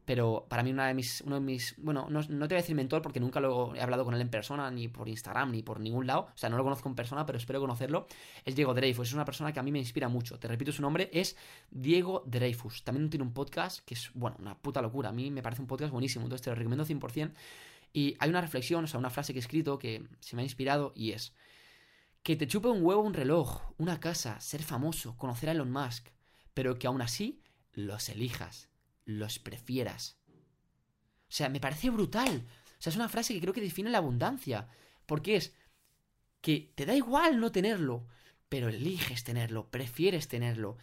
pero 0.06 0.46
para 0.48 0.62
mí 0.62 0.70
una 0.70 0.86
de 0.86 0.94
mis, 0.94 1.20
uno 1.22 1.34
de 1.34 1.40
mis, 1.40 1.74
bueno, 1.78 2.06
no, 2.08 2.22
te 2.22 2.32
voy 2.32 2.54
a 2.54 2.62
decir 2.62 2.76
mentor 2.76 3.02
porque 3.02 3.18
nunca 3.18 3.40
lo 3.40 3.74
he 3.74 3.82
hablado 3.82 4.04
con 4.04 4.14
él 4.14 4.20
en 4.20 4.30
persona, 4.30 4.70
ni 4.70 4.86
por 4.86 5.08
Instagram, 5.08 5.50
ni 5.50 5.62
por 5.62 5.80
ningún 5.80 6.06
lado, 6.06 6.28
o 6.32 6.38
sea, 6.38 6.48
no 6.48 6.56
lo 6.56 6.62
conozco 6.62 6.88
en 6.88 6.94
persona, 6.94 7.26
pero 7.26 7.36
espero 7.36 7.60
conocerlo, 7.60 8.06
es 8.44 8.54
Diego 8.54 8.72
Dreyfus, 8.72 9.08
es 9.08 9.14
una 9.14 9.24
persona 9.24 9.52
que 9.52 9.58
a 9.58 9.64
mí 9.64 9.72
me 9.72 9.80
inspira 9.80 10.08
mucho, 10.08 10.38
te 10.38 10.46
repito 10.46 10.70
su 10.70 10.80
nombre, 10.80 11.10
es 11.12 11.36
Diego 11.72 12.22
Dreyfus, 12.24 12.84
también 12.84 13.10
tiene 13.10 13.24
un 13.24 13.32
podcast 13.32 13.84
que 13.84 13.94
es, 13.94 14.12
bueno, 14.14 14.36
una 14.38 14.56
puta 14.56 14.80
locura, 14.80 15.08
a 15.08 15.12
mí 15.12 15.32
me 15.32 15.42
parece 15.42 15.60
un 15.60 15.66
podcast 15.66 15.90
buenísimo, 15.90 16.24
entonces 16.24 16.44
te 16.44 16.50
lo 16.50 16.56
recomiendo 16.56 16.86
100%, 16.86 17.32
y 17.92 18.16
hay 18.20 18.30
una 18.30 18.40
reflexión, 18.40 18.84
o 18.84 18.86
sea, 18.86 19.00
una 19.00 19.10
frase 19.10 19.32
que 19.32 19.40
he 19.40 19.42
escrito 19.42 19.76
que 19.76 20.06
se 20.20 20.36
me 20.36 20.42
ha 20.42 20.44
inspirado 20.44 20.92
y 20.94 21.12
es, 21.12 21.34
que 22.22 22.36
te 22.36 22.46
chupe 22.46 22.68
un 22.68 22.84
huevo 22.84 23.02
un 23.02 23.14
reloj, 23.14 23.72
una 23.76 23.98
casa, 23.98 24.38
ser 24.38 24.62
famoso, 24.62 25.16
conocer 25.16 25.48
a 25.48 25.52
Elon 25.52 25.72
Musk, 25.72 26.10
pero 26.54 26.78
que 26.78 26.86
aún 26.86 27.02
así 27.02 27.42
los 27.72 28.08
elijas 28.08 28.68
los 29.06 29.38
prefieras. 29.38 30.18
O 31.28 31.32
sea, 31.32 31.48
me 31.48 31.60
parece 31.60 31.88
brutal. 31.88 32.44
O 32.78 32.82
sea, 32.82 32.90
es 32.90 32.96
una 32.96 33.08
frase 33.08 33.32
que 33.32 33.40
creo 33.40 33.54
que 33.54 33.60
define 33.62 33.90
la 33.90 33.98
abundancia. 33.98 34.68
Porque 35.06 35.36
es 35.36 35.54
que 36.40 36.72
te 36.74 36.84
da 36.84 36.94
igual 36.94 37.40
no 37.40 37.50
tenerlo, 37.50 38.06
pero 38.48 38.68
eliges 38.68 39.24
tenerlo, 39.24 39.70
prefieres 39.70 40.28
tenerlo. 40.28 40.76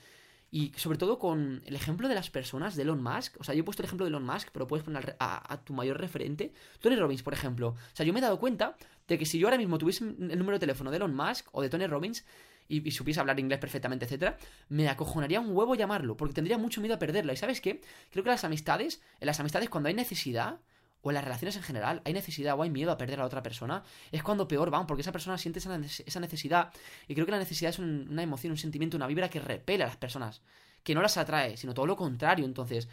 Y 0.50 0.72
sobre 0.76 0.98
todo 0.98 1.18
con 1.18 1.64
el 1.66 1.76
ejemplo 1.76 2.08
de 2.08 2.16
las 2.16 2.30
personas 2.30 2.76
de 2.76 2.84
Elon 2.84 3.02
Musk. 3.02 3.40
O 3.40 3.44
sea, 3.44 3.56
yo 3.56 3.62
he 3.62 3.64
puesto 3.64 3.82
el 3.82 3.86
ejemplo 3.86 4.06
de 4.06 4.10
Elon 4.10 4.26
Musk, 4.26 4.50
pero 4.52 4.68
puedes 4.68 4.84
poner 4.84 5.16
a, 5.20 5.62
tu 5.64 5.74
mayor 5.74 6.00
referente. 6.00 6.54
Tony 6.80 6.96
Robbins, 6.96 7.24
por 7.24 7.34
ejemplo. 7.34 7.70
O 7.70 7.96
sea, 7.96 8.06
yo 8.06 8.14
me 8.14 8.20
he 8.20 8.22
dado 8.22 8.40
cuenta 8.40 8.78
de 9.08 9.18
que 9.18 9.26
si 9.26 9.40
yo 9.40 9.48
ahora 9.48 9.58
mismo 9.58 9.78
tuviese 9.78 10.04
el 10.04 10.38
número 10.38 10.54
de 10.54 10.60
teléfono 10.60 10.92
de 10.92 10.98
Elon 10.98 11.16
Musk 11.16 11.48
o 11.54 11.62
de 11.62 11.70
Tony 11.70 11.88
Robbins, 11.88 12.24
y, 12.68 12.92
supiese 12.92 13.20
hablar 13.20 13.40
inglés 13.40 13.60
perfectamente, 13.60 14.06
etcétera, 14.06 14.38
me 14.70 14.90
acojonaría 14.90 15.40
un 15.40 15.56
huevo 15.56 15.76
llamarlo, 15.76 16.18
porque 16.18 16.34
tendría 16.34 16.58
mucho 16.58 16.82
miedo 16.82 16.96
a 16.96 17.00
perderla. 17.00 17.34
¿Y 17.34 17.38
sabes 17.38 17.62
qué? 17.62 17.82
Creo 18.12 18.24
que 18.24 18.30
las 18.30 18.44
amistades, 18.44 19.02
en 19.20 19.28
las 19.28 19.40
amistades 19.40 19.70
cuando 19.70 19.90
hay 19.90 19.96
necesidad, 19.96 20.60
o 21.04 21.12
en 21.12 21.16
las 21.16 21.24
relaciones 21.26 21.58
en 21.58 21.64
general, 21.64 22.02
hay 22.06 22.14
necesidad 22.14 22.58
o 22.58 22.64
hay 22.64 22.70
miedo 22.70 22.90
a 22.90 22.98
perder 22.98 23.20
a 23.20 23.24
la 23.24 23.28
otra 23.28 23.44
persona, 23.44 23.84
es 24.12 24.24
cuando 24.24 24.48
peor 24.48 24.70
van, 24.72 24.88
porque 24.88 25.02
esa 25.02 25.12
persona 25.12 25.38
siente 25.38 25.60
esa 25.60 26.20
necesidad. 26.20 26.72
Y 27.10 27.14
creo 27.14 27.26
que 27.26 27.34
la 27.34 27.40
necesidad 27.40 27.72
es 27.72 27.80
una 27.80 28.24
emoción, 28.24 28.52
un 28.52 28.58
sentimiento, 28.58 28.96
una 28.96 29.08
vibra 29.08 29.30
que 29.30 29.42
repele 29.42 29.84
a 29.84 29.88
las 29.88 29.98
personas, 29.98 30.42
que 30.82 30.96
no 30.96 31.02
las 31.02 31.18
atrae, 31.18 31.58
sino 31.58 31.74
todo 31.74 31.86
lo 31.88 31.98
contrario. 31.98 32.46
Entonces, 32.46 32.88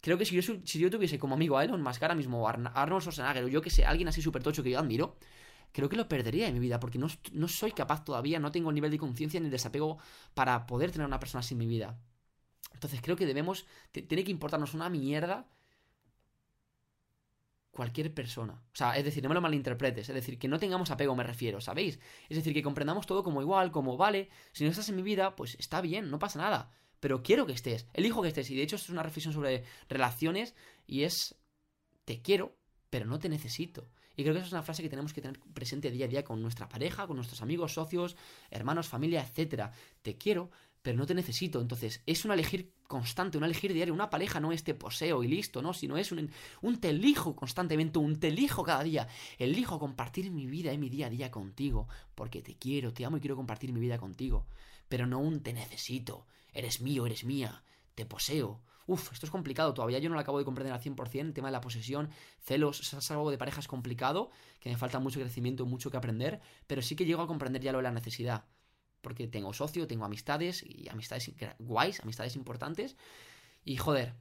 creo 0.00 0.18
que 0.18 0.24
si 0.24 0.40
yo, 0.40 0.54
si 0.64 0.78
yo 0.80 0.90
tuviese 0.90 1.20
como 1.20 1.36
amigo 1.36 1.56
a 1.56 1.64
Elon 1.64 1.80
Musk 1.80 2.02
ahora 2.02 2.16
mismo, 2.16 2.48
Arnold 2.48 3.02
Schwarzenegger, 3.02 3.44
o 3.44 3.48
yo 3.48 3.62
que 3.62 3.70
sé, 3.70 3.86
alguien 3.86 4.08
así 4.08 4.20
súper 4.20 4.42
tocho 4.42 4.64
que 4.64 4.70
yo 4.70 4.80
admiro, 4.80 5.16
creo 5.72 5.88
que 5.88 5.96
lo 5.96 6.08
perdería 6.08 6.48
en 6.48 6.54
mi 6.54 6.60
vida 6.60 6.78
porque 6.80 6.98
no, 6.98 7.08
no 7.32 7.48
soy 7.48 7.72
capaz 7.72 8.04
todavía, 8.04 8.38
no 8.38 8.52
tengo 8.52 8.70
el 8.70 8.74
nivel 8.74 8.90
de 8.90 8.98
conciencia 8.98 9.40
ni 9.40 9.46
el 9.46 9.52
desapego 9.52 9.98
para 10.34 10.66
poder 10.66 10.92
tener 10.92 11.06
una 11.06 11.18
persona 11.18 11.40
así 11.40 11.54
en 11.54 11.58
mi 11.58 11.66
vida. 11.66 11.98
Entonces 12.72 13.00
creo 13.02 13.16
que 13.16 13.26
debemos, 13.26 13.66
tiene 13.92 14.24
que 14.24 14.30
importarnos 14.30 14.74
una 14.74 14.88
mierda 14.88 15.46
cualquier 17.72 18.12
persona. 18.12 18.52
O 18.52 18.76
sea, 18.76 18.96
es 18.96 19.04
decir, 19.04 19.22
no 19.22 19.30
me 19.30 19.34
lo 19.34 19.40
malinterpretes, 19.40 20.08
es 20.08 20.14
decir, 20.14 20.38
que 20.38 20.46
no 20.46 20.58
tengamos 20.58 20.90
apego, 20.90 21.16
me 21.16 21.24
refiero, 21.24 21.60
¿sabéis? 21.60 21.98
Es 22.28 22.36
decir, 22.36 22.52
que 22.52 22.62
comprendamos 22.62 23.06
todo 23.06 23.24
como 23.24 23.40
igual, 23.40 23.72
como 23.72 23.96
vale, 23.96 24.28
si 24.52 24.64
no 24.64 24.70
estás 24.70 24.88
en 24.90 24.96
mi 24.96 25.02
vida, 25.02 25.34
pues 25.34 25.56
está 25.58 25.80
bien, 25.80 26.10
no 26.10 26.18
pasa 26.18 26.38
nada, 26.38 26.70
pero 27.00 27.22
quiero 27.22 27.46
que 27.46 27.54
estés, 27.54 27.88
elijo 27.94 28.22
que 28.22 28.28
estés, 28.28 28.50
y 28.50 28.56
de 28.56 28.62
hecho 28.62 28.76
es 28.76 28.90
una 28.90 29.02
reflexión 29.02 29.32
sobre 29.32 29.64
relaciones 29.88 30.54
y 30.86 31.04
es, 31.04 31.34
te 32.04 32.20
quiero, 32.20 32.54
pero 32.90 33.06
no 33.06 33.18
te 33.18 33.30
necesito. 33.30 33.88
Y 34.16 34.22
creo 34.22 34.34
que 34.34 34.40
esa 34.40 34.46
es 34.48 34.52
una 34.52 34.62
frase 34.62 34.82
que 34.82 34.88
tenemos 34.88 35.12
que 35.12 35.22
tener 35.22 35.40
presente 35.54 35.90
día 35.90 36.06
a 36.06 36.08
día 36.08 36.24
con 36.24 36.42
nuestra 36.42 36.68
pareja, 36.68 37.06
con 37.06 37.16
nuestros 37.16 37.42
amigos, 37.42 37.74
socios, 37.74 38.16
hermanos, 38.50 38.88
familia, 38.88 39.26
etc. 39.26 39.70
Te 40.02 40.16
quiero, 40.16 40.50
pero 40.82 40.98
no 40.98 41.06
te 41.06 41.14
necesito. 41.14 41.60
Entonces, 41.60 42.02
es 42.06 42.24
un 42.24 42.32
elegir 42.32 42.74
constante, 42.86 43.38
un 43.38 43.44
elegir 43.44 43.72
diario. 43.72 43.94
Una 43.94 44.10
pareja 44.10 44.40
no 44.40 44.52
es 44.52 44.64
te 44.64 44.74
poseo 44.74 45.22
y 45.22 45.28
listo, 45.28 45.62
¿no? 45.62 45.72
Sino 45.72 45.96
es 45.96 46.12
un, 46.12 46.30
un 46.60 46.80
te 46.80 46.90
elijo 46.90 47.34
constantemente, 47.34 47.98
un 47.98 48.18
te 48.18 48.28
elijo 48.28 48.62
cada 48.64 48.82
día. 48.82 49.08
Elijo 49.38 49.78
compartir 49.78 50.30
mi 50.30 50.46
vida 50.46 50.72
y 50.72 50.78
mi 50.78 50.90
día 50.90 51.06
a 51.06 51.10
día 51.10 51.30
contigo, 51.30 51.88
porque 52.14 52.42
te 52.42 52.56
quiero, 52.56 52.92
te 52.92 53.04
amo 53.04 53.16
y 53.16 53.20
quiero 53.20 53.36
compartir 53.36 53.72
mi 53.72 53.80
vida 53.80 53.98
contigo. 53.98 54.46
Pero 54.88 55.06
no 55.06 55.20
un 55.20 55.42
te 55.42 55.52
necesito. 55.52 56.26
Eres 56.52 56.80
mío, 56.80 57.06
eres 57.06 57.24
mía. 57.24 57.62
Te 57.94 58.04
poseo. 58.04 58.62
Uf, 58.86 59.12
esto 59.12 59.26
es 59.26 59.30
complicado, 59.30 59.74
todavía 59.74 59.98
yo 59.98 60.08
no 60.08 60.14
lo 60.14 60.20
acabo 60.20 60.38
de 60.38 60.44
comprender 60.44 60.72
al 60.72 60.80
100%, 60.80 61.28
el 61.28 61.34
tema 61.34 61.48
de 61.48 61.52
la 61.52 61.60
posesión, 61.60 62.10
celos, 62.40 62.92
es 62.92 63.10
algo 63.10 63.30
de 63.30 63.38
parejas 63.38 63.68
complicado, 63.68 64.30
que 64.60 64.70
me 64.70 64.76
falta 64.76 64.98
mucho 64.98 65.20
crecimiento, 65.20 65.66
mucho 65.66 65.90
que 65.90 65.96
aprender, 65.96 66.40
pero 66.66 66.82
sí 66.82 66.96
que 66.96 67.04
llego 67.04 67.22
a 67.22 67.26
comprender 67.26 67.62
ya 67.62 67.72
lo 67.72 67.78
de 67.78 67.84
la 67.84 67.92
necesidad, 67.92 68.44
porque 69.00 69.28
tengo 69.28 69.52
socio, 69.52 69.86
tengo 69.86 70.04
amistades, 70.04 70.62
y 70.62 70.88
amistades 70.88 71.30
guays, 71.58 72.00
amistades 72.00 72.36
importantes, 72.36 72.96
y 73.64 73.76
joder, 73.76 74.14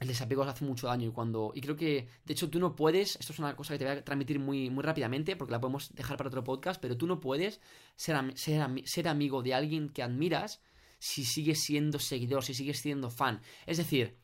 el 0.00 0.08
desapego 0.08 0.42
hace 0.42 0.64
mucho 0.64 0.88
daño 0.88 1.08
y 1.08 1.12
cuando 1.12 1.52
y 1.54 1.60
creo 1.60 1.76
que 1.76 2.08
de 2.24 2.32
hecho 2.32 2.50
tú 2.50 2.58
no 2.58 2.74
puedes 2.74 3.16
esto 3.16 3.32
es 3.32 3.38
una 3.38 3.54
cosa 3.54 3.74
que 3.74 3.78
te 3.78 3.84
voy 3.84 3.94
a 3.94 4.04
transmitir 4.04 4.40
muy 4.40 4.68
muy 4.68 4.82
rápidamente 4.82 5.36
porque 5.36 5.52
la 5.52 5.60
podemos 5.60 5.94
dejar 5.94 6.16
para 6.16 6.28
otro 6.28 6.42
podcast 6.42 6.80
pero 6.80 6.96
tú 6.96 7.06
no 7.06 7.20
puedes 7.20 7.60
ser, 7.94 8.16
ser 8.36 9.08
amigo 9.08 9.42
de 9.42 9.54
alguien 9.54 9.90
que 9.90 10.02
admiras 10.02 10.60
si 11.02 11.24
sigues 11.24 11.60
siendo 11.60 11.98
seguidor, 11.98 12.44
si 12.44 12.54
sigues 12.54 12.78
siendo 12.78 13.10
fan. 13.10 13.42
Es 13.66 13.76
decir, 13.76 14.20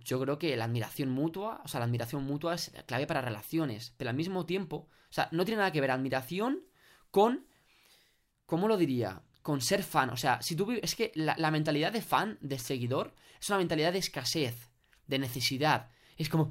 yo 0.00 0.20
creo 0.20 0.36
que 0.36 0.56
la 0.56 0.64
admiración 0.64 1.10
mutua, 1.10 1.62
o 1.64 1.68
sea, 1.68 1.78
la 1.78 1.86
admiración 1.86 2.24
mutua 2.24 2.56
es 2.56 2.72
clave 2.86 3.06
para 3.06 3.20
relaciones, 3.20 3.94
pero 3.96 4.10
al 4.10 4.16
mismo 4.16 4.46
tiempo, 4.46 4.88
o 4.88 5.12
sea, 5.12 5.28
no 5.30 5.44
tiene 5.44 5.58
nada 5.58 5.70
que 5.70 5.80
ver 5.80 5.92
admiración 5.92 6.64
con, 7.12 7.46
¿cómo 8.46 8.66
lo 8.66 8.76
diría? 8.76 9.22
Con 9.42 9.60
ser 9.60 9.84
fan, 9.84 10.10
o 10.10 10.16
sea, 10.16 10.42
si 10.42 10.56
tú 10.56 10.72
es 10.72 10.96
que 10.96 11.12
la, 11.14 11.36
la 11.38 11.52
mentalidad 11.52 11.92
de 11.92 12.02
fan, 12.02 12.36
de 12.40 12.58
seguidor, 12.58 13.14
es 13.40 13.48
una 13.48 13.58
mentalidad 13.58 13.92
de 13.92 14.00
escasez, 14.00 14.72
de 15.06 15.20
necesidad, 15.20 15.92
es 16.22 16.28
como, 16.28 16.50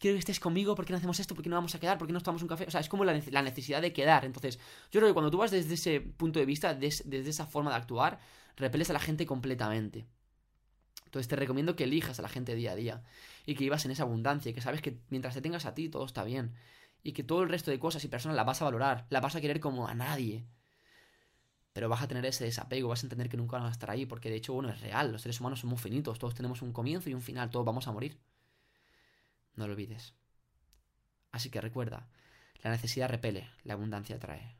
quiero 0.00 0.14
que 0.14 0.18
estés 0.18 0.40
conmigo, 0.40 0.74
¿por 0.74 0.84
qué 0.84 0.92
no 0.92 0.96
hacemos 0.98 1.20
esto? 1.20 1.34
¿Por 1.34 1.44
qué 1.44 1.50
no 1.50 1.56
vamos 1.56 1.74
a 1.74 1.80
quedar? 1.80 1.98
¿Por 1.98 2.06
qué 2.06 2.12
no 2.12 2.20
tomamos 2.20 2.42
un 2.42 2.48
café? 2.48 2.64
O 2.66 2.70
sea, 2.70 2.80
es 2.80 2.88
como 2.88 3.04
la, 3.04 3.12
necesidad 3.42 3.82
de 3.82 3.92
quedar. 3.92 4.24
Entonces, 4.24 4.58
yo 4.90 5.00
creo 5.00 5.08
que 5.08 5.14
cuando 5.14 5.30
tú 5.30 5.38
vas 5.38 5.50
desde 5.50 5.74
ese 5.74 6.00
punto 6.00 6.38
de 6.38 6.46
vista, 6.46 6.74
desde 6.74 7.28
esa 7.28 7.46
forma 7.46 7.70
de 7.70 7.76
actuar, 7.76 8.20
repeles 8.56 8.90
a 8.90 8.92
la 8.92 9.00
gente 9.00 9.26
completamente. 9.26 10.06
Entonces 11.04 11.28
te 11.28 11.36
recomiendo 11.36 11.74
que 11.74 11.84
elijas 11.84 12.18
a 12.18 12.22
la 12.22 12.28
gente 12.28 12.54
día 12.54 12.72
a 12.72 12.76
día 12.76 13.02
y 13.46 13.54
que 13.54 13.64
vivas 13.64 13.84
en 13.86 13.92
esa 13.92 14.02
abundancia 14.02 14.50
y 14.50 14.54
que 14.54 14.60
sabes 14.60 14.82
que 14.82 15.00
mientras 15.08 15.34
te 15.34 15.40
tengas 15.40 15.64
a 15.64 15.74
ti 15.74 15.88
todo 15.88 16.04
está 16.04 16.22
bien 16.22 16.54
y 17.02 17.12
que 17.12 17.24
todo 17.24 17.42
el 17.42 17.48
resto 17.48 17.70
de 17.70 17.78
cosas 17.78 18.04
y 18.04 18.08
personas 18.08 18.36
las 18.36 18.44
vas 18.44 18.60
a 18.60 18.66
valorar, 18.66 19.06
las 19.08 19.22
vas 19.22 19.34
a 19.34 19.40
querer 19.40 19.60
como 19.60 19.88
a 19.88 19.94
nadie. 19.94 20.44
Pero 21.72 21.88
vas 21.88 22.02
a 22.02 22.08
tener 22.08 22.26
ese 22.26 22.44
desapego, 22.44 22.88
vas 22.88 23.02
a 23.04 23.06
entender 23.06 23.28
que 23.30 23.36
nunca 23.38 23.56
van 23.56 23.66
a 23.66 23.70
estar 23.70 23.90
ahí 23.90 24.04
porque 24.04 24.28
de 24.28 24.36
hecho, 24.36 24.52
bueno, 24.52 24.68
es 24.68 24.80
real, 24.80 25.12
los 25.12 25.22
seres 25.22 25.40
humanos 25.40 25.60
somos 25.60 25.80
finitos, 25.80 26.18
todos 26.18 26.34
tenemos 26.34 26.60
un 26.60 26.72
comienzo 26.72 27.08
y 27.08 27.14
un 27.14 27.22
final, 27.22 27.50
todos 27.50 27.64
vamos 27.64 27.86
a 27.88 27.92
morir. 27.92 28.18
No 29.58 29.66
lo 29.66 29.72
olvides. 29.72 30.14
Así 31.32 31.50
que 31.50 31.60
recuerda, 31.60 32.08
la 32.62 32.70
necesidad 32.70 33.08
repele, 33.08 33.50
la 33.64 33.74
abundancia 33.74 34.14
atrae. 34.14 34.56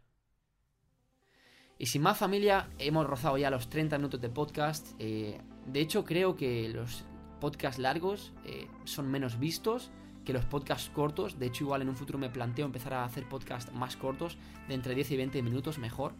Y 1.78 1.86
sin 1.86 2.02
más 2.02 2.18
familia, 2.18 2.68
hemos 2.80 3.06
rozado 3.06 3.38
ya 3.38 3.48
los 3.48 3.70
30 3.70 3.96
minutos 3.96 4.20
de 4.20 4.28
podcast. 4.28 4.88
Eh, 4.98 5.40
de 5.66 5.80
hecho, 5.80 6.04
creo 6.04 6.34
que 6.34 6.68
los 6.68 7.04
podcasts 7.40 7.78
largos 7.78 8.32
eh, 8.44 8.66
son 8.86 9.08
menos 9.08 9.38
vistos 9.38 9.92
que 10.24 10.32
los 10.32 10.44
podcasts 10.44 10.90
cortos. 10.90 11.38
De 11.38 11.46
hecho, 11.46 11.62
igual 11.62 11.82
en 11.82 11.90
un 11.90 11.96
futuro 11.96 12.18
me 12.18 12.28
planteo 12.28 12.66
empezar 12.66 12.94
a 12.94 13.04
hacer 13.04 13.28
podcasts 13.28 13.72
más 13.72 13.96
cortos, 13.96 14.36
de 14.66 14.74
entre 14.74 14.96
10 14.96 15.12
y 15.12 15.16
20 15.16 15.42
minutos 15.42 15.78
mejor. 15.78 16.14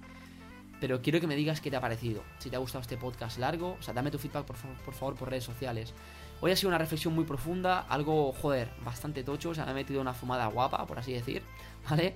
Pero 0.80 1.02
quiero 1.02 1.20
que 1.20 1.26
me 1.26 1.34
digas 1.34 1.60
qué 1.60 1.68
te 1.68 1.76
ha 1.76 1.80
parecido. 1.80 2.22
Si 2.38 2.48
te 2.48 2.54
ha 2.54 2.60
gustado 2.60 2.82
este 2.82 2.96
podcast 2.96 3.38
largo, 3.38 3.76
o 3.76 3.82
sea, 3.82 3.92
dame 3.92 4.12
tu 4.12 4.18
feedback 4.18 4.46
por, 4.46 4.56
por 4.56 4.94
favor 4.94 5.16
por 5.16 5.30
redes 5.30 5.42
sociales. 5.42 5.92
Hoy 6.40 6.52
ha 6.52 6.56
sido 6.56 6.68
una 6.68 6.78
reflexión 6.78 7.14
muy 7.14 7.24
profunda, 7.24 7.80
algo, 7.80 8.32
joder, 8.32 8.70
bastante 8.84 9.24
tocho, 9.24 9.50
o 9.50 9.54
sea, 9.54 9.64
me 9.64 9.72
ha 9.72 9.74
metido 9.74 10.00
una 10.00 10.14
fumada 10.14 10.46
guapa, 10.46 10.86
por 10.86 10.98
así 10.98 11.12
decir, 11.12 11.42
¿vale? 11.90 12.14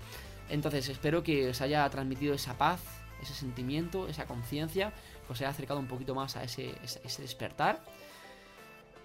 Entonces, 0.48 0.88
espero 0.88 1.22
que 1.22 1.48
os 1.48 1.61
haya 1.61 1.88
transmitido 1.90 2.35
esa 2.35 2.56
paz, 2.56 2.80
ese 3.20 3.35
sentimiento, 3.35 4.08
esa 4.08 4.26
conciencia, 4.26 4.92
que 5.26 5.32
os 5.32 5.40
haya 5.40 5.50
acercado 5.50 5.80
un 5.80 5.88
poquito 5.88 6.14
más 6.14 6.37
a 6.37 6.44
ese, 6.44 6.74
ese, 6.82 7.22
despertar. 7.22 7.80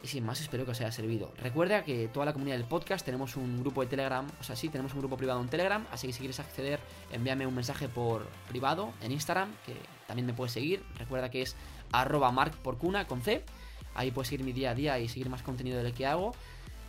Y 0.03 0.07
sin 0.07 0.23
más, 0.23 0.39
espero 0.39 0.65
que 0.65 0.71
os 0.71 0.81
haya 0.81 0.91
servido. 0.91 1.31
Recuerda 1.37 1.83
que 1.83 2.07
toda 2.09 2.27
la 2.27 2.33
comunidad 2.33 2.57
del 2.57 2.67
podcast 2.67 3.03
tenemos 3.03 3.35
un 3.35 3.59
grupo 3.61 3.81
de 3.81 3.87
Telegram, 3.87 4.27
o 4.39 4.43
sea, 4.43 4.55
sí, 4.55 4.69
tenemos 4.69 4.93
un 4.93 4.99
grupo 4.99 5.17
privado 5.17 5.41
en 5.41 5.47
Telegram, 5.47 5.87
así 5.91 6.05
que 6.05 6.13
si 6.13 6.19
quieres 6.19 6.39
acceder, 6.39 6.79
envíame 7.11 7.47
un 7.47 7.55
mensaje 7.55 7.89
por 7.89 8.27
privado 8.47 8.93
en 9.01 9.11
Instagram, 9.11 9.49
que 9.65 9.73
también 10.05 10.27
me 10.27 10.33
puedes 10.33 10.51
seguir. 10.51 10.83
Recuerda 10.99 11.31
que 11.31 11.41
es 11.41 11.55
arroba 11.91 12.31
markporcuna 12.31 13.07
con 13.07 13.21
C. 13.21 13.43
Ahí 13.97 14.11
puedes 14.11 14.29
seguir 14.29 14.45
mi 14.45 14.53
día 14.53 14.71
a 14.71 14.75
día 14.75 14.99
y 14.99 15.09
seguir 15.09 15.29
más 15.29 15.41
contenido 15.41 15.83
del 15.83 15.93
que 15.93 16.05
hago. 16.05 16.33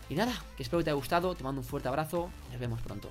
Y 0.09 0.15
nada, 0.15 0.33
que 0.55 0.63
espero 0.63 0.79
que 0.79 0.85
te 0.85 0.89
haya 0.91 0.95
gustado, 0.95 1.35
te 1.35 1.43
mando 1.43 1.59
un 1.59 1.67
fuerte 1.67 1.89
abrazo, 1.89 2.29
nos 2.51 2.59
vemos 2.59 2.81
pronto. 2.81 3.09